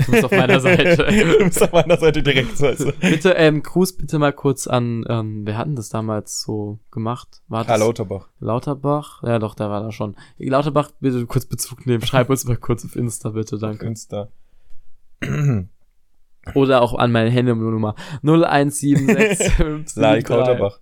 Du 0.06 0.12
bist 0.12 0.26
auf 0.26 0.32
meiner 0.32 0.60
Seite. 0.62 0.98
du 0.98 1.46
bist 1.46 1.62
auf 1.64 1.72
meiner 1.72 1.98
Seite 1.98 2.22
direkt. 2.22 2.62
Also. 2.62 2.92
bitte, 3.00 3.32
ähm, 3.32 3.64
Gruß 3.64 3.98
bitte 3.98 4.20
mal 4.20 4.34
kurz 4.34 4.68
an, 4.68 5.06
ähm, 5.10 5.46
wer 5.46 5.58
hat 5.58 5.68
denn 5.68 5.76
das 5.76 5.90
damals 5.90 6.42
so 6.42 6.80
gemacht? 6.92 7.42
War 7.48 7.60
das 7.60 7.68
Karl 7.68 7.80
Lauterbach. 7.80 8.30
Lauterbach? 8.40 9.24
Ja, 9.24 9.40
doch, 9.40 9.56
der 9.56 9.70
war 9.70 9.82
da 9.82 9.92
schon. 9.92 10.16
Lauterbach, 10.38 10.92
bitte 11.00 11.26
kurz 11.26 11.46
Bezug 11.46 11.86
nehmen. 11.86 12.06
Schreib 12.06 12.30
uns 12.30 12.46
mal 12.46 12.58
kurz 12.58 12.86
auf 12.86 12.96
Insta, 12.96 13.30
bitte, 13.30 13.58
danke. 13.58 13.86
Künstler. 13.86 14.30
Oder 16.54 16.82
auch 16.82 16.94
an 16.94 17.12
meine 17.12 17.30
Handynummer 17.30 17.96
0176 18.24 19.96
Like 19.96 20.30
Lauterbach. 20.30 20.80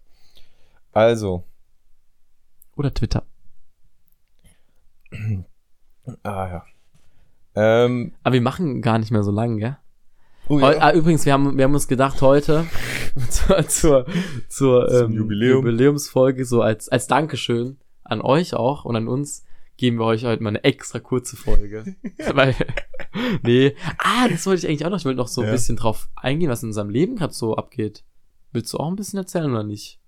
Also, 0.91 1.43
Oder 2.75 2.93
Twitter. 2.93 3.23
ah 6.23 6.47
ja. 6.47 6.65
Ähm, 7.55 8.13
Aber 8.23 8.33
wir 8.33 8.41
machen 8.41 8.81
gar 8.81 8.97
nicht 8.99 9.11
mehr 9.11 9.23
so 9.23 9.31
lang, 9.31 9.57
gell? 9.57 9.77
oh, 10.49 10.59
ja. 10.59 10.67
ah, 10.79 10.93
übrigens, 10.93 11.25
wir 11.25 11.33
haben, 11.33 11.57
wir 11.57 11.63
haben 11.63 11.73
uns 11.73 11.87
gedacht, 11.87 12.21
heute 12.21 12.65
zur, 13.29 13.67
zur, 13.67 14.05
zur 14.49 14.91
ähm, 14.91 15.11
Jubiläum. 15.13 15.65
Jubiläumsfolge, 15.65 16.45
so 16.45 16.61
als, 16.61 16.89
als 16.89 17.07
Dankeschön 17.07 17.77
an 18.03 18.21
euch 18.21 18.53
auch 18.53 18.85
und 18.85 18.95
an 18.95 19.07
uns, 19.07 19.43
geben 19.77 19.97
wir 19.97 20.05
euch 20.05 20.23
heute 20.23 20.41
mal 20.43 20.49
eine 20.49 20.63
extra 20.63 20.99
kurze 20.99 21.35
Folge. 21.35 21.95
Weil, 22.33 22.55
nee. 23.43 23.75
Ah, 23.97 24.27
das 24.29 24.45
wollte 24.45 24.59
ich 24.65 24.67
eigentlich 24.69 24.85
auch 24.85 24.89
noch. 24.89 24.99
Ich 24.99 25.05
wollte 25.05 25.17
noch 25.17 25.27
so 25.27 25.41
ein 25.41 25.47
Ja. 25.47 25.53
bisschen 25.53 25.75
drauf 25.75 26.07
eingehen, 26.15 26.49
was 26.49 26.63
in 26.63 26.69
unserem 26.69 26.89
Leben 26.89 27.15
gerade 27.17 27.33
so 27.33 27.55
abgeht. 27.57 28.03
Willst 28.53 28.71
du 28.71 28.77
auch 28.77 28.87
ein 28.87 28.95
bisschen 28.95 29.19
erzählen 29.19 29.51
oder 29.51 29.63
nicht? 29.63 29.99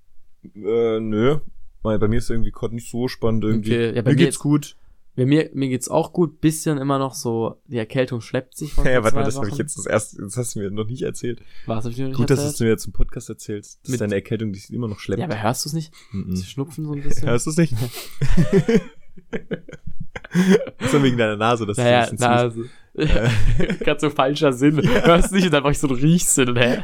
Äh, 0.55 0.99
nö. 1.01 1.39
Weil 1.83 1.99
bei 1.99 2.07
mir 2.07 2.17
ist 2.19 2.29
irgendwie 2.29 2.51
gerade 2.51 2.75
nicht 2.75 2.89
so 2.89 3.07
spannend 3.09 3.43
irgendwie. 3.43 3.73
Okay, 3.73 3.85
ja, 3.95 4.01
bei 4.03 4.11
mir 4.11 4.15
mir 4.15 4.15
geht's 4.15 4.35
jetzt- 4.35 4.39
gut. 4.39 4.76
Ja, 5.17 5.25
mir, 5.25 5.49
mir 5.53 5.67
geht's 5.67 5.89
auch 5.89 6.13
gut, 6.13 6.39
bisschen 6.41 6.77
immer 6.77 6.99
noch 6.99 7.15
so, 7.15 7.59
die 7.65 7.77
Erkältung 7.77 8.21
schleppt 8.21 8.55
sich 8.55 8.71
von 8.73 8.85
Ja, 8.87 9.03
warte 9.03 9.15
mal, 9.15 9.23
das 9.23 9.35
habe 9.35 9.49
ich 9.49 9.57
jetzt 9.57 9.75
das 9.77 9.87
erste, 9.87 10.21
das 10.21 10.37
hast 10.37 10.53
du 10.55 10.59
mir 10.59 10.69
noch 10.69 10.85
nicht 10.85 11.01
erzählt. 11.01 11.41
Was 11.65 11.83
hab 11.85 11.89
ich 11.91 11.95
dir 11.97 12.03
noch 12.03 12.09
nicht 12.09 12.17
Gut, 12.17 12.29
dass 12.29 12.37
du 12.37 12.43
erzählt? 12.43 12.53
es 12.55 12.59
mir 12.61 12.67
jetzt 12.69 12.85
im 12.85 12.93
Podcast 12.93 13.29
erzählst. 13.29 13.79
Das 13.81 13.89
Mit- 13.89 13.95
ist 13.95 14.01
deine 14.01 14.13
Erkältung, 14.15 14.53
die 14.53 14.59
sich 14.59 14.71
immer 14.71 14.87
noch 14.87 14.99
schleppt. 14.99 15.19
Ja, 15.19 15.25
aber 15.25 15.41
hörst 15.41 15.65
du 15.65 15.69
es 15.69 15.73
nicht? 15.73 15.91
Mhm. 16.11 16.35
Sie 16.35 16.45
schnupfen 16.45 16.85
so 16.85 16.93
ein 16.93 17.01
bisschen. 17.01 17.27
Hörst 17.27 17.47
du 17.47 17.49
es 17.49 17.57
nicht? 17.57 17.73
das 20.79 20.93
ist 20.93 21.03
wegen 21.03 21.17
deiner 21.17 21.35
Nase, 21.37 21.65
dass 21.65 21.77
ja, 21.77 21.83
du 21.83 21.89
ja, 21.89 21.99
ein 22.03 22.11
bisschen 22.11 22.17
na, 22.19 22.51
ziehst. 22.51 22.69
also, 23.67 23.83
Ganz 23.85 24.01
so 24.01 24.09
falscher 24.11 24.53
Sinn. 24.53 24.81
Hörst 24.87 25.31
nicht 25.31 25.45
und 25.45 25.53
dann 25.53 25.63
mach 25.63 25.71
ich 25.71 25.79
so 25.79 25.87
einen 25.87 25.97
Riechsinn, 25.99 26.55
hä? 26.57 26.83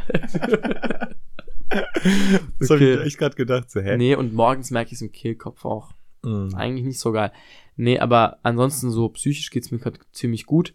Das 2.59 2.69
habe 2.69 2.83
ich 2.83 2.97
Okay. 2.97 2.97
echt 3.03 3.17
gerade 3.17 3.35
gedacht. 3.35 3.69
So, 3.71 3.79
hä? 3.79 3.97
Nee, 3.97 4.15
und 4.15 4.33
morgens 4.33 4.69
merke 4.71 4.89
ich 4.89 4.93
es 4.95 5.01
im 5.01 5.11
Kehlkopf 5.11 5.65
auch. 5.65 5.91
Mhm. 6.23 6.53
Eigentlich 6.55 6.85
nicht 6.85 6.99
so 6.99 7.11
geil. 7.11 7.31
Nee, 7.75 7.99
aber 7.99 8.37
ansonsten 8.43 8.91
so 8.91 9.09
psychisch 9.09 9.49
geht's 9.49 9.71
mir 9.71 9.79
gerade 9.79 9.99
ziemlich 10.11 10.45
gut. 10.45 10.73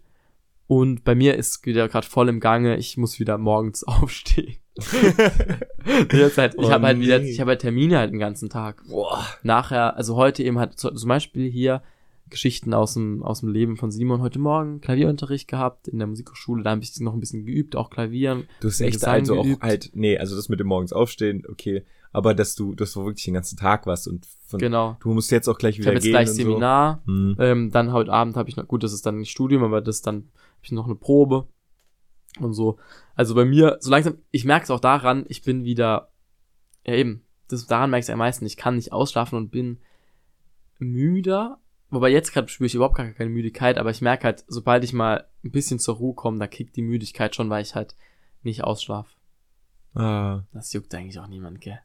Und 0.66 1.02
bei 1.04 1.14
mir 1.14 1.37
ist 1.37 1.64
wieder 1.64 1.88
gerade 1.88 2.06
voll 2.06 2.28
im 2.28 2.40
Gange. 2.40 2.76
Ich 2.76 2.96
muss 2.98 3.18
wieder 3.20 3.38
morgens 3.38 3.84
aufstehen. 3.84 4.56
Jetzt 6.12 6.38
halt, 6.38 6.54
ich 6.54 6.61
Oh 6.66 6.70
habe 6.70 6.87
halt 6.87 7.00
wieder, 7.00 7.20
ich 7.22 7.40
habe 7.40 7.50
halt 7.50 7.61
Termine 7.61 7.98
halt 7.98 8.12
den 8.12 8.18
ganzen 8.18 8.48
Tag. 8.50 8.82
Boah. 8.88 9.24
Nachher, 9.42 9.96
also 9.96 10.16
heute 10.16 10.42
eben 10.42 10.58
halt 10.58 10.78
zu- 10.78 10.90
zum 10.90 11.08
Beispiel 11.08 11.50
hier 11.50 11.82
Geschichten 12.30 12.74
aus 12.74 12.94
dem, 12.94 13.22
aus 13.22 13.40
dem 13.40 13.48
Leben 13.48 13.76
von 13.78 13.90
Simon 13.90 14.20
heute 14.20 14.38
Morgen 14.38 14.80
Klavierunterricht 14.82 15.48
gehabt 15.48 15.88
in 15.88 15.98
der 15.98 16.06
Musikhochschule. 16.06 16.62
Da 16.62 16.70
habe 16.72 16.82
ich 16.82 16.98
noch 17.00 17.14
ein 17.14 17.20
bisschen 17.20 17.46
geübt, 17.46 17.74
auch 17.74 17.88
Klavieren. 17.90 18.46
Du 18.61 18.68
hast 18.68 18.80
echt 18.80 18.94
Gesang 18.94 19.14
also 19.20 19.38
auch 19.38 19.44
geübt. 19.44 19.62
halt, 19.62 19.90
nee, 19.94 20.18
also 20.18 20.37
das 20.37 20.48
mit 20.50 20.61
dem 20.61 20.66
morgens 20.66 20.92
aufstehen, 20.92 21.44
okay, 21.48 21.84
aber 22.12 22.35
dass 22.35 22.55
du, 22.55 22.75
dass 22.75 22.92
du 22.92 23.05
wirklich 23.05 23.25
den 23.25 23.35
ganzen 23.35 23.57
Tag 23.57 23.87
warst 23.87 24.09
und 24.09 24.27
von, 24.47 24.59
Genau. 24.59 24.97
du 25.01 25.12
musst 25.12 25.31
jetzt 25.31 25.49
auch 25.49 25.59
gleich 25.59 25.75
Ich 25.75 25.81
wieder 25.81 25.88
habe 25.90 25.97
jetzt 25.97 26.05
gehen 26.05 26.12
gleich 26.12 26.29
und 26.29 26.35
Seminar. 26.35 27.03
So. 27.07 27.12
Hm. 27.12 27.37
Ähm, 27.38 27.71
dann 27.71 27.92
heute 27.92 28.12
Abend 28.12 28.37
habe 28.37 28.49
ich 28.49 28.57
noch, 28.57 28.66
gut, 28.66 28.83
das 28.83 28.92
ist 28.92 29.05
dann 29.07 29.18
nicht 29.18 29.31
Studium, 29.31 29.62
aber 29.62 29.81
das 29.81 30.03
dann 30.03 30.16
habe 30.16 30.62
ich 30.62 30.73
noch 30.73 30.87
eine 30.87 30.94
Probe 30.94 31.47
und 32.40 32.55
so. 32.55 32.79
Also 33.14 33.35
bei 33.35 33.44
mir, 33.44 33.79
so 33.81 33.90
langsam, 33.90 34.18
ich 34.31 34.44
merke 34.44 34.64
es 34.64 34.71
auch 34.71 34.81
daran, 34.81 35.25
ich 35.29 35.42
bin 35.42 35.64
wieder, 35.64 36.11
ja 36.87 36.94
eben, 36.94 37.23
das, 37.49 37.66
daran 37.66 37.90
merke 37.90 38.05
ich 38.05 38.12
am 38.12 38.18
meisten, 38.18 38.47
ich 38.47 38.57
kann 38.57 38.77
nicht 38.77 38.92
ausschlafen 38.92 39.37
und 39.37 39.51
bin 39.51 39.79
müder. 40.79 41.59
Wobei 41.90 42.11
jetzt 42.11 42.33
gerade 42.33 42.49
spüre 42.49 42.66
ich 42.66 42.75
überhaupt 42.75 42.97
gar 42.97 43.11
keine 43.12 43.31
Müdigkeit, 43.31 43.79
aber 43.79 43.90
ich 43.90 44.03
merke 44.03 44.25
halt, 44.25 44.44
sobald 44.47 44.85
ich 44.85 44.92
mal 44.92 45.27
ein 45.42 45.51
bisschen 45.51 45.79
zur 45.79 45.97
Ruhe 45.97 46.14
komme, 46.14 46.38
da 46.38 46.47
kickt 46.47 46.77
die 46.77 46.83
Müdigkeit 46.83 47.35
schon, 47.35 47.49
weil 47.49 47.62
ich 47.62 47.75
halt 47.75 47.97
nicht 48.42 48.62
ausschlafe. 48.62 49.16
Ah. 49.94 50.42
Das 50.53 50.73
juckt 50.75 50.94
eigentlich 50.94 51.18
auch 51.18 51.27
niemand, 51.27 51.61
gell? 51.61 51.81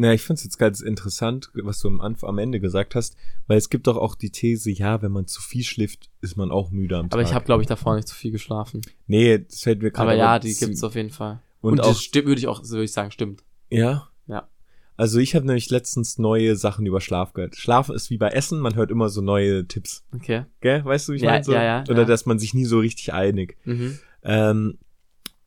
Na, 0.00 0.12
ich 0.14 0.22
find's 0.22 0.44
jetzt 0.44 0.58
ganz 0.58 0.80
interessant, 0.80 1.50
was 1.54 1.80
du 1.80 1.88
am, 1.88 2.00
Anf 2.00 2.22
am 2.22 2.38
Ende 2.38 2.60
gesagt 2.60 2.94
hast, 2.94 3.16
weil 3.48 3.58
es 3.58 3.68
gibt 3.68 3.88
doch 3.88 3.96
auch 3.96 4.14
die 4.14 4.30
These, 4.30 4.70
ja, 4.70 5.02
wenn 5.02 5.10
man 5.10 5.26
zu 5.26 5.42
viel 5.42 5.64
schläft, 5.64 6.08
ist 6.20 6.36
man 6.36 6.52
auch 6.52 6.70
müde 6.70 6.96
am 6.96 7.06
Aber 7.06 7.16
Tag. 7.22 7.26
ich 7.26 7.34
habe, 7.34 7.44
glaube 7.44 7.62
ich, 7.62 7.68
davor 7.68 7.96
nicht 7.96 8.06
zu 8.06 8.14
viel 8.14 8.30
geschlafen. 8.30 8.80
Nee, 9.08 9.38
das 9.40 9.62
fällt 9.62 9.82
mir 9.82 9.90
gerade 9.90 10.10
Aber 10.10 10.16
ja, 10.18 10.38
die 10.38 10.54
gibt's 10.54 10.84
auf 10.84 10.94
jeden 10.94 11.10
Fall. 11.10 11.42
Und, 11.60 11.72
Und, 11.72 11.80
auch, 11.80 11.88
das 11.88 12.02
stimmt, 12.02 12.28
würde 12.28 12.38
ich 12.38 12.46
auch, 12.46 12.62
würde 12.62 12.84
ich 12.84 12.92
sagen, 12.92 13.10
stimmt. 13.10 13.42
ja? 13.70 14.08
Ja. 14.28 14.48
Also 14.96 15.18
ich 15.18 15.34
habe 15.34 15.46
nämlich 15.46 15.68
letztens 15.70 16.18
neue 16.18 16.54
Sachen 16.54 16.86
über 16.86 17.00
Schlaf 17.00 17.32
gehört. 17.32 17.56
Schlafen 17.56 17.94
ist 17.96 18.10
wie 18.10 18.18
bei 18.18 18.28
Essen, 18.28 18.60
man 18.60 18.76
hört 18.76 18.90
immer 18.92 19.08
so 19.08 19.20
neue 19.20 19.66
Tipps. 19.66 20.04
Okay. 20.14 20.44
Gell? 20.60 20.84
Weißt 20.84 21.08
du, 21.08 21.12
wie 21.12 21.16
ich 21.16 21.22
Ja, 21.22 21.30
meine? 21.32 21.44
So? 21.44 21.52
ja, 21.52 21.62
ja, 21.64 21.82
Oder 21.88 22.00
ja. 22.00 22.04
dass 22.04 22.24
man 22.26 22.38
sich 22.38 22.54
nie 22.54 22.64
so 22.66 22.78
richtig 22.78 23.12
einig. 23.12 23.56
Mhm. 23.64 23.98
Ähm, 24.22 24.78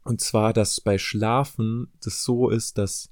und 0.03 0.19
zwar, 0.19 0.51
dass 0.51 0.81
bei 0.81 0.97
Schlafen 0.97 1.87
das 2.03 2.23
so 2.23 2.49
ist, 2.49 2.77
dass, 2.77 3.09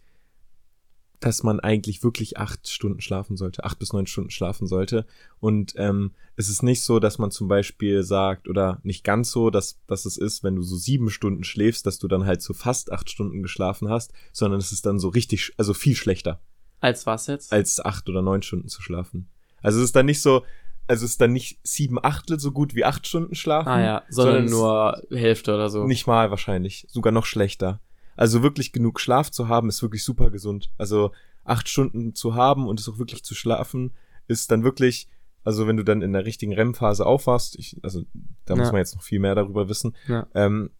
dass 1.19 1.43
man 1.43 1.59
eigentlich 1.59 2.01
wirklich 2.03 2.37
acht 2.37 2.69
Stunden 2.69 3.01
schlafen 3.01 3.35
sollte, 3.35 3.65
acht 3.65 3.77
bis 3.79 3.91
neun 3.91 4.07
Stunden 4.07 4.29
schlafen 4.29 4.67
sollte. 4.67 5.05
Und 5.41 5.73
ähm, 5.75 6.11
es 6.37 6.47
ist 6.47 6.63
nicht 6.63 6.81
so, 6.81 6.99
dass 6.99 7.17
man 7.17 7.29
zum 7.31 7.47
Beispiel 7.49 8.03
sagt, 8.03 8.47
oder 8.47 8.79
nicht 8.83 9.03
ganz 9.03 9.31
so, 9.31 9.49
dass, 9.49 9.79
dass 9.87 10.05
es 10.05 10.15
ist, 10.17 10.43
wenn 10.43 10.55
du 10.55 10.61
so 10.61 10.77
sieben 10.77 11.09
Stunden 11.09 11.43
schläfst, 11.43 11.85
dass 11.85 11.99
du 11.99 12.07
dann 12.07 12.25
halt 12.25 12.41
so 12.41 12.53
fast 12.53 12.91
acht 12.93 13.09
Stunden 13.09 13.41
geschlafen 13.43 13.89
hast, 13.89 14.13
sondern 14.31 14.59
es 14.61 14.71
ist 14.71 14.85
dann 14.85 14.97
so 14.97 15.09
richtig, 15.09 15.51
also 15.57 15.73
viel 15.73 15.95
schlechter, 15.97 16.39
Als 16.79 17.05
was 17.05 17.27
jetzt? 17.27 17.51
als 17.51 17.83
acht 17.83 18.07
oder 18.07 18.21
neun 18.21 18.41
Stunden 18.41 18.69
zu 18.69 18.81
schlafen. 18.81 19.27
Also 19.61 19.79
es 19.79 19.85
ist 19.85 19.95
dann 19.97 20.05
nicht 20.05 20.21
so, 20.21 20.45
also 20.87 21.03
es 21.03 21.11
ist 21.11 21.21
dann 21.21 21.33
nicht 21.33 21.59
sieben 21.63 22.01
Achtel 22.01 22.39
so 22.39 22.51
gut 22.53 22.75
wie 22.75 22.85
acht 22.85 23.05
Stunden 23.05 23.35
schlafen. 23.35 23.67
ah 23.67 23.81
ja, 23.81 24.03
sondern, 24.09 24.45
es- 24.45 24.51
nur 24.51 25.01
Hälfte 25.11 25.53
oder 25.53 25.69
so. 25.69 25.83
nicht 25.85 26.07
mal 26.07 26.31
wahrscheinlich, 26.31 26.87
sogar 26.89 27.11
noch 27.11 27.25
schlechter. 27.25 27.81
Also 28.19 28.43
wirklich 28.43 28.73
genug 28.73 28.99
Schlaf 28.99 29.31
zu 29.31 29.47
haben, 29.47 29.69
ist 29.69 29.81
wirklich 29.81 30.03
super 30.03 30.29
gesund. 30.29 30.71
Also 30.77 31.11
acht 31.45 31.69
Stunden 31.69 32.15
zu 32.15 32.35
haben 32.35 32.67
und 32.67 32.77
es 32.77 32.89
auch 32.89 32.99
wirklich 32.99 33.23
zu 33.23 33.33
schlafen, 33.33 33.93
ist 34.27 34.51
dann 34.51 34.65
wirklich, 34.65 35.07
also 35.45 35.67
wenn 35.67 35.77
du 35.77 35.83
dann 35.83 36.01
in 36.01 36.11
der 36.11 36.25
richtigen 36.25 36.51
REM-Phase 36.53 37.05
aufwachst, 37.05 37.55
ich, 37.57 37.77
also 37.81 38.03
da 38.43 38.57
muss 38.57 38.67
Ja. 38.67 38.71
man 38.73 38.79
jetzt 38.79 38.95
noch 38.95 39.03
viel 39.03 39.19
mehr 39.19 39.35
darüber 39.35 39.69
wissen, 39.69 39.95
Ja. 40.07 40.27
ähm, 40.33 40.71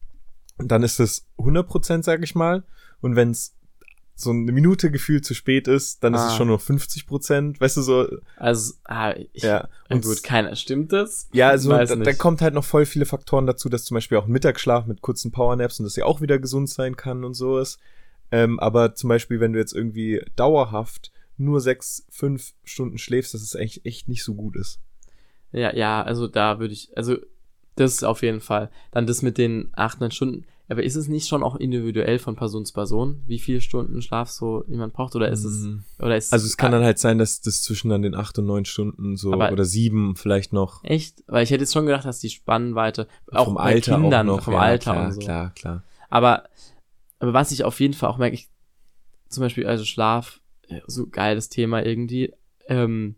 dann 0.57 0.83
ist 0.83 0.99
es 0.99 1.27
100 1.37 1.65
Prozent, 1.65 2.03
sag 2.03 2.21
ich 2.23 2.35
mal. 2.35 2.65
Und 2.99 3.15
wenn 3.15 3.31
es 3.31 3.55
so 4.19 4.31
eine 4.31 4.51
Minute 4.51 4.91
gefühlt 4.91 5.25
zu 5.25 5.33
spät 5.33 5.67
ist, 5.67 6.03
dann 6.03 6.13
ist 6.13 6.21
es 6.21 6.27
Ah. 6.31 6.35
schon 6.37 6.47
nur 6.47 6.59
50 6.59 7.07
Prozent, 7.07 7.61
weißt 7.61 7.77
du 7.77 7.81
so, 7.81 8.07
Also, 8.35 8.73
ah, 8.85 9.13
ich, 9.33 9.43
ja. 9.43 9.67
und 9.89 10.03
gut, 10.03 10.23
keiner, 10.23 10.55
stimmt 10.55 10.91
das? 10.91 11.29
Ja, 11.31 11.49
also 11.49 11.69
da, 11.69 11.85
da 11.85 12.13
kommt 12.13 12.41
halt 12.41 12.53
noch 12.53 12.65
voll 12.65 12.85
viele 12.85 13.05
Faktoren 13.05 13.45
dazu, 13.47 13.69
dass 13.69 13.85
zum 13.85 13.95
Beispiel 13.95 14.17
auch 14.17 14.27
Mittagsschlaf 14.27 14.85
mit 14.87 15.01
kurzen 15.01 15.31
Powernaps 15.31 15.79
und 15.79 15.85
das 15.85 15.95
ja 15.95 16.05
auch 16.05 16.21
wieder 16.21 16.37
gesund 16.39 16.69
sein 16.69 16.95
kann 16.97 17.23
und 17.23 17.33
sowas. 17.33 17.77
Ähm, 18.31 18.59
aber 18.59 18.93
zum 18.95 19.07
Beispiel, 19.07 19.39
wenn 19.39 19.53
du 19.53 19.59
jetzt 19.59 19.73
irgendwie 19.73 20.21
dauerhaft 20.35 21.11
nur 21.37 21.61
sechs, 21.61 22.05
fünf 22.09 22.53
Stunden 22.65 22.97
schläfst, 22.97 23.33
dass 23.33 23.41
es 23.41 23.55
eigentlich 23.55 23.85
echt 23.85 24.07
nicht 24.09 24.23
so 24.23 24.35
gut 24.35 24.55
ist. 24.57 24.79
Ja, 25.51 25.73
ja, 25.75 26.03
also 26.03 26.27
da 26.27 26.59
würde 26.59 26.73
ich, 26.73 26.95
also 26.97 27.17
das 27.75 28.03
auf 28.03 28.21
jeden 28.21 28.41
Fall. 28.41 28.69
Dann 28.91 29.07
das 29.07 29.21
mit 29.21 29.37
den 29.37 29.69
acht, 29.73 30.01
neun 30.01 30.11
Stunden. 30.11 30.45
Aber 30.69 30.83
ist 30.83 30.95
es 30.95 31.07
nicht 31.07 31.27
schon 31.27 31.41
auch 31.41 31.55
individuell 31.55 32.19
von 32.19 32.35
Person 32.35 32.63
zu 32.63 32.73
Person, 32.73 33.23
wie 33.25 33.39
viele 33.39 33.59
Stunden 33.59 34.01
Schlaf 34.03 34.29
so 34.29 34.63
jemand 34.67 34.93
braucht? 34.93 35.15
Oder 35.15 35.29
ist 35.29 35.43
es, 35.43 35.63
Mhm. 35.63 35.83
oder 35.97 36.15
ist 36.15 36.31
Also 36.31 36.45
es 36.45 36.57
kann 36.57 36.71
dann 36.71 36.83
halt 36.83 36.99
sein, 36.99 37.17
dass 37.17 37.41
das 37.41 37.63
zwischen 37.63 37.89
dann 37.89 38.03
den 38.03 38.13
acht 38.13 38.37
und 38.37 38.45
neun 38.45 38.65
Stunden 38.65 39.17
so 39.17 39.33
oder 39.33 39.65
sieben 39.65 40.15
vielleicht 40.15 40.53
noch 40.53 40.83
Echt? 40.83 41.23
Weil 41.25 41.43
ich 41.43 41.49
hätte 41.49 41.63
jetzt 41.63 41.73
schon 41.73 41.87
gedacht, 41.87 42.05
dass 42.05 42.19
die 42.19 42.29
Spannweite 42.29 43.07
auch 43.31 43.45
vom 43.45 43.55
bei 43.55 43.61
Alter 43.61 43.99
Kindern, 43.99 44.29
auch 44.29 44.37
noch. 44.37 44.43
vom 44.43 44.53
ja, 44.53 44.59
Alter 44.59 44.91
klar, 44.93 45.05
und 45.07 45.13
so. 45.13 45.19
Klar, 45.21 45.53
klar. 45.55 45.83
Aber, 46.09 46.43
aber 47.17 47.33
was 47.33 47.51
ich 47.51 47.63
auf 47.63 47.79
jeden 47.79 47.95
Fall 47.95 48.09
auch 48.09 48.17
merke, 48.19 48.35
ich, 48.35 48.47
zum 49.27 49.41
Beispiel, 49.41 49.65
also 49.65 49.83
Schlaf, 49.85 50.39
so 50.85 51.07
geiles 51.07 51.49
Thema 51.49 51.83
irgendwie, 51.83 52.31
ähm, 52.67 53.15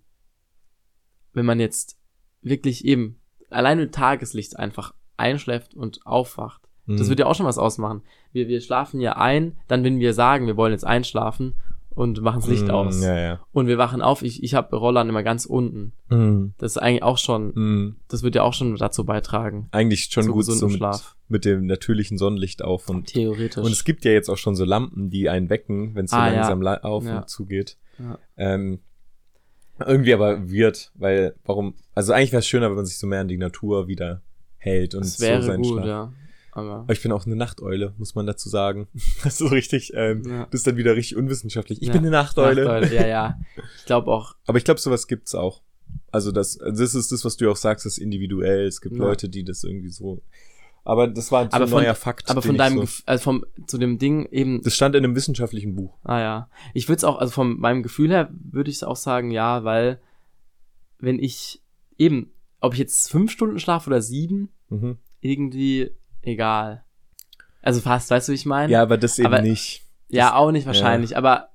wenn 1.34 1.45
man 1.45 1.60
jetzt 1.60 1.97
wirklich 2.41 2.86
eben 2.86 3.20
allein 3.49 3.78
mit 3.78 3.93
Tageslicht 3.93 4.58
einfach 4.58 4.93
einschläft 5.18 5.74
und 5.74 6.06
aufwacht, 6.06 6.62
das 6.88 7.02
Mhm. 7.06 7.10
wird 7.10 7.20
ja 7.20 7.26
auch 7.26 7.36
schon 7.36 7.46
was 7.46 7.58
ausmachen. 7.58 8.02
Wir, 8.34 8.48
wir 8.48 8.62
schlafen 8.62 9.00
ja 9.02 9.14
ein, 9.18 9.58
dann 9.68 9.84
wenn 9.84 10.00
wir 10.00 10.14
sagen, 10.14 10.48
wir 10.48 10.58
wollen 10.58 10.72
jetzt 10.74 10.86
einschlafen 10.86 11.54
und 11.94 12.22
machen 12.22 12.40
das 12.42 12.50
Licht 12.50 12.64
Mhm, 12.66 12.70
aus. 12.72 13.04
Ja, 13.04 13.18
ja. 13.20 13.40
Und 13.52 13.68
wir 13.68 13.78
wachen 13.78 14.02
auf, 14.02 14.22
ich, 14.24 14.44
ich 14.44 14.54
habe 14.56 14.76
Rollern 14.76 15.10
immer 15.10 15.24
ganz 15.24 15.46
unten. 15.46 15.92
Mhm. 16.10 16.54
Das 16.58 16.74
ist 16.74 16.78
eigentlich 16.78 17.04
auch 17.04 17.18
schon, 17.18 17.52
Mhm. 17.54 17.96
das 18.08 18.24
wird 18.24 18.36
ja 18.36 18.44
auch 18.44 18.54
schon 18.54 18.76
dazu 18.78 19.04
beitragen. 19.06 19.68
Eigentlich 19.72 20.06
schon 20.06 20.28
gut 20.28 20.46
so 20.46 20.68
mit, 20.68 20.78
Schlaf. 20.78 21.16
mit 21.28 21.44
dem 21.46 21.66
natürlichen 21.66 22.18
Sonnenlicht 22.18 22.62
auf 22.64 22.90
und 22.90 23.08
Theoretisch. 23.08 23.64
Und 23.64 23.72
es 23.72 23.84
gibt 23.84 24.06
ja 24.06 24.12
jetzt 24.12 24.30
auch 24.30 24.38
schon 24.38 24.56
so 24.56 24.64
Lampen, 24.66 25.10
die 25.10 25.30
einen 25.30 25.50
wecken, 25.50 25.94
wenn 25.96 26.06
es 26.06 26.12
so 26.12 26.18
Ah, 26.18 26.28
ja. 26.30 26.36
langsam 26.36 26.62
la- 26.62 26.78
auf 26.82 27.04
Ja. 27.06 27.18
und 27.20 27.30
zugeht. 27.30 27.78
Ja. 28.00 28.18
Ähm, 28.38 28.80
irgendwie 29.86 30.14
aber 30.14 30.50
wird, 30.50 30.92
weil 30.96 31.36
warum? 31.44 31.74
Also 31.96 32.14
eigentlich 32.14 32.32
wäre 32.32 32.40
es 32.40 32.48
schöner, 32.48 32.70
wenn 32.70 32.76
man 32.76 32.86
sich 32.86 32.98
so 33.00 33.08
mehr 33.08 33.22
an 33.22 33.28
die 33.28 33.38
Natur 33.38 33.88
wieder 33.88 34.22
hält 34.58 34.94
und 34.96 35.02
das 35.04 35.18
so 35.18 35.26
wäre 35.26 35.42
seinen 35.42 35.64
gut, 35.64 35.74
Schlaf. 35.74 35.86
ja. 35.88 36.14
Aber 36.54 36.72
Aber 36.82 36.93
ich 36.93 37.02
bin 37.02 37.12
auch 37.12 37.26
eine 37.26 37.36
Nachteule, 37.36 37.93
muss 37.97 38.14
man 38.16 38.26
dazu 38.26 38.49
sagen. 38.49 38.88
Das 39.24 39.34
ist 39.34 39.38
so 39.38 39.47
richtig, 39.47 39.91
ähm, 39.95 40.24
Ja. 40.28 40.45
das 40.52 40.62
ist 40.62 40.68
dann 40.68 40.78
wieder 40.78 40.95
richtig 40.95 41.18
unwissenschaftlich. 41.18 41.82
Ich 41.82 41.88
Ja. 41.88 41.93
bin 41.93 42.02
eine 42.02 42.12
Nachteule. 42.12 42.66
Nachteule, 42.66 42.95
ja, 42.95 43.08
ja. 43.08 43.39
Ich 43.80 43.86
glaube 43.86 44.12
auch, 44.12 44.36
Aber 44.47 44.58
ich 44.58 44.64
glaube, 44.66 44.80
sowas 44.80 45.08
gibt's 45.08 45.34
auch. 45.36 45.62
Also 46.12 46.32
das, 46.32 46.58
das 46.58 46.93
ist 46.95 47.12
das, 47.12 47.24
was 47.26 47.38
du 47.38 47.49
auch 47.49 47.56
sagst, 47.56 47.86
das 47.86 47.93
ist 47.93 47.97
individuell. 47.99 48.66
Es 48.66 48.82
gibt 48.82 48.95
Ja. 48.95 49.02
Leute, 49.04 49.30
die 49.30 49.43
das 49.43 49.64
irgendwie 49.64 49.89
so. 49.89 50.22
Aber 50.84 51.08
das 51.08 51.32
war 51.32 51.43
so 51.43 51.49
Aber 51.52 51.66
ein 51.66 51.70
von- 51.70 51.84
neuer 51.84 51.95
Fakt. 51.95 52.30
aber 52.30 52.41
von 52.41 52.58
deinem, 52.58 52.86
so, 52.86 53.04
also 53.06 53.24
vom, 53.24 53.45
zu 53.68 53.78
dem 53.78 53.97
Ding 53.99 54.26
eben, 54.32 54.62
Das 54.64 54.76
stand 54.76 54.95
in 54.95 55.04
einem 55.04 55.16
wissenschaftlichen 55.16 55.76
Buch. 55.76 55.97
ah 56.04 56.20
ja. 56.20 56.49
Ich 56.74 56.89
würde 56.89 56.97
es 56.97 57.04
auch, 57.04 57.20
also 57.20 57.32
von 57.32 57.60
meinem 57.60 57.84
Gefühl 57.84 58.10
her 58.10 58.30
würde 58.32 58.70
ich 58.72 58.78
es 58.78 58.84
auch 58.84 58.95
sagen, 58.95 59.30
ja, 59.32 59.64
weil 59.64 60.02
wenn 60.99 61.20
ich 61.20 61.62
eben, 61.97 62.32
ob 62.62 62.74
ich 62.74 62.80
jetzt 62.80 63.10
fünf 63.12 63.32
Stunden 63.32 63.60
schlafe 63.60 63.89
oder 63.89 64.02
sieben, 64.02 64.49
Mhm. 64.70 64.97
irgendwie 65.20 65.91
egal. 66.22 66.84
Also 67.61 67.80
fast, 67.82 68.09
weißt 68.09 68.28
du, 68.28 68.32
wie 68.32 68.36
ich 68.36 68.45
meine? 68.45 68.72
Ja, 68.72 68.82
aber 68.82 68.97
das 68.97 69.19
eben 69.19 69.28
Aber- 69.28 69.41
nicht. 69.41 69.84
Ja, 70.09 70.36
auch 70.36 70.51
nicht 70.51 70.65
wahrscheinlich, 70.67 71.15
aber 71.15 71.49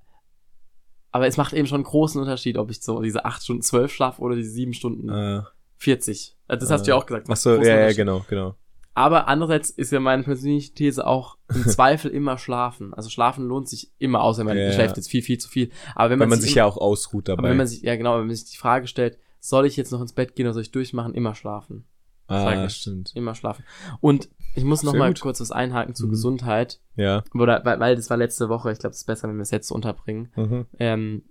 aber 1.13 1.27
es 1.27 1.37
macht 1.37 1.53
eben 1.55 1.67
schon 1.67 1.77
einen 1.77 1.85
großen 1.85 2.21
Unterschied, 2.21 2.59
ob 2.59 2.71
ich 2.71 2.83
so 2.83 3.01
diese 3.03 3.25
acht 3.25 3.43
Stunden 3.43 3.63
zwölf 3.63 3.93
schlafe 3.93 4.21
oder 4.21 4.37
diese 4.37 4.51
sieben 4.51 4.75
Stunden 4.75 5.09
Äh, 5.09 5.43
40. 5.79 6.37
Also 6.47 6.61
Das 6.67 6.71
hast 6.71 6.87
du 6.87 6.91
ja 6.91 6.97
auch 6.97 7.07
gesagt. 7.07 7.27
Ach 7.31 7.37
so, 7.37 7.55
ja, 7.57 7.81
ja, 7.89 7.93
genau, 7.93 8.25
genau. 8.29 8.55
Aber 8.95 9.29
andererseits 9.29 9.69
ist 9.71 9.93
ja 9.93 10.01
meine 10.01 10.23
persönliche 10.23 10.73
These 10.73 11.07
auch 11.07 11.37
im 11.55 11.65
Zweifel 11.69 12.11
immer 12.11 12.39
schlafen. 12.39 12.95
Also 12.95 13.11
schlafen 13.11 13.47
lohnt 13.47 13.69
sich 13.69 13.91
immer, 13.99 14.23
außer 14.23 14.43
man 14.45 14.57
Ja, 14.57 14.73
schläft 14.73 14.93
ja. 14.93 14.97
jetzt 14.97 15.11
viel, 15.11 15.23
viel 15.23 15.37
zu 15.39 15.49
viel. 15.51 15.71
Aber 15.95 16.11
wenn 16.11 16.19
man, 16.19 16.29
man 16.31 16.41
sich, 16.41 16.51
immer, 16.53 16.57
ja 16.59 16.65
auch 16.67 16.77
ausruht 16.79 17.29
dabei. 17.29 17.41
aber 17.41 17.49
wenn 17.51 17.57
man 17.59 17.67
sich, 17.67 17.83
ja 17.83 17.95
genau, 17.97 18.19
wenn 18.19 18.27
man 18.27 18.35
sich 18.37 18.51
die 18.51 18.57
Frage 18.57 18.87
stellt, 18.87 19.19
soll 19.41 19.67
ich 19.67 19.77
jetzt 19.77 19.93
noch 19.93 20.01
ins 20.01 20.13
Bett 20.15 20.35
gehen 20.35 20.47
oder 20.47 20.55
soll 20.55 20.63
ich 20.63 20.71
durchmachen, 20.73 21.15
immer 21.15 21.35
schlafen. 21.35 21.85
ah, 22.29 22.69
stimmt. 22.71 23.13
Immer 23.15 23.35
schlafen. 23.35 23.65
Und 24.01 24.29
ich 24.57 24.65
muss 24.65 24.83
noch 24.83 24.93
Sehr 24.93 24.99
mal 24.99 25.13
gut. 25.13 25.21
kurz 25.21 25.41
was 25.41 25.51
einhaken 25.53 25.95
zu 25.95 26.07
Mhm. 26.07 26.11
Gesundheit. 26.11 26.81
Ja. 26.97 27.23
Oder, 27.35 27.65
weil, 27.65 27.79
weil 27.79 27.97
das 27.97 28.11
war 28.11 28.17
letzte 28.17 28.49
Woche, 28.49 28.73
ich 28.73 28.79
glaube, 28.79 28.93
es 28.93 28.99
ist 29.01 29.05
besser, 29.07 29.29
wenn 29.29 29.37
wir 29.37 29.43
es 29.43 29.51
jetzt 29.51 29.71
unterbringen. 29.71 30.33
Mhm. 30.37 30.67
Ähm, 30.79 31.23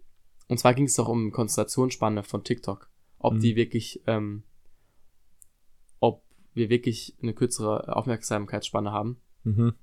und 0.48 0.60
zwar 0.60 0.74
ging 0.74 0.86
es 0.86 0.96
doch 0.96 1.08
um 1.08 1.32
Konzentrationsspanne 1.32 2.24
von 2.24 2.44
TikTok. 2.44 2.90
Ob 3.20 3.34
Mhm. 3.34 3.40
die 3.40 3.56
wirklich, 3.56 4.02
ähm, 4.08 4.44
ob 6.00 6.24
wir 6.54 6.70
wirklich 6.70 7.16
eine 7.22 7.34
kürzere 7.34 7.96
Aufmerksamkeitsspanne 7.96 8.92
haben. 8.92 9.18
Mhm. 9.44 9.74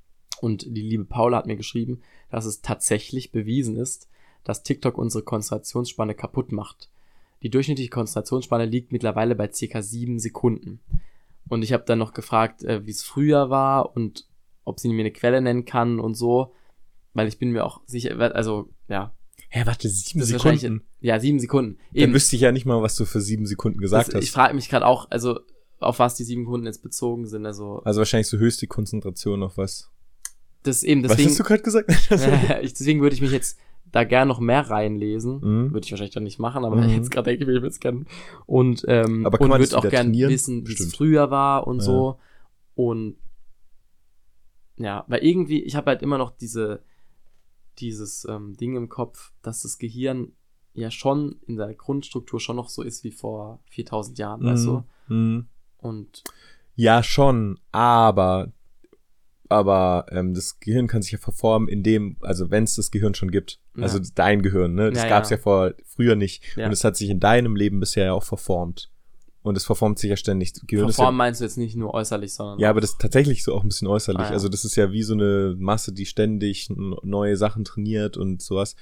Und 0.40 0.64
die 0.76 0.82
liebe 0.82 1.04
Paula 1.04 1.38
hat 1.38 1.46
mir 1.46 1.56
geschrieben, 1.56 2.00
dass 2.30 2.44
es 2.46 2.62
tatsächlich 2.62 3.30
bewiesen 3.32 3.76
ist, 3.76 4.08
dass 4.44 4.62
TikTok 4.62 4.98
unsere 4.98 5.22
Konzentrationsspanne 5.22 6.14
kaputt 6.14 6.50
macht. 6.52 6.90
Die 7.42 7.50
durchschnittliche 7.50 7.90
Konzentrationsspanne 7.90 8.66
liegt 8.66 8.92
mittlerweile 8.92 9.34
bei 9.34 9.50
circa 9.52 9.82
sieben 9.82 10.18
Sekunden. 10.18 10.80
Und 11.48 11.62
ich 11.62 11.72
habe 11.72 11.84
dann 11.86 11.98
noch 11.98 12.12
gefragt, 12.12 12.64
äh, 12.64 12.86
wie 12.86 12.90
es 12.90 13.02
früher 13.02 13.50
war 13.50 13.94
und 13.96 14.26
ob 14.64 14.78
sie 14.80 14.88
mir 14.88 15.00
eine 15.00 15.10
Quelle 15.10 15.40
nennen 15.40 15.64
kann 15.64 15.98
und 16.00 16.14
so, 16.14 16.54
weil 17.14 17.28
ich 17.28 17.38
bin 17.38 17.50
mir 17.50 17.64
auch 17.64 17.80
sicher, 17.86 18.18
also 18.34 18.70
ja, 18.88 19.12
Hä, 19.48 19.62
warte, 19.66 19.88
sieben 19.88 20.22
Sekunden? 20.24 20.82
ja 21.00 21.20
sieben 21.20 21.38
Sekunden. 21.38 21.78
Dann 21.92 22.14
wüsste 22.14 22.36
ich 22.36 22.42
ja 22.42 22.52
nicht 22.52 22.64
mal, 22.64 22.80
was 22.80 22.94
du 22.96 23.04
für 23.04 23.20
sieben 23.20 23.44
Sekunden 23.46 23.80
gesagt 23.80 24.14
das, 24.14 24.22
ich 24.22 24.28
hast. 24.28 24.34
frage 24.34 24.54
mich 24.54 24.68
gerade 24.70 24.86
auch, 24.86 25.10
also 25.10 25.40
auf 25.78 25.98
was 25.98 26.14
die 26.14 26.24
sieben 26.24 26.44
Sekunden 26.44 26.66
jetzt 26.66 26.82
bezogen 26.82 27.26
sind. 27.26 27.44
Also 27.44 27.82
Also 27.84 27.98
wahrscheinlich 27.98 28.28
so 28.28 28.38
höchste 28.38 28.66
Konzentration 28.66 29.42
auf 29.42 29.58
was. 29.58 29.90
das 30.62 30.82
eben 30.84 31.02
was 31.02 31.10
deswegen, 31.10 31.30
hast 31.30 31.40
du 31.40 31.44
gerade 31.44 31.62
gesagt? 31.62 31.90
ich, 32.62 32.72
deswegen 32.72 33.02
würde 33.02 33.14
ich 33.14 33.20
mich 33.20 33.32
jetzt 33.32 33.58
da 33.92 34.04
gern 34.04 34.26
noch 34.28 34.40
mehr 34.40 34.68
reinlesen. 34.70 35.34
Mhm. 35.40 35.72
Würde 35.72 35.84
ich 35.84 35.92
wahrscheinlich 35.92 36.14
dann 36.14 36.24
nicht 36.24 36.38
machen, 36.38 36.64
aber 36.64 36.76
Mhm. 36.76 36.88
jetzt 36.88 37.10
gerade 37.10 37.30
denke 37.30 37.44
ich, 37.44 37.48
will 37.48 37.58
ich 37.58 37.64
es 37.64 37.80
gerne. 37.80 38.04
Und, 38.46 38.84
ähm, 38.88 39.24
Aber 39.26 39.40
und 39.40 39.50
würde 39.50 39.76
auch 39.76 39.82
wieder 39.82 39.90
gern 39.90 40.06
trainieren? 40.06 40.30
wissen, 40.30 40.66
wie 40.66 40.72
es 40.72 40.94
früher 40.94 41.30
war 41.30 41.66
und 41.66 41.78
Ja. 41.78 41.84
so. 41.84 42.18
Und 42.74 43.16
ja, 44.78 45.04
weil 45.08 45.22
irgendwie, 45.22 45.62
ich 45.62 45.76
habe 45.76 45.90
halt 45.90 46.02
immer 46.02 46.18
noch 46.18 46.30
diese, 46.30 46.82
dieses 47.78 48.24
ähm, 48.28 48.56
Ding 48.56 48.76
im 48.76 48.88
Kopf, 48.88 49.32
dass 49.42 49.62
das 49.62 49.78
Gehirn 49.78 50.32
ja 50.74 50.90
schon 50.90 51.36
in 51.46 51.56
seiner 51.56 51.74
Grundstruktur 51.74 52.40
schon 52.40 52.56
noch 52.56 52.70
so 52.70 52.82
ist 52.82 53.04
wie 53.04 53.12
vor 53.12 53.60
4000 53.66 54.18
Jahren, 54.18 54.42
weißt 54.42 54.66
du? 54.66 54.84
Mhm. 55.08 55.46
Und 55.78 56.24
Ja, 56.74 57.02
schon, 57.02 57.60
aber 57.70 58.50
aber 59.52 60.06
ähm, 60.10 60.34
das 60.34 60.58
Gehirn 60.60 60.86
kann 60.86 61.02
sich 61.02 61.12
ja 61.12 61.18
verformen, 61.18 61.68
indem, 61.68 62.16
also 62.20 62.50
wenn 62.50 62.64
es 62.64 62.74
das 62.76 62.90
Gehirn 62.90 63.14
schon 63.14 63.30
gibt, 63.30 63.58
Ja. 63.76 63.84
also 63.84 63.98
dein 64.14 64.42
Gehirn, 64.42 64.74
ne? 64.74 64.90
Das 64.90 65.02
Ja, 65.04 65.08
gab's 65.08 65.30
ja. 65.30 65.36
ja 65.36 65.42
vor 65.42 65.72
früher 65.86 66.16
nicht. 66.16 66.42
Ja. 66.56 66.66
Und 66.66 66.72
es 66.72 66.84
hat 66.84 66.96
sich 66.96 67.10
in 67.10 67.20
deinem 67.20 67.56
Leben 67.56 67.80
bisher 67.80 68.06
ja 68.06 68.12
auch 68.12 68.24
verformt. 68.24 68.90
Und 69.42 69.56
es 69.56 69.64
verformt 69.64 69.98
sich 69.98 70.08
ja 70.10 70.16
ständig. 70.16 70.52
Gehirn 70.68 70.86
Verformen 70.86 71.14
ist 71.16 71.18
meinst 71.18 71.40
du 71.40 71.44
jetzt 71.44 71.58
nicht 71.58 71.74
nur 71.74 71.92
äußerlich, 71.94 72.32
sondern 72.32 72.58
ja, 72.60 72.64
ja, 72.66 72.70
aber 72.70 72.80
das 72.80 72.90
ist 72.90 73.00
tatsächlich 73.00 73.42
so 73.42 73.54
auch 73.54 73.64
ein 73.64 73.68
bisschen 73.68 73.88
äußerlich. 73.88 74.20
Ah, 74.22 74.26
ja. 74.28 74.30
Also 74.30 74.48
das 74.48 74.64
ist 74.64 74.76
ja 74.76 74.92
wie 74.92 75.02
so 75.02 75.14
eine 75.14 75.56
Masse, 75.58 75.92
die 75.92 76.06
ständig 76.06 76.68
neue 76.70 77.36
Sachen 77.36 77.64
trainiert 77.64 78.16
und 78.16 78.40
sowas. 78.40 78.76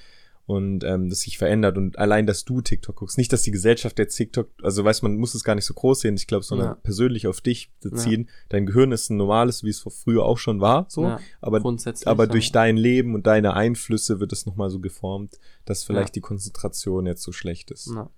Und 0.51 0.83
ähm, 0.83 1.09
das 1.09 1.21
sich 1.21 1.37
verändert. 1.37 1.77
Und 1.77 1.97
allein, 1.97 2.25
dass 2.27 2.43
du 2.43 2.59
TikTok 2.59 2.97
guckst, 2.97 3.17
nicht, 3.17 3.31
dass 3.31 3.41
die 3.43 3.51
Gesellschaft 3.51 3.97
der 3.97 4.09
TikTok, 4.09 4.49
also 4.61 4.83
weiß 4.83 5.01
man, 5.01 5.15
muss 5.15 5.33
es 5.33 5.45
gar 5.45 5.55
nicht 5.55 5.63
so 5.63 5.73
groß 5.73 6.01
sehen, 6.01 6.15
ich 6.15 6.27
glaube, 6.27 6.43
sondern 6.43 6.67
Ja. 6.67 6.75
persönlich 6.75 7.25
auf 7.27 7.39
dich 7.39 7.71
beziehen. 7.79 8.27
Dein 8.49 8.65
Gehirn 8.65 8.91
ist 8.91 9.09
ein 9.09 9.17
normales, 9.17 9.63
wie 9.63 9.69
es 9.69 9.79
vor 9.79 9.93
früher 9.93 10.25
auch 10.25 10.37
schon 10.37 10.59
war, 10.59 10.87
so. 10.89 11.03
Ja, 11.03 11.19
aber 11.39 11.61
aber 12.05 12.23
ja. 12.25 12.29
durch 12.29 12.51
dein 12.51 12.75
Leben 12.75 13.15
und 13.15 13.27
deine 13.27 13.53
Einflüsse 13.53 14.19
wird 14.19 14.33
es 14.33 14.45
nochmal 14.45 14.69
so 14.69 14.79
geformt, 14.81 15.39
dass 15.63 15.83
vielleicht 15.85 16.09
Ja. 16.09 16.13
die 16.13 16.21
Konzentration 16.21 17.05
jetzt 17.05 17.23
so 17.23 17.31
schlecht 17.31 17.71
ist. 17.71 17.89
Ja. 17.95 18.09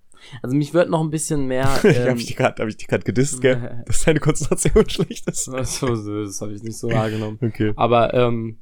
Also 0.41 0.55
mich 0.55 0.73
wird 0.73 0.89
noch 0.89 1.01
ein 1.01 1.09
bisschen 1.11 1.45
mehr. 1.47 1.69
ich 1.83 1.97
Ähm, 1.97 2.07
habe 2.09 2.19
dich 2.19 2.35
gerade 2.35 2.61
hab 2.63 2.69
ich 2.69 2.77
dich 2.77 2.87
gerade 2.87 3.03
gedisst, 3.03 3.41
gell? 3.41 3.83
dass 3.85 4.03
deine 4.05 4.19
Konzentration 4.19 4.89
schlecht 4.89 5.29
ist. 5.29 5.45
so, 5.45 5.63
so, 5.95 6.23
das 6.23 6.41
habe 6.41 6.53
ich 6.53 6.63
nicht 6.63 6.77
so 6.77 6.89
wahrgenommen. 6.89 7.37
Okay. 7.41 7.73
Aber 7.75 8.13
ähm, 8.13 8.57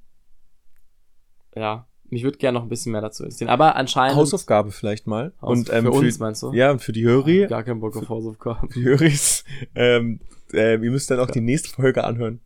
ja, 1.56 1.88
mich 2.12 2.24
würde 2.24 2.38
gerne 2.38 2.58
noch 2.60 2.64
ein 2.64 2.70
bisschen 2.70 2.92
mehr 2.92 3.02
dazu 3.02 3.24
interessieren. 3.24 3.50
Aber 3.50 3.76
anscheinend. 3.76 4.18
Hausaufgabe 4.18 4.72
vielleicht 4.72 5.08
mal. 5.08 5.34
Haus- 5.42 5.58
und 5.58 5.74
ähm, 5.74 5.86
für 5.86 5.92
uns 5.92 6.20
meinst 6.20 6.44
du? 6.44 6.54
Ja, 6.54 6.72
und 6.72 6.82
für 6.82 6.92
die 6.92 7.04
Höri, 7.04 7.48
Gar 7.48 7.64
keinen 7.64 7.80
Bock 7.80 7.96
auf 7.96 8.10
Hausaufgaben. 8.10 8.70
für 8.70 8.80
die 8.80 8.86
Höris, 8.86 9.44
ähm, 9.76 10.20
äh, 10.54 10.74
ihr 10.74 10.92
müsst 10.92 11.10
dann 11.10 11.20
auch 11.20 11.32
die 11.32 11.42
nächste 11.42 11.70
Folge 11.70 12.04
anhören. 12.04 12.42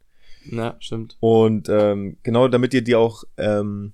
Ja, 0.50 0.76
stimmt. 0.80 1.18
Und 1.20 1.68
ähm, 1.70 2.18
genau, 2.24 2.48
damit 2.48 2.74
ihr 2.74 2.84
die 2.84 2.96
auch, 2.96 3.24
ähm, 3.38 3.94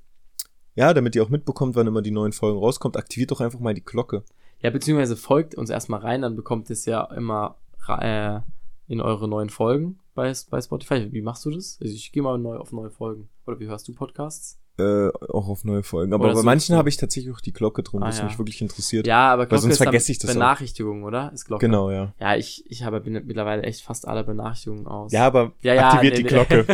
ja, 0.76 0.94
damit 0.94 1.16
ihr 1.16 1.24
auch 1.24 1.30
mitbekommt, 1.30 1.76
wann 1.76 1.88
immer 1.88 2.02
die 2.02 2.12
neuen 2.12 2.34
Folgen 2.34 2.60
rauskommt, 2.60 2.98
aktiviert 2.98 3.32
doch 3.32 3.40
einfach 3.40 3.60
mal 3.60 3.74
die 3.74 3.84
Glocke. 3.84 4.24
Ja, 4.62 4.70
beziehungsweise 4.70 5.16
folgt 5.16 5.56
uns 5.56 5.70
erstmal 5.70 6.02
rein, 6.02 6.22
dann 6.22 6.36
bekommt 6.36 6.70
ihr 6.70 6.74
es 6.74 6.86
ja 6.86 7.04
immer 7.16 7.56
äh, 7.88 8.40
in 8.88 9.02
eure 9.02 9.28
neuen 9.28 9.50
Folgen 9.50 10.00
bei, 10.14 10.34
bei 10.50 10.62
Spotify. 10.62 11.12
Wie 11.12 11.22
machst 11.22 11.46
du 11.46 11.52
das? 11.52 11.80
Also 11.82 11.94
ich 11.94 12.12
gehe 12.12 12.22
mal 12.22 12.38
neu 12.38 12.58
auf 12.58 12.72
neue 12.72 12.92
Folgen. 12.92 13.30
Oder 13.48 13.60
wie 13.60 13.68
hörst 13.68 13.88
du 13.88 13.94
Podcasts? 13.94 14.60
Äh, 14.82 15.32
auch 15.32 15.48
auf 15.48 15.64
neue 15.64 15.84
Folgen. 15.84 16.14
Aber 16.14 16.24
Oder 16.24 16.32
bei 16.32 16.36
suchst 16.38 16.46
manchen 16.46 16.76
habe 16.76 16.90
ich 16.90 16.98
tatsächlich 16.98 17.34
auch 17.34 17.42
die 17.42 17.54
Glocke 17.54 17.84
drum, 17.84 18.02
Ah, 18.04 18.08
was 18.08 18.18
ja. 18.20 18.26
mich 18.26 18.38
wirklich 18.38 18.62
interessiert. 18.62 19.06
Ja, 19.08 19.32
aber 19.32 19.46
Glocke 19.46 19.62
sonst 19.62 19.74
ist 19.74 19.78
vergesse 19.84 20.12
ich 20.12 20.20
das 20.20 20.32
auch. 20.32 20.34
Benachrichtigungen, 20.36 21.04
oder? 21.04 21.32
Ist 21.34 21.46
Glocke. 21.46 21.66
Genau, 21.66 21.92
ja. 21.92 22.14
Ja, 22.20 22.36
ich, 22.36 22.64
ich 22.70 22.84
habe 22.84 23.02
mittlerweile 23.10 23.64
echt 23.64 23.82
fast 23.82 24.08
alle 24.08 24.24
Benachrichtigungen 24.24 24.88
aus. 24.88 25.12
Ja, 25.12 25.26
aber 25.28 25.54
ja, 25.62 25.74
ja, 25.76 25.90
aktiviert 25.90 26.14
nee, 26.14 26.18
die 26.18 26.24
nee. 26.24 26.30
Glocke. 26.30 26.66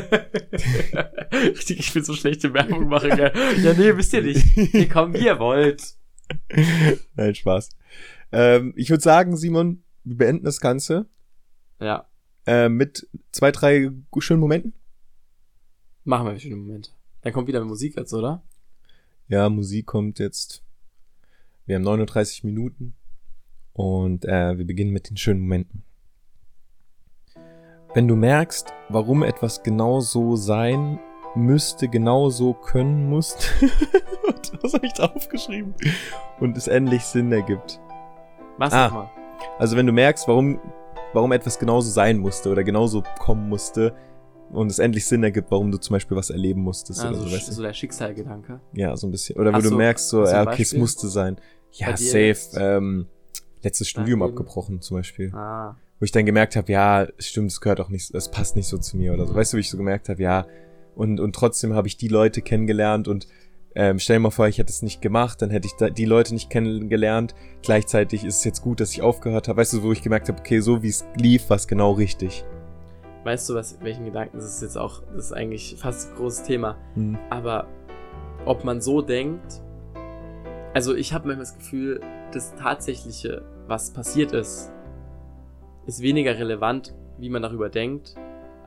Richtig, 1.58 1.80
ich 1.80 1.94
will 1.96 2.04
so 2.04 2.14
schlechte 2.14 2.54
Werbung 2.54 2.88
machen, 2.88 3.10
gell? 3.16 3.32
Ja, 3.62 3.74
nee, 3.74 3.96
wisst 3.96 4.14
ihr 4.14 4.24
nicht. 4.24 4.46
Nee, 4.74 4.88
komm, 4.92 5.14
wie 5.14 5.26
ihr 5.26 5.40
wollt. 5.40 5.96
Nein, 7.16 7.36
Spaß. 7.36 7.70
Ähm, 8.32 8.74
ich 8.76 8.90
würde 8.90 9.04
sagen, 9.04 9.38
Simon, 9.38 9.84
wir 10.04 10.18
beenden 10.18 10.46
das 10.46 10.60
Ganze 10.60 11.06
Ja, 11.80 12.08
äh, 12.46 12.70
mit 12.70 13.08
zwei, 13.32 13.52
drei 13.52 13.92
schönen 14.20 14.40
Momenten. 14.40 14.74
machen 16.04 16.28
wir 16.28 16.40
schöne 16.40 16.56
Momente. 16.58 16.92
Dann 17.22 17.34
kommt 17.34 17.48
wieder 17.48 17.64
Musik 17.64 17.98
jetzt, 17.98 18.14
oder? 18.14 18.42
Ja, 19.28 19.50
Musik 19.50 19.86
kommt 19.88 20.20
jetzt. 20.20 20.64
Wir 21.66 21.76
haben 21.76 21.84
39 21.84 22.44
Minuten 22.44 22.96
und 23.74 24.24
äh, 24.26 24.58
wir 24.58 24.66
beginnen 24.66 24.92
mit 24.92 25.10
den 25.10 25.18
schönen 25.18 25.42
Momenten. 25.42 25.84
Wenn 27.94 28.08
du 28.08 28.16
merkst, 28.16 28.72
warum 28.90 29.24
etwas 29.24 29.64
genau 29.64 30.00
so 30.00 30.36
sein 30.36 31.00
müsste, 31.36 31.88
genau 31.88 32.30
so 32.30 32.54
können 32.54 33.10
musst, 33.10 33.52
was 34.62 34.74
habe 34.74 34.86
ich 34.86 34.94
da 34.94 35.06
aufgeschrieben? 35.06 35.74
Und 36.40 36.58
es 36.58 36.68
endlich 36.68 37.04
Sinn 37.04 37.32
ergibt. 37.32 37.80
Was 38.58 38.74
Ah. 38.74 38.88
nochmal? 38.88 39.10
Also 39.60 39.76
wenn 39.76 39.86
du 39.86 39.92
merkst, 39.94 40.28
warum, 40.28 40.60
warum 41.14 41.32
etwas 41.32 41.60
genauso 41.60 41.90
sein 41.90 42.18
musste 42.18 42.50
oder 42.50 42.64
genauso 42.64 43.04
kommen 43.20 43.50
musste 43.50 43.94
und 44.52 44.72
es 44.72 44.80
endlich 44.80 45.06
Sinn 45.06 45.24
ergibt, 45.24 45.52
warum 45.52 45.72
du 45.72 45.78
zum 45.78 45.94
Beispiel 45.94 46.16
was 46.18 46.30
erleben 46.30 46.62
musstest 46.62 47.02
Also, 47.04 47.22
oder 47.22 47.30
so, 47.30 47.36
weißt 47.36 47.48
du? 47.50 47.54
so 47.54 47.62
der 47.62 47.74
Schicksalgedanke. 47.74 48.60
Ja, 48.74 48.96
so 48.96 49.08
ein 49.08 49.12
bisschen. 49.12 49.38
Oder 49.38 49.52
Ach 49.54 49.58
wo 49.58 49.62
du 49.62 49.70
so, 49.70 49.76
merkst, 49.78 50.10
so, 50.10 50.24
du 50.24 50.30
ja, 50.30 50.42
okay, 50.42 50.52
es 50.52 50.58
Beispiel? 50.58 50.80
musste 50.80 51.08
sein. 51.10 51.38
Ja, 51.74 51.96
safe. 51.98 52.38
Ähm, 52.56 53.08
letztes 53.64 53.90
Studium 53.90 54.22
Leben? 54.22 54.32
abgebrochen 54.32 54.82
zum 54.82 54.98
Beispiel. 54.98 55.34
Ah. 55.34 55.76
Wo 56.00 56.04
ich 56.04 56.12
dann 56.12 56.26
gemerkt 56.26 56.56
habe, 56.56 56.72
ja, 56.72 57.08
stimmt, 57.18 57.52
es 57.52 57.60
gehört 57.60 57.80
auch 57.82 57.90
nicht, 57.90 58.14
es 58.14 58.30
passt 58.30 58.56
nicht 58.56 58.68
so 58.68 58.78
zu 58.78 58.98
mir 58.98 59.14
oder 59.14 59.26
so. 59.26 59.34
Mhm. 59.34 59.38
Weißt 59.38 59.54
du, 59.54 59.58
wie 59.58 59.62
ich 59.62 59.70
so 59.70 59.78
gemerkt 59.78 60.10
habe, 60.10 60.22
ja. 60.22 60.46
Und, 60.96 61.20
und 61.20 61.36
trotzdem 61.36 61.74
habe 61.74 61.88
ich 61.88 61.98
die 61.98 62.08
Leute 62.08 62.42
kennengelernt 62.42 63.08
und 63.08 63.28
ähm, 63.76 64.00
stell 64.00 64.16
dir 64.16 64.22
mal 64.22 64.32
vor, 64.32 64.48
ich 64.48 64.58
hätte 64.58 64.72
es 64.72 64.82
nicht 64.82 65.02
gemacht, 65.04 65.40
dann 65.42 65.52
hätte 65.52 65.68
ich 65.68 65.74
da 65.74 65.92
die 65.92 66.06
Leute 66.06 66.34
nicht 66.34 66.50
kennengelernt. 66.50 67.36
Gleichzeitig 67.62 68.24
ist 68.24 68.38
es 68.40 68.44
jetzt 68.44 68.62
gut, 68.64 68.80
dass 68.80 68.92
ich 68.92 69.04
aufgehört 69.04 69.48
habe. 69.48 69.60
Weißt 69.60 69.74
du, 69.74 69.84
wo 69.84 69.92
ich 69.92 70.02
gemerkt 70.02 70.30
habe, 70.30 70.40
okay, 70.40 70.62
so 70.62 70.82
wie 70.82 70.88
es 70.88 71.06
lief, 71.16 71.48
war 71.50 71.58
es 71.58 71.68
genau 71.68 71.92
richtig. 71.92 72.44
Weißt 73.28 73.50
du, 73.50 73.56
was, 73.56 73.78
welchen 73.82 74.06
Gedanken, 74.06 74.38
das 74.38 74.46
ist 74.46 74.62
jetzt 74.62 74.78
auch, 74.78 75.02
das 75.14 75.26
ist 75.26 75.32
eigentlich 75.34 75.76
fast 75.78 76.12
ein 76.12 76.16
großes 76.16 76.44
Thema. 76.44 76.78
Hm. 76.94 77.18
Aber 77.30 77.68
ob 78.46 78.64
man 78.64 78.80
so 78.80 79.02
denkt, 79.02 79.62
also 80.74 80.96
ich 80.96 81.12
habe 81.12 81.28
manchmal 81.28 81.44
das 81.44 81.58
Gefühl, 81.58 82.00
das 82.32 82.56
Tatsächliche, 82.56 83.44
was 83.68 83.92
passiert 83.92 84.32
ist, 84.32 84.72
ist 85.88 86.02
weniger 86.02 86.40
relevant, 86.40 86.96
wie 87.18 87.30
man 87.30 87.42
darüber 87.42 87.68
denkt, 87.68 88.16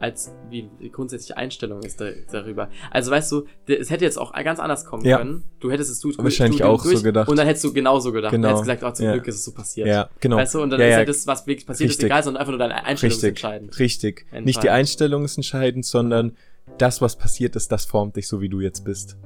als 0.01 0.32
wie 0.48 0.68
die 0.80 0.90
grundsätzliche 0.90 1.36
Einstellung 1.36 1.82
ist 1.82 2.01
da, 2.01 2.11
darüber. 2.32 2.68
Also 2.90 3.11
weißt 3.11 3.30
du, 3.32 3.44
es 3.66 3.90
hätte 3.90 4.05
jetzt 4.05 4.18
auch 4.18 4.32
ganz 4.32 4.59
anders 4.59 4.84
kommen 4.84 5.05
Ja. 5.05 5.18
können. 5.18 5.44
Du 5.61 5.70
hättest 5.70 5.90
es 5.90 6.01
du 6.01 6.09
Wahrscheinlich 6.18 6.57
Studium 6.61 6.74
auch 6.80 6.84
so 6.84 7.03
gedacht. 7.03 7.28
Und 7.28 7.38
dann 7.38 7.46
hättest 7.46 7.64
du 7.64 7.72
genauso 7.72 8.11
gedacht. 8.12 8.32
Genau. 8.32 8.48
Dann 8.48 8.57
hättest 8.57 8.68
du 8.68 8.74
gesagt, 8.74 8.92
oh, 8.92 8.96
zum 8.96 9.07
Ja. 9.07 9.12
Glück 9.12 9.26
ist 9.28 9.34
es 9.36 9.44
so 9.44 9.53
passiert. 9.53 9.86
Ja, 9.88 10.09
genau. 10.20 10.36
Weißt 10.38 10.55
du, 10.55 10.62
und 10.62 10.70
dann 10.70 10.80
Ja, 10.80 11.01
ist 11.01 11.09
das, 11.09 11.26
was 11.26 11.46
wirklich 11.46 11.66
passiert 11.66 11.90
ist, 11.90 11.94
richtig. 11.96 12.07
egal, 12.07 12.22
sondern 12.22 12.40
einfach 12.40 12.51
nur 12.53 12.59
deine 12.59 12.84
Einstellung 12.84 13.11
ist 13.11 13.16
Richtig, 13.22 13.28
entscheidend. 13.28 13.78
richtig. 13.78 14.20
Entscheidend. 14.22 14.46
Nicht 14.46 14.62
die 14.62 14.70
Einstellung 14.70 15.24
ist 15.24 15.36
entscheidend, 15.36 15.84
sondern 15.84 16.36
das, 16.78 17.01
was 17.03 17.16
passiert 17.16 17.55
ist, 17.57 17.70
das 17.70 17.84
formt 17.84 18.16
dich 18.16 18.26
so, 18.26 18.40
wie 18.40 18.48
du 18.48 18.61
jetzt 18.61 18.84
bist. 18.84 19.16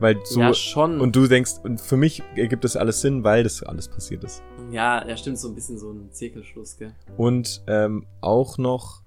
Weil 0.00 0.18
so, 0.24 0.40
ja, 0.40 0.52
schon. 0.54 1.00
und 1.00 1.14
du 1.16 1.26
denkst, 1.28 1.52
und 1.62 1.80
für 1.80 1.96
mich 1.96 2.22
ergibt 2.34 2.64
das 2.64 2.76
alles 2.76 3.00
Sinn, 3.00 3.22
weil 3.24 3.42
das 3.44 3.62
alles 3.62 3.88
passiert 3.88 4.24
ist. 4.24 4.42
ja, 4.72 5.06
ja, 5.08 5.16
stimmt, 5.16 5.38
so 5.38 5.48
ein 5.48 5.54
bisschen 5.54 5.78
so 5.78 5.90
ein 5.92 6.10
Zirkelschluss, 6.10 6.76
gell? 6.76 6.92
Und 7.16 7.62
ähm, 7.68 8.04
auch 8.20 8.58
noch, 8.58 9.02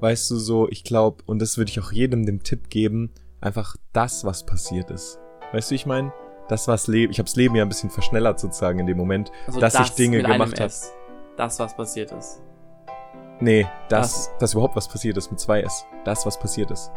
weißt 0.00 0.30
du 0.30 0.36
so, 0.36 0.68
ich 0.68 0.84
glaube, 0.84 1.22
und 1.26 1.40
das 1.40 1.58
würde 1.58 1.70
ich 1.70 1.80
auch 1.80 1.92
jedem 1.92 2.26
dem 2.26 2.42
Tipp 2.42 2.70
geben, 2.70 3.12
einfach 3.40 3.76
das, 3.92 4.24
was 4.24 4.44
passiert 4.44 4.90
ist. 4.90 5.18
Weißt 5.52 5.70
du, 5.70 5.72
wie 5.72 5.76
ich 5.76 5.86
meine? 5.86 6.12
Das, 6.48 6.68
was 6.68 6.86
Leben, 6.86 7.10
ich 7.10 7.18
habe 7.18 7.26
das 7.26 7.36
Leben 7.36 7.56
ja 7.56 7.62
ein 7.62 7.68
bisschen 7.68 7.90
verschnellert 7.90 8.38
sozusagen 8.38 8.78
in 8.78 8.86
dem 8.86 8.96
Moment, 8.96 9.32
Also 9.46 9.60
dass 9.60 9.78
ich 9.80 9.90
Dinge 9.90 10.22
gemacht 10.22 10.60
habe. 10.60 10.72
Das, 11.36 11.58
was 11.58 11.76
passiert 11.76 12.12
ist. 12.12 12.40
Nee, 13.40 13.66
das, 13.88 14.30
dass 14.38 14.54
überhaupt 14.54 14.76
was 14.76 14.88
passiert 14.88 15.16
ist 15.16 15.30
mit 15.30 15.40
zwei 15.40 15.60
S. 15.60 15.84
Das, 16.04 16.24
was 16.24 16.38
passiert 16.38 16.70
ist. 16.70 16.90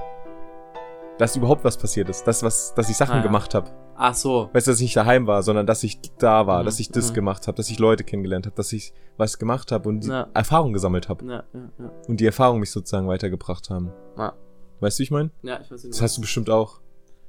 Dass 1.20 1.36
überhaupt 1.36 1.64
was 1.64 1.78
passiert 1.78 2.10
ist. 2.10 2.24
Das, 2.26 2.42
was, 2.42 2.74
dass 2.74 2.90
ich 2.90 2.98
Sachen 2.98 3.14
Ah, 3.14 3.18
ja. 3.18 3.24
gemacht 3.24 3.54
habe. 3.54 3.70
Ach 3.96 4.16
so. 4.16 4.50
Weißt 4.54 4.66
du, 4.68 4.72
dass 4.72 4.80
ich 4.80 4.86
nicht 4.86 4.96
daheim 4.96 5.28
war, 5.28 5.44
sondern 5.44 5.68
dass 5.68 5.84
ich 5.84 6.00
da 6.18 6.48
war, 6.48 6.62
Mhm, 6.62 6.66
dass 6.66 6.80
ich 6.80 6.90
das 6.90 7.12
mhm. 7.12 7.16
gemacht 7.16 7.46
habe, 7.48 7.56
dass 7.58 7.70
ich 7.70 7.78
Leute 7.78 8.04
kennengelernt 8.06 8.46
habe, 8.46 8.56
dass 8.56 8.72
ich 8.74 8.94
was 9.18 9.38
gemacht 9.38 9.72
habe 9.72 9.88
und 9.90 10.06
Ja. 10.06 10.28
Erfahrung 10.34 10.72
gesammelt 10.74 11.10
habe. 11.10 11.26
Ja, 11.26 11.44
ja, 11.54 11.70
ja. 11.78 11.92
Und 12.08 12.20
die 12.22 12.26
Erfahrung 12.26 12.60
mich 12.62 12.72
sozusagen 12.72 13.08
weitergebracht 13.08 13.70
haben. 13.70 13.92
Ja, 14.18 14.34
Weißt 14.80 14.98
du, 14.98 15.02
wie 15.02 15.04
ich 15.04 15.12
meine? 15.12 15.30
ja 15.44 15.60
ich 15.62 15.70
weiß 15.70 15.84
nicht. 15.84 15.94
Das 15.94 16.02
hast 16.02 16.16
du 16.18 16.22
bestimmt 16.22 16.50
auch. 16.50 16.80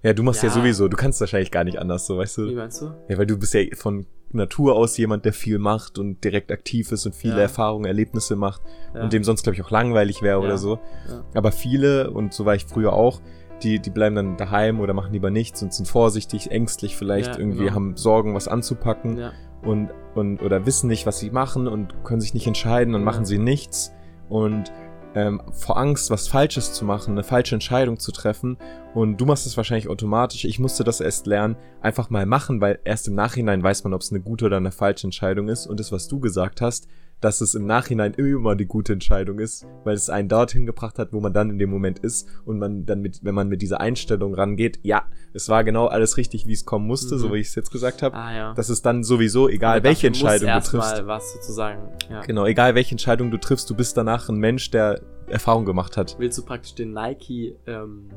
Ja, 0.02 0.12
du 0.14 0.22
machst 0.22 0.42
ja. 0.44 0.48
Ja. 0.48 0.54
sowieso, 0.54 0.86
du 0.88 0.96
kannst 0.96 1.20
wahrscheinlich 1.20 1.50
gar 1.50 1.64
nicht 1.64 1.78
anders, 1.78 2.06
so, 2.06 2.16
weißt 2.16 2.38
Wie 2.38 2.50
du? 2.50 2.56
meinst 2.56 2.80
du? 2.80 2.94
Ja, 3.08 3.18
weil 3.18 3.26
du 3.26 3.36
bist 3.36 3.52
ja 3.52 3.62
von 3.74 4.06
Natur 4.32 4.76
aus 4.76 4.96
jemand, 4.96 5.24
der 5.24 5.32
viel 5.32 5.58
macht 5.58 5.98
und 5.98 6.22
direkt 6.22 6.52
aktiv 6.52 6.92
ist 6.92 7.04
und 7.04 7.14
viele 7.16 7.34
Ja. 7.34 7.40
Erfahrungen, 7.40 7.84
Erlebnisse 7.86 8.36
macht 8.36 8.62
Ja. 8.94 9.02
und 9.02 9.12
dem 9.12 9.24
sonst, 9.24 9.42
glaube 9.42 9.56
ich, 9.56 9.62
auch 9.64 9.70
langweilig 9.72 10.22
wäre 10.22 10.38
Ja. 10.38 10.44
oder 10.46 10.56
so. 10.56 10.78
Ja. 11.08 11.24
Aber 11.34 11.50
viele, 11.50 12.12
und 12.12 12.32
so 12.32 12.44
war 12.46 12.54
ich 12.54 12.64
früher 12.66 12.92
auch, 12.92 13.20
die, 13.62 13.78
die 13.78 13.90
bleiben 13.90 14.16
dann 14.16 14.36
daheim 14.36 14.80
oder 14.80 14.94
machen 14.94 15.12
lieber 15.12 15.30
nichts 15.30 15.62
und 15.62 15.72
sind 15.72 15.86
vorsichtig, 15.86 16.50
ängstlich 16.50 16.96
vielleicht, 16.96 17.34
Ja, 17.34 17.38
irgendwie 17.38 17.64
genau. 17.64 17.74
haben 17.74 17.96
Sorgen, 17.96 18.34
was 18.34 18.48
anzupacken 18.48 19.18
Ja. 19.18 19.32
und, 19.62 19.90
und 20.14 20.42
oder 20.42 20.66
wissen 20.66 20.88
nicht, 20.88 21.06
was 21.06 21.18
sie 21.18 21.30
machen 21.30 21.68
und 21.68 22.02
können 22.04 22.20
sich 22.20 22.34
nicht 22.34 22.46
entscheiden 22.46 22.94
und 22.94 23.04
machen 23.04 23.24
sie 23.24 23.38
nichts 23.38 23.92
und 24.28 24.72
ähm, 25.16 25.42
vor 25.50 25.76
Angst, 25.76 26.08
was 26.10 26.28
Falsches 26.28 26.72
zu 26.72 26.84
machen, 26.84 27.12
eine 27.14 27.24
falsche 27.24 27.56
Entscheidung 27.56 27.98
zu 27.98 28.12
treffen. 28.12 28.58
Und 28.94 29.20
du 29.20 29.26
machst 29.26 29.44
es 29.44 29.56
wahrscheinlich 29.56 29.88
automatisch. 29.88 30.44
Ich 30.44 30.60
musste 30.60 30.84
das 30.84 31.00
erst 31.00 31.26
lernen, 31.26 31.56
einfach 31.80 32.10
mal 32.10 32.26
machen, 32.26 32.60
weil 32.60 32.78
erst 32.84 33.08
im 33.08 33.16
Nachhinein 33.16 33.60
weiß 33.60 33.82
man, 33.82 33.92
ob 33.92 34.02
es 34.02 34.12
eine 34.12 34.20
gute 34.20 34.46
oder 34.46 34.58
eine 34.58 34.70
falsche 34.70 35.08
Entscheidung 35.08 35.48
ist. 35.48 35.66
Und 35.66 35.80
das, 35.80 35.90
was 35.90 36.06
du 36.06 36.20
gesagt 36.20 36.60
hast, 36.60 36.86
dass 37.20 37.40
es 37.40 37.54
im 37.54 37.66
Nachhinein 37.66 38.14
immer 38.14 38.56
die 38.56 38.66
gute 38.66 38.92
Entscheidung 38.94 39.38
ist, 39.40 39.66
weil 39.84 39.94
es 39.94 40.08
einen 40.08 40.28
dorthin 40.28 40.64
gebracht 40.66 40.98
hat, 40.98 41.12
wo 41.12 41.20
man 41.20 41.32
dann 41.32 41.50
in 41.50 41.58
dem 41.58 41.68
Moment 41.70 41.98
ist 41.98 42.26
und 42.44 42.58
man 42.58 42.86
dann 42.86 43.00
mit, 43.02 43.20
wenn 43.22 43.34
man 43.34 43.48
mit 43.48 43.60
dieser 43.62 43.80
Einstellung 43.80 44.34
rangeht, 44.34 44.78
ja, 44.82 45.04
es 45.34 45.48
war 45.48 45.62
genau 45.64 45.86
alles 45.86 46.16
richtig, 46.16 46.46
wie 46.46 46.52
es 46.52 46.64
kommen 46.64 46.86
musste, 46.86 47.16
Mhm. 47.16 47.18
so 47.18 47.32
wie 47.32 47.38
ich 47.38 47.48
es 47.48 47.54
jetzt 47.54 47.70
gesagt 47.70 48.02
habe. 48.02 48.16
Ah 48.16 48.34
ja. 48.34 48.54
Das 48.54 48.70
ist 48.70 48.86
dann 48.86 49.04
sowieso, 49.04 49.48
egal 49.48 49.82
welche 49.82 50.06
Entscheidung 50.06 50.48
du 50.48 50.60
triffst. 50.60 50.92
mal 50.96 51.06
was 51.06 51.32
sozusagen. 51.34 51.82
Ja. 52.10 52.20
Genau, 52.22 52.46
egal 52.46 52.74
welche 52.74 52.92
Entscheidung 52.92 53.30
du 53.30 53.36
triffst, 53.38 53.68
du 53.68 53.74
bist 53.74 53.96
danach 53.96 54.28
ein 54.28 54.36
Mensch, 54.36 54.70
der 54.70 55.00
Erfahrung 55.28 55.64
gemacht 55.64 55.96
hat. 55.96 56.16
Willst 56.18 56.38
du 56.38 56.42
praktisch 56.42 56.74
den 56.74 56.92
Nike, 56.92 57.54
ähm, 57.66 58.08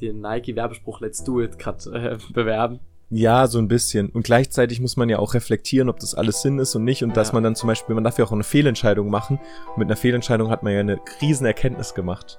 den 0.00 0.20
Nike-Werbespruch 0.20 1.00
Let's 1.00 1.24
Do 1.24 1.40
It 1.42 1.58
gerade 1.58 1.90
äh, 1.92 2.18
bewerben? 2.32 2.80
Ja, 3.10 3.46
so 3.48 3.58
ein 3.58 3.66
bisschen. 3.68 4.08
Und 4.10 4.22
gleichzeitig 4.24 4.80
muss 4.80 4.96
man 4.96 5.08
ja 5.08 5.18
auch 5.18 5.34
reflektieren, 5.34 5.88
ob 5.88 5.98
das 5.98 6.14
alles 6.14 6.42
Sinn 6.42 6.58
ist 6.60 6.74
und 6.76 6.84
nicht. 6.84 7.02
Und 7.02 7.16
dass 7.16 7.28
Ja. 7.28 7.34
man 7.34 7.42
dann 7.42 7.56
zum 7.56 7.66
Beispiel, 7.66 7.94
man 7.94 8.04
darf 8.04 8.18
ja 8.18 8.24
auch 8.24 8.32
eine 8.32 8.44
Fehlentscheidung 8.44 9.10
machen. 9.10 9.40
Und 9.70 9.78
mit 9.78 9.88
einer 9.88 9.96
Fehlentscheidung 9.96 10.48
hat 10.50 10.62
man 10.62 10.72
ja 10.72 10.80
eine 10.80 11.00
Riesenerkenntnis 11.20 11.94
gemacht. 11.94 12.38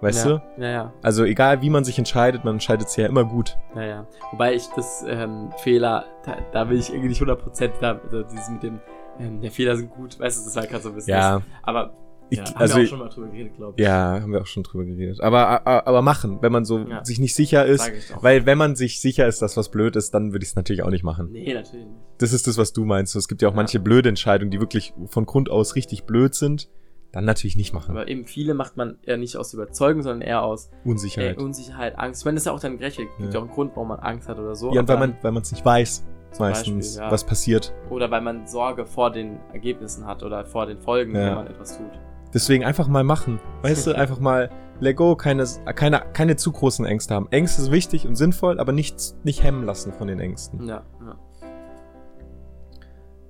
Weißt 0.00 0.26
ja. 0.26 0.38
du? 0.56 0.62
Ja, 0.62 0.68
ja. 0.70 0.92
Also 1.02 1.24
egal 1.24 1.60
wie 1.62 1.70
man 1.70 1.82
sich 1.82 1.98
entscheidet, 1.98 2.44
man 2.44 2.54
entscheidet 2.54 2.88
sich 2.88 2.98
ja 2.98 3.08
immer 3.08 3.24
gut. 3.24 3.56
Ja, 3.74 3.82
ja. 3.82 4.06
Wobei 4.30 4.54
ich 4.54 4.68
das 4.76 5.04
ähm, 5.08 5.50
Fehler, 5.58 6.04
da, 6.24 6.36
da 6.52 6.70
will 6.70 6.78
ich 6.78 6.90
irgendwie 6.90 7.08
nicht 7.08 7.20
100% 7.20 7.70
da, 7.80 7.98
also 8.04 8.22
dieses 8.22 8.48
mit 8.48 8.62
dem, 8.62 8.80
ähm, 9.18 9.40
der 9.40 9.50
Fehler 9.50 9.74
sind 9.76 9.90
gut, 9.90 10.20
weißt 10.20 10.38
du, 10.40 10.44
das 10.44 10.54
war 10.54 10.66
gerade 10.68 10.84
so 10.84 10.90
ein 10.90 10.94
bisschen. 10.94 11.14
Ja, 11.14 11.42
Aber 11.64 11.92
ich, 12.30 12.38
ja, 12.38 12.44
haben 12.46 12.56
also 12.56 12.76
wir 12.76 12.84
auch 12.84 12.88
schon 12.88 12.98
mal 12.98 13.08
drüber 13.08 13.28
geredet, 13.28 13.56
glaube 13.56 13.74
ich. 13.76 13.84
ja, 13.84 14.20
haben 14.20 14.32
wir 14.32 14.40
auch 14.42 14.46
schon 14.46 14.62
drüber 14.62 14.84
geredet. 14.84 15.20
Aber, 15.20 15.66
aber, 15.66 16.02
machen, 16.02 16.38
wenn 16.42 16.52
man 16.52 16.64
so 16.64 16.78
Ja. 16.80 17.04
sich 17.04 17.18
nicht 17.18 17.34
sicher 17.34 17.64
ist. 17.64 17.90
Weil 18.20 18.44
wenn 18.46 18.58
man 18.58 18.76
sich 18.76 19.00
sicher 19.00 19.26
ist, 19.26 19.40
dass 19.42 19.56
was 19.56 19.70
blöd 19.70 19.96
ist, 19.96 20.12
dann 20.12 20.32
würde 20.32 20.42
ich 20.44 20.50
es 20.50 20.56
natürlich 20.56 20.82
auch 20.82 20.90
nicht 20.90 21.04
machen. 21.04 21.30
Nee, 21.32 21.54
natürlich 21.54 21.86
nicht. 21.86 21.96
Das 22.18 22.32
ist 22.32 22.46
das, 22.46 22.58
was 22.58 22.72
du 22.72 22.84
meinst. 22.84 23.14
Es 23.16 23.28
gibt 23.28 23.40
ja 23.42 23.48
auch 23.48 23.52
Ja. 23.52 23.56
manche 23.56 23.80
blöde 23.80 24.08
Entscheidungen, 24.08 24.50
die 24.50 24.60
wirklich 24.60 24.92
von 25.06 25.24
Grund 25.26 25.50
aus 25.50 25.74
richtig 25.76 26.04
blöd 26.04 26.34
sind. 26.34 26.68
Dann 27.12 27.24
natürlich 27.24 27.56
nicht 27.56 27.72
machen. 27.72 27.92
Aber 27.92 28.06
eben 28.06 28.26
viele 28.26 28.52
macht 28.52 28.76
man 28.76 28.98
eher 29.02 29.16
nicht 29.16 29.36
aus 29.38 29.54
Überzeugung, 29.54 30.02
sondern 30.02 30.20
eher 30.20 30.42
aus 30.42 30.70
Unsicherheit. 30.84 31.38
Ey, 31.38 31.42
Unsicherheit, 31.42 31.98
Angst. 31.98 32.20
Ich 32.20 32.24
meine, 32.26 32.34
das 32.34 32.42
ist 32.42 32.46
ja 32.46 32.52
auch 32.52 32.60
dann 32.60 32.76
gerecht. 32.76 32.98
Gibt 32.98 33.10
ja. 33.18 33.30
Ja. 33.30 33.38
auch 33.38 33.44
einen 33.44 33.50
Grund, 33.50 33.70
warum 33.74 33.88
man 33.88 34.00
Angst 34.00 34.28
hat 34.28 34.38
oder 34.38 34.54
so. 34.54 34.74
ja, 34.74 34.86
weil 34.86 34.98
man, 34.98 35.16
weil 35.22 35.32
man 35.32 35.40
es 35.42 35.50
nicht 35.50 35.64
weiß, 35.64 36.04
meistens, 36.38 36.88
Beispiel, 36.96 37.02
ja. 37.06 37.10
was 37.10 37.24
passiert. 37.24 37.72
Oder 37.88 38.10
weil 38.10 38.20
man 38.20 38.46
Sorge 38.46 38.84
vor 38.84 39.10
den 39.10 39.38
Ergebnissen 39.54 40.04
hat 40.04 40.22
oder 40.22 40.44
vor 40.44 40.66
den 40.66 40.78
Folgen, 40.80 41.14
Ja. 41.14 41.28
wenn 41.28 41.34
man 41.36 41.46
etwas 41.46 41.78
tut. 41.78 41.90
Deswegen 42.34 42.64
einfach 42.64 42.88
mal 42.88 43.04
machen. 43.04 43.40
Weißt 43.62 43.86
du, 43.86 43.96
einfach 43.96 44.20
mal 44.20 44.50
let 44.80 44.96
go, 44.96 45.16
keine, 45.16 45.44
keine, 45.74 46.02
keine 46.12 46.36
zu 46.36 46.52
großen 46.52 46.84
Ängste 46.84 47.14
haben. 47.14 47.28
Ängste 47.30 47.62
sind 47.62 47.72
wichtig 47.72 48.06
und 48.06 48.16
sinnvoll, 48.16 48.60
aber 48.60 48.72
nicht, 48.72 49.14
nicht 49.24 49.42
hemmen 49.42 49.64
lassen 49.64 49.92
von 49.92 50.08
den 50.08 50.20
Ängsten. 50.20 50.66
Ja, 50.66 50.84
ja. 51.00 51.16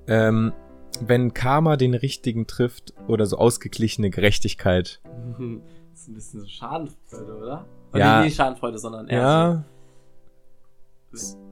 Ähm, 0.07 0.53
wenn 1.01 1.35
Karma 1.35 1.77
den 1.77 1.95
richtigen 1.95 2.47
trifft 2.47 2.95
oder 3.07 3.27
so 3.27 3.37
ausgeglichene 3.37 4.11
Gerechtigkeit. 4.11 5.01
das 5.91 6.01
ist 6.01 6.09
ein 6.09 6.15
bisschen 6.15 6.41
so 6.41 6.47
Schadenfreude, 6.47 7.37
oder? 7.37 7.67
Ja. 7.95 8.23
Nicht 8.23 8.37
Schadenfreude, 8.37 8.79
sondern 8.79 9.09
eher 9.09 9.21
Ja, 9.21 9.65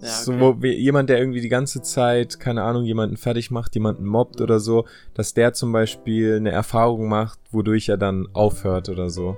Ja, 0.03 0.09
so, 0.09 0.33
okay. 0.33 0.41
wo 0.41 0.63
wir- 0.63 0.75
jemand, 0.79 1.09
der 1.09 1.19
irgendwie 1.19 1.41
die 1.41 1.49
ganze 1.49 1.81
Zeit, 1.83 2.39
keine 2.39 2.63
Ahnung, 2.63 2.85
jemanden 2.85 3.17
fertig 3.17 3.51
macht, 3.51 3.75
jemanden 3.75 4.05
mobbt 4.05 4.41
oder 4.41 4.61
so, 4.61 4.85
dass 5.15 5.33
der 5.35 5.55
zum 5.55 5.73
Beispiel 5.73 6.37
eine 6.37 6.51
Erfahrung 6.51 7.09
macht, 7.09 7.39
wodurch 7.51 7.89
er 7.89 7.97
dann 7.97 8.29
aufhört 8.35 8.89
oder 8.91 9.09
so. 9.09 9.37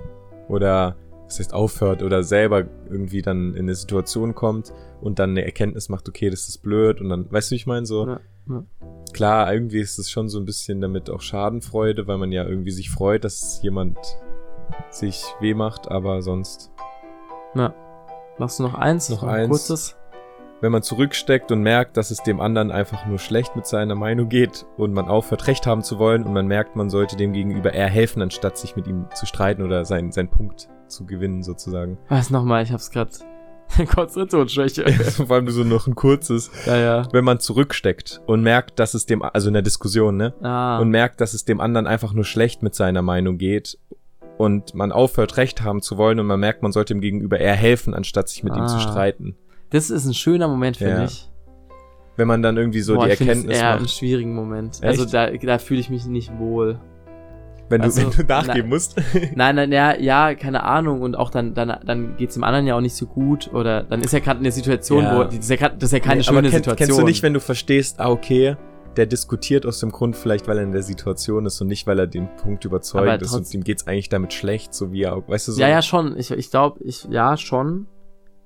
Oder, 0.49 0.97
was 1.25 1.39
heißt 1.39 1.53
aufhört, 1.53 2.03
oder 2.03 2.23
selber 2.23 2.65
irgendwie 2.89 3.21
dann 3.21 3.53
in 3.53 3.63
eine 3.63 3.75
Situation 3.75 4.35
kommt 4.35 4.73
und 4.99 5.19
dann 5.19 5.29
eine 5.31 5.45
Erkenntnis 5.45 5.87
macht, 5.87 6.09
okay, 6.09 6.29
das 6.29 6.49
ist 6.49 6.57
blöd 6.59 6.99
und 6.99 7.09
dann, 7.09 7.31
weißt 7.31 7.49
du, 7.49 7.51
wie 7.53 7.57
ich 7.57 7.67
meine, 7.67 7.85
so. 7.85 8.05
Ja, 8.07 8.19
ja. 8.49 8.63
Klar, 9.13 9.53
irgendwie 9.53 9.79
ist 9.79 9.97
es 9.99 10.09
schon 10.11 10.27
so 10.27 10.37
ein 10.39 10.45
bisschen 10.45 10.81
damit 10.81 11.09
auch 11.09 11.21
Schadenfreude, 11.21 12.07
weil 12.07 12.17
man 12.17 12.31
ja 12.31 12.43
irgendwie 12.45 12.71
sich 12.71 12.89
freut, 12.89 13.23
dass 13.23 13.61
jemand 13.63 13.97
sich 14.91 15.23
weh 15.39 15.53
macht, 15.53 15.87
aber 15.89 16.21
sonst, 16.21 16.71
Ja. 17.55 17.73
Machst 18.37 18.59
du 18.59 18.63
noch 18.63 18.73
eins? 18.75 19.09
Noch 19.09 19.23
Ein 19.23 19.29
eins. 19.29 19.49
Kurzes? 19.49 19.95
Wenn 20.61 20.71
man 20.71 20.83
zurücksteckt 20.83 21.51
und 21.51 21.61
merkt, 21.61 21.95
dass 21.97 22.11
es 22.11 22.21
dem 22.23 22.39
anderen 22.41 22.71
einfach 22.71 23.05
nur 23.05 23.17
schlecht 23.19 23.55
mit 23.55 23.65
seiner 23.65 23.95
Meinung 23.95 24.27
geht 24.29 24.65
und 24.77 24.93
man 24.93 25.07
aufhört, 25.07 25.47
Recht 25.47 25.65
haben 25.65 25.83
zu 25.83 25.99
wollen 25.99 26.23
und 26.23 26.33
man 26.33 26.47
merkt, 26.47 26.75
man 26.75 26.89
sollte 26.89 27.15
dem 27.15 27.31
gegenüber 27.33 27.73
eher 27.73 27.87
helfen, 27.89 28.21
anstatt 28.21 28.57
sich 28.57 28.75
mit 28.75 28.87
ihm 28.87 29.05
zu 29.15 29.25
streiten 29.25 29.63
oder 29.63 29.85
seinen, 29.85 30.11
seinen 30.11 30.29
Punkt 30.29 30.69
zu 30.87 31.05
gewinnen, 31.05 31.43
sozusagen. 31.43 31.97
Was 32.09 32.29
nochmal? 32.29 32.63
Ich 32.63 32.71
hab's 32.71 32.91
grad. 32.91 33.19
Konzentrationsschwäche. 33.95 34.83
Vor 35.27 35.31
allem 35.35 35.47
so 35.49 35.63
noch 35.63 35.85
ein 35.87 35.95
kurzes. 35.95 36.49
ja, 36.65 36.77
ja. 36.77 37.07
Wenn 37.11 37.23
man 37.23 37.39
zurücksteckt 37.39 38.21
und 38.25 38.41
merkt, 38.41 38.79
dass 38.79 38.93
es 38.95 39.05
dem, 39.05 39.21
also 39.21 39.47
in 39.47 39.53
der 39.53 39.61
Diskussion, 39.61 40.17
ne? 40.17 40.33
Ah. 40.41 40.79
und 40.79 40.89
merkt, 40.89 41.21
dass 41.21 41.33
es 41.33 41.45
dem 41.45 41.61
anderen 41.61 41.85
einfach 41.87 42.13
nur 42.13 42.23
schlecht 42.25 42.63
mit 42.63 42.73
seiner 42.75 43.01
Meinung 43.03 43.37
geht 43.37 43.77
und 44.37 44.73
man 44.73 44.91
aufhört, 44.91 45.37
Recht 45.37 45.61
haben 45.63 45.81
zu 45.81 45.97
wollen 45.97 46.19
und 46.19 46.25
man 46.25 46.39
merkt, 46.39 46.63
man 46.63 46.71
sollte 46.71 46.93
ihm 46.93 47.01
gegenüber 47.01 47.39
eher 47.39 47.53
helfen, 47.55 47.93
anstatt 47.93 48.27
sich 48.29 48.43
mit 48.43 48.55
ihm 48.55 48.67
zu 48.67 48.77
Ah. 48.77 48.79
streiten. 48.79 49.35
Das 49.71 49.89
ist 49.89 50.05
ein 50.05 50.13
schöner 50.13 50.47
Moment, 50.47 50.77
finde 50.77 50.93
Ja. 50.93 51.03
ich. 51.05 51.29
Wenn 52.17 52.27
man 52.27 52.41
dann 52.41 52.57
irgendwie 52.57 52.81
so 52.81 52.95
Boah, 52.95 53.05
die 53.05 53.11
Erkenntnis 53.11 53.57
eher 53.57 53.71
einen 53.73 53.81
macht, 53.83 53.91
schwierigen 53.93 54.33
Moment. 54.35 54.75
Echt? 54.81 54.83
Also 54.83 55.05
da, 55.05 55.29
da 55.31 55.57
fühle 55.57 55.79
ich 55.79 55.89
mich 55.89 56.05
nicht 56.05 56.37
wohl. 56.37 56.77
wenn, 57.69 57.81
du, 57.81 57.85
also, 57.85 58.01
wenn 58.01 58.11
du 58.11 58.23
nachgeben 58.33 58.69
na- 58.69 58.75
musst. 58.75 58.95
Nein, 59.35 59.55
nein, 59.55 59.71
ja, 59.71 59.95
ja, 59.95 60.33
keine 60.35 60.63
Ahnung. 60.63 61.01
Und 61.01 61.15
auch 61.15 61.29
dann, 61.29 61.53
dann, 61.53 61.77
dann 61.85 62.17
geht's 62.17 62.33
dem 62.33 62.43
anderen 62.43 62.65
ja 62.67 62.75
auch 62.75 62.81
nicht 62.81 62.95
so 62.95 63.05
gut. 63.05 63.53
Oder 63.53 63.83
dann 63.83 64.01
ist 64.01 64.11
er 64.13 64.19
gerade 64.21 64.39
in 64.39 64.43
der 64.43 64.51
Situation, 64.51 65.03
Ja. 65.03 65.17
wo 65.17 65.23
das 65.23 65.35
ist 65.35 65.49
ja, 65.49 65.55
grad- 65.55 65.75
das 65.81 65.89
ist 65.89 65.93
ja 65.93 65.99
keine 65.99 66.17
Nee, 66.17 66.23
schöne 66.23 66.39
aber 66.39 66.49
kenn, 66.49 66.57
Situation. 66.57 66.87
Kennst 66.87 66.99
du 67.01 67.05
nicht, 67.05 67.23
wenn 67.23 67.33
du 67.35 67.39
verstehst, 67.39 67.99
ah, 67.99 68.09
okay, 68.09 68.57
der 68.97 69.05
diskutiert 69.05 69.65
aus 69.67 69.79
dem 69.79 69.91
Grund 69.91 70.15
vielleicht, 70.17 70.47
weil 70.47 70.57
er 70.57 70.63
in 70.63 70.71
der 70.71 70.81
Situation 70.81 71.45
ist 71.45 71.61
und 71.61 71.67
nicht, 71.67 71.85
weil 71.87 71.99
er 71.99 72.07
den 72.07 72.27
Punkt 72.37 72.65
überzeugt 72.65 73.07
Aber 73.07 73.21
ist 73.21 73.33
und 73.33 73.53
ihm 73.53 73.63
geht's 73.63 73.85
eigentlich 73.87 74.09
damit 74.09 74.33
schlecht, 74.33 74.73
so 74.73 74.91
wie 74.91 75.03
er, 75.03 75.15
auch- 75.15 75.27
weißt 75.29 75.47
du, 75.47 75.51
so. 75.53 75.61
ja, 75.61 75.69
ja, 75.69 75.81
schon. 75.83 76.17
Ich, 76.17 76.31
ich 76.31 76.49
glaube, 76.49 76.83
ich, 76.83 77.05
ja, 77.11 77.37
schon. 77.37 77.85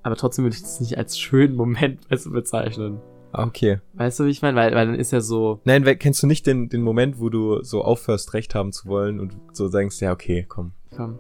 Aber 0.04 0.16
trotzdem 0.16 0.46
würde 0.46 0.56
ich 0.56 0.62
das 0.62 0.80
nicht 0.80 0.98
als 0.98 1.18
schönen 1.18 1.56
Moment 1.56 2.00
weißt 2.10 2.26
du, 2.28 2.32
bezeichnen. 2.32 3.00
Okay. 3.32 3.80
Weißt 3.94 4.20
du, 4.20 4.26
wie 4.26 4.30
ich 4.30 4.42
meine? 4.44 4.56
Weil, 4.56 4.76
weil 4.76 4.86
dann 4.86 4.96
ist 4.96 5.12
ja 5.12 5.22
so, 5.22 5.60
Nein, 5.64 5.84
kennst 5.98 6.22
du 6.22 6.28
nicht 6.28 6.46
den, 6.46 6.70
den 6.70 6.82
Moment, 6.84 7.20
wo 7.20 7.30
du 7.30 7.64
so 7.64 7.84
aufhörst, 7.84 8.34
Recht 8.36 8.54
haben 8.54 8.72
zu 8.72 8.88
wollen 8.88 9.20
und 9.20 9.36
so 9.54 9.70
denkst, 9.70 10.00
ja, 10.02 10.12
okay, 10.12 10.46
komm. 10.48 10.74
komm. 10.96 11.18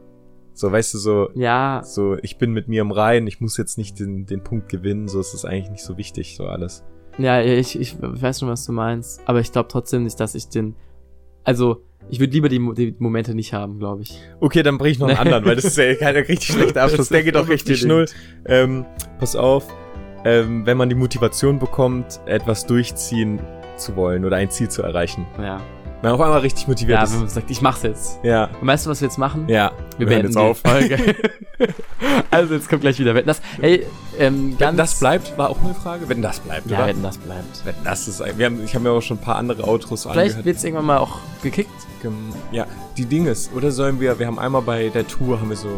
So, 0.54 0.72
weißt 0.72 0.94
du, 0.94 0.98
so, 1.00 1.30
Ja, 1.34 1.82
so, 1.84 2.16
ich 2.22 2.38
bin 2.38 2.52
mit 2.52 2.68
mir 2.68 2.82
im 2.82 2.92
Reinen, 2.92 3.26
ich 3.26 3.42
muss 3.42 3.58
jetzt 3.58 3.80
nicht 3.80 4.00
den, 4.00 4.28
den 4.28 4.44
Punkt 4.44 4.70
gewinnen, 4.70 5.08
so 5.08 5.20
ist 5.20 5.34
es 5.34 5.46
eigentlich 5.46 5.72
nicht 5.72 5.84
so 5.84 5.98
wichtig, 5.98 6.36
so 6.36 6.46
alles. 6.46 6.84
ja, 7.18 7.42
ich, 7.42 7.80
ich 7.80 7.98
weiß 8.00 8.42
schon, 8.42 8.50
was 8.50 8.64
du 8.66 8.74
meinst. 8.74 9.22
Aber 9.26 9.40
ich 9.40 9.52
glaube 9.52 9.70
trotzdem 9.70 10.04
nicht, 10.04 10.20
dass 10.20 10.36
ich 10.36 10.50
den. 10.50 10.76
Also, 11.44 11.82
ich 12.10 12.20
würde 12.20 12.34
lieber 12.34 12.50
die, 12.50 12.60
Mo- 12.60 12.74
die 12.74 12.96
Momente 13.00 13.34
nicht 13.36 13.54
haben, 13.54 13.80
glaube 13.80 14.04
ich. 14.04 14.20
Okay, 14.40 14.62
dann 14.64 14.78
bring 14.78 14.92
ich 14.92 15.00
noch 15.00 15.08
einen 15.08 15.18
anderen, 15.20 15.46
weil 15.46 15.56
das 15.56 15.66
ist 15.66 15.78
ja 15.78 15.94
kein 15.96 16.16
richtig 16.16 16.46
schlechter 16.54 16.84
Abschluss. 16.84 17.10
Der 17.10 17.24
geht 17.24 17.36
auch 17.36 17.48
richtig 17.48 17.84
null. 17.86 18.06
Ähm, 18.46 18.86
pass 19.20 19.36
auf, 19.36 19.68
ähm, 20.26 20.66
wenn 20.66 20.78
man 20.78 20.90
die 20.90 20.96
Motivation 20.96 21.60
bekommt, 21.60 22.20
etwas 22.26 22.66
durchziehen 22.66 23.40
zu 23.78 23.96
wollen 23.96 24.24
oder 24.26 24.38
ein 24.38 24.50
Ziel 24.52 24.70
zu 24.70 24.82
erreichen. 24.84 25.26
Ja. 25.42 25.60
Wenn 26.04 26.12
man 26.12 26.20
auf 26.20 26.26
einmal 26.26 26.40
richtig 26.42 26.68
motiviert 26.68 26.98
Ja, 27.00 27.04
ist. 27.06 27.14
wenn 27.14 27.20
man 27.22 27.30
sagt, 27.30 27.50
ich 27.50 27.62
mach's 27.62 27.82
jetzt. 27.84 28.20
Ja, 28.24 28.50
Und 28.60 28.68
weißt 28.68 28.86
du, 28.86 28.90
was 28.90 29.00
wir 29.00 29.08
jetzt 29.08 29.18
machen? 29.18 29.46
ja. 29.48 29.72
Wir 29.98 30.08
hören 30.08 30.22
beenden 30.24 30.28
jetzt 30.28 30.38
auf. 30.38 30.60
Folge. 30.60 30.98
also, 32.30 32.56
jetzt 32.56 32.68
kommt 32.68 32.82
gleich 32.82 33.00
wieder 33.00 33.16
Wetten 33.16 33.28
das. 33.28 33.42
Hey, 33.62 33.86
ähm, 34.20 34.50
Wenn 34.52 34.58
ganz. 34.58 34.78
das 34.78 35.00
bleibt, 35.00 35.38
war 35.38 35.50
auch 35.50 35.62
eine 35.64 35.74
Frage. 35.74 36.10
Wenn 36.10 36.22
das 36.22 36.42
bleibt, 36.42 36.70
Ja, 36.70 36.80
oder? 36.80 36.88
Wetten 36.88 37.04
das 37.04 37.18
bleibt. 37.18 37.62
Wenn 37.66 37.76
das 37.86 38.08
ist, 38.10 38.22
wir 38.38 38.46
haben, 38.46 38.62
ich 38.66 38.76
habe 38.76 38.84
mir 38.84 38.92
auch 38.92 39.02
schon 39.02 39.16
ein 39.18 39.22
paar 39.22 39.38
andere 39.38 39.64
Outros 39.66 40.04
Vielleicht 40.04 40.18
angehört. 40.18 40.46
wird's 40.46 40.64
irgendwann 40.66 40.86
mal 40.88 40.98
auch 40.98 41.20
gekickt. 41.42 41.72
Gem- 42.02 42.34
Ja, 42.52 42.66
die 42.98 43.06
Ding 43.06 43.26
ist, 43.28 43.54
oder 43.54 43.72
sollen 43.72 44.02
wir, 44.02 44.20
wir 44.20 44.28
haben 44.28 44.40
einmal 44.40 44.62
bei 44.62 44.90
der 44.90 45.08
Tour, 45.08 45.40
haben 45.40 45.50
wir 45.52 45.56
so 45.58 45.70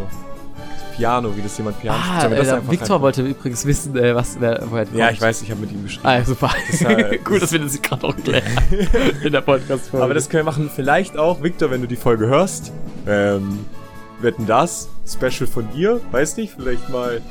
Piano, 0.95 1.35
wie 1.35 1.41
das 1.41 1.57
jemand 1.57 1.79
Piano 1.81 1.97
Ah, 2.01 2.27
das 2.27 2.47
äh, 2.47 2.57
Victor 2.69 3.01
wollte 3.01 3.21
übrigens 3.21 3.65
wissen, 3.65 3.95
äh, 3.97 4.15
was 4.15 4.37
wer 4.39 4.63
woher 4.69 4.85
kommt. 4.85 4.97
Ja, 4.97 5.09
ich 5.11 5.21
weiß, 5.21 5.41
ich 5.41 5.51
habe 5.51 5.61
mit 5.61 5.71
ihm 5.71 5.83
geschrieben. 5.83 6.07
Ah, 6.07 6.23
super. 6.23 6.51
ist 6.69 6.81
ja- 6.81 6.89
cool, 7.29 7.39
dass 7.39 7.51
wir 7.51 7.59
das 7.59 7.81
gerade 7.81 8.07
auch 8.07 8.15
klären. 8.15 8.43
In 9.23 9.31
der 9.31 9.41
Podcast-Folge. 9.41 10.03
Aber 10.03 10.13
das 10.13 10.29
können 10.29 10.45
wir 10.45 10.51
machen. 10.51 10.69
Vielleicht 10.73 11.17
auch, 11.17 11.41
Victor, 11.43 11.69
wenn 11.71 11.81
du 11.81 11.87
die 11.87 11.95
Folge 11.95 12.27
hörst. 12.27 12.71
Ähm, 13.07 13.65
wetten 14.21 14.45
das? 14.45 14.89
Special 15.07 15.47
von 15.47 15.69
dir? 15.71 15.99
Weiß 16.11 16.37
nicht, 16.37 16.53
vielleicht 16.57 16.89
mal. 16.89 17.21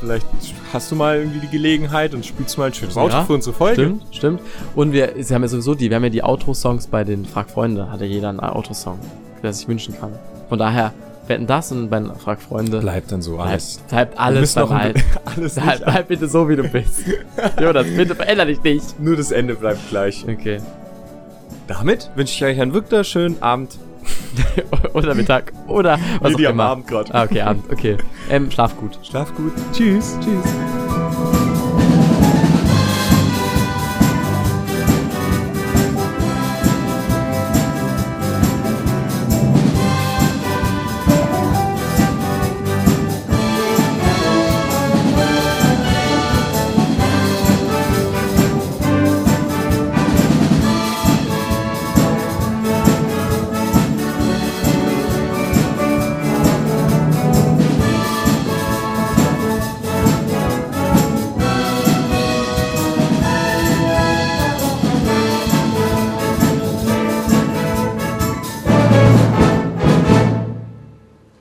Vielleicht 0.00 0.26
hast 0.72 0.92
du 0.92 0.94
mal 0.94 1.16
irgendwie 1.18 1.40
die 1.40 1.48
Gelegenheit 1.48 2.14
und 2.14 2.24
spielst 2.24 2.56
mal 2.56 2.66
ein 2.66 2.74
schönes 2.74 2.96
Auto 2.96 3.14
Ja, 3.14 3.24
für 3.24 3.32
unsere 3.32 3.52
Folge. 3.52 3.82
Stimmt, 3.82 4.02
stimmt. 4.12 4.40
Und 4.76 4.92
wir, 4.92 5.14
sie 5.18 5.34
haben 5.34 5.42
ja 5.42 5.48
sowieso 5.48 5.74
die, 5.74 5.90
wir 5.90 5.96
haben 5.96 6.04
ja 6.04 6.10
die 6.10 6.22
Outro-Songs 6.22 6.86
bei 6.86 7.02
den 7.02 7.24
Frag 7.24 7.50
Freunde, 7.50 7.90
hat 7.90 8.00
ja 8.00 8.06
jeder 8.06 8.28
einen 8.28 8.38
Outro-Song, 8.38 9.00
der 9.42 9.52
sich 9.52 9.66
wünschen 9.66 9.98
kann. 9.98 10.12
Von 10.48 10.60
daher, 10.60 10.92
wetten 11.28 11.46
das 11.46 11.72
und 11.72 11.90
bei 11.90 11.98
den 11.98 12.14
Frag 12.14 12.40
Freunde. 12.40 12.80
Bleibt 12.80 13.12
dann 13.12 13.22
so 13.22 13.36
bleibt, 13.36 13.48
alles. 13.50 13.80
bleibt 13.88 14.14
Wir 14.14 14.20
alles 14.20 14.54
beim 14.54 14.72
Alten. 14.72 15.02
alles 15.24 15.54
Bleib, 15.54 15.84
bleib 15.84 16.08
bitte 16.08 16.28
so, 16.28 16.48
wie 16.48 16.56
du 16.56 16.64
bist. 16.64 17.04
Jonas, 17.60 17.86
bitte 17.96 18.14
veränder 18.14 18.46
dich 18.46 18.62
nicht. 18.62 18.98
Nur 19.00 19.16
das 19.16 19.30
Ende 19.30 19.54
bleibt 19.54 19.88
gleich. 19.90 20.24
Okay. 20.28 20.60
Damit 21.66 22.10
wünsche 22.14 22.34
ich 22.34 22.44
euch 22.44 22.60
einen 22.60 22.72
wirklich 22.72 23.06
schönen 23.06 23.42
Abend. 23.42 23.78
oder 24.94 25.14
Mittag. 25.14 25.52
Oder 25.66 25.98
was 26.20 26.32
Nee, 26.32 26.38
die 26.38 26.46
auch 26.46 26.50
am 26.50 26.56
immer. 26.56 26.64
Abend 26.64 26.86
gerade. 26.86 27.14
Ah, 27.14 27.24
okay, 27.24 27.42
Abend. 27.42 27.64
Okay. 27.70 27.96
Ähm, 28.30 28.50
schlaf 28.50 28.76
gut. 28.76 28.98
Schlaf 29.02 29.34
gut. 29.34 29.52
Tschüss. 29.72 30.16
Tschüss. 30.20 30.77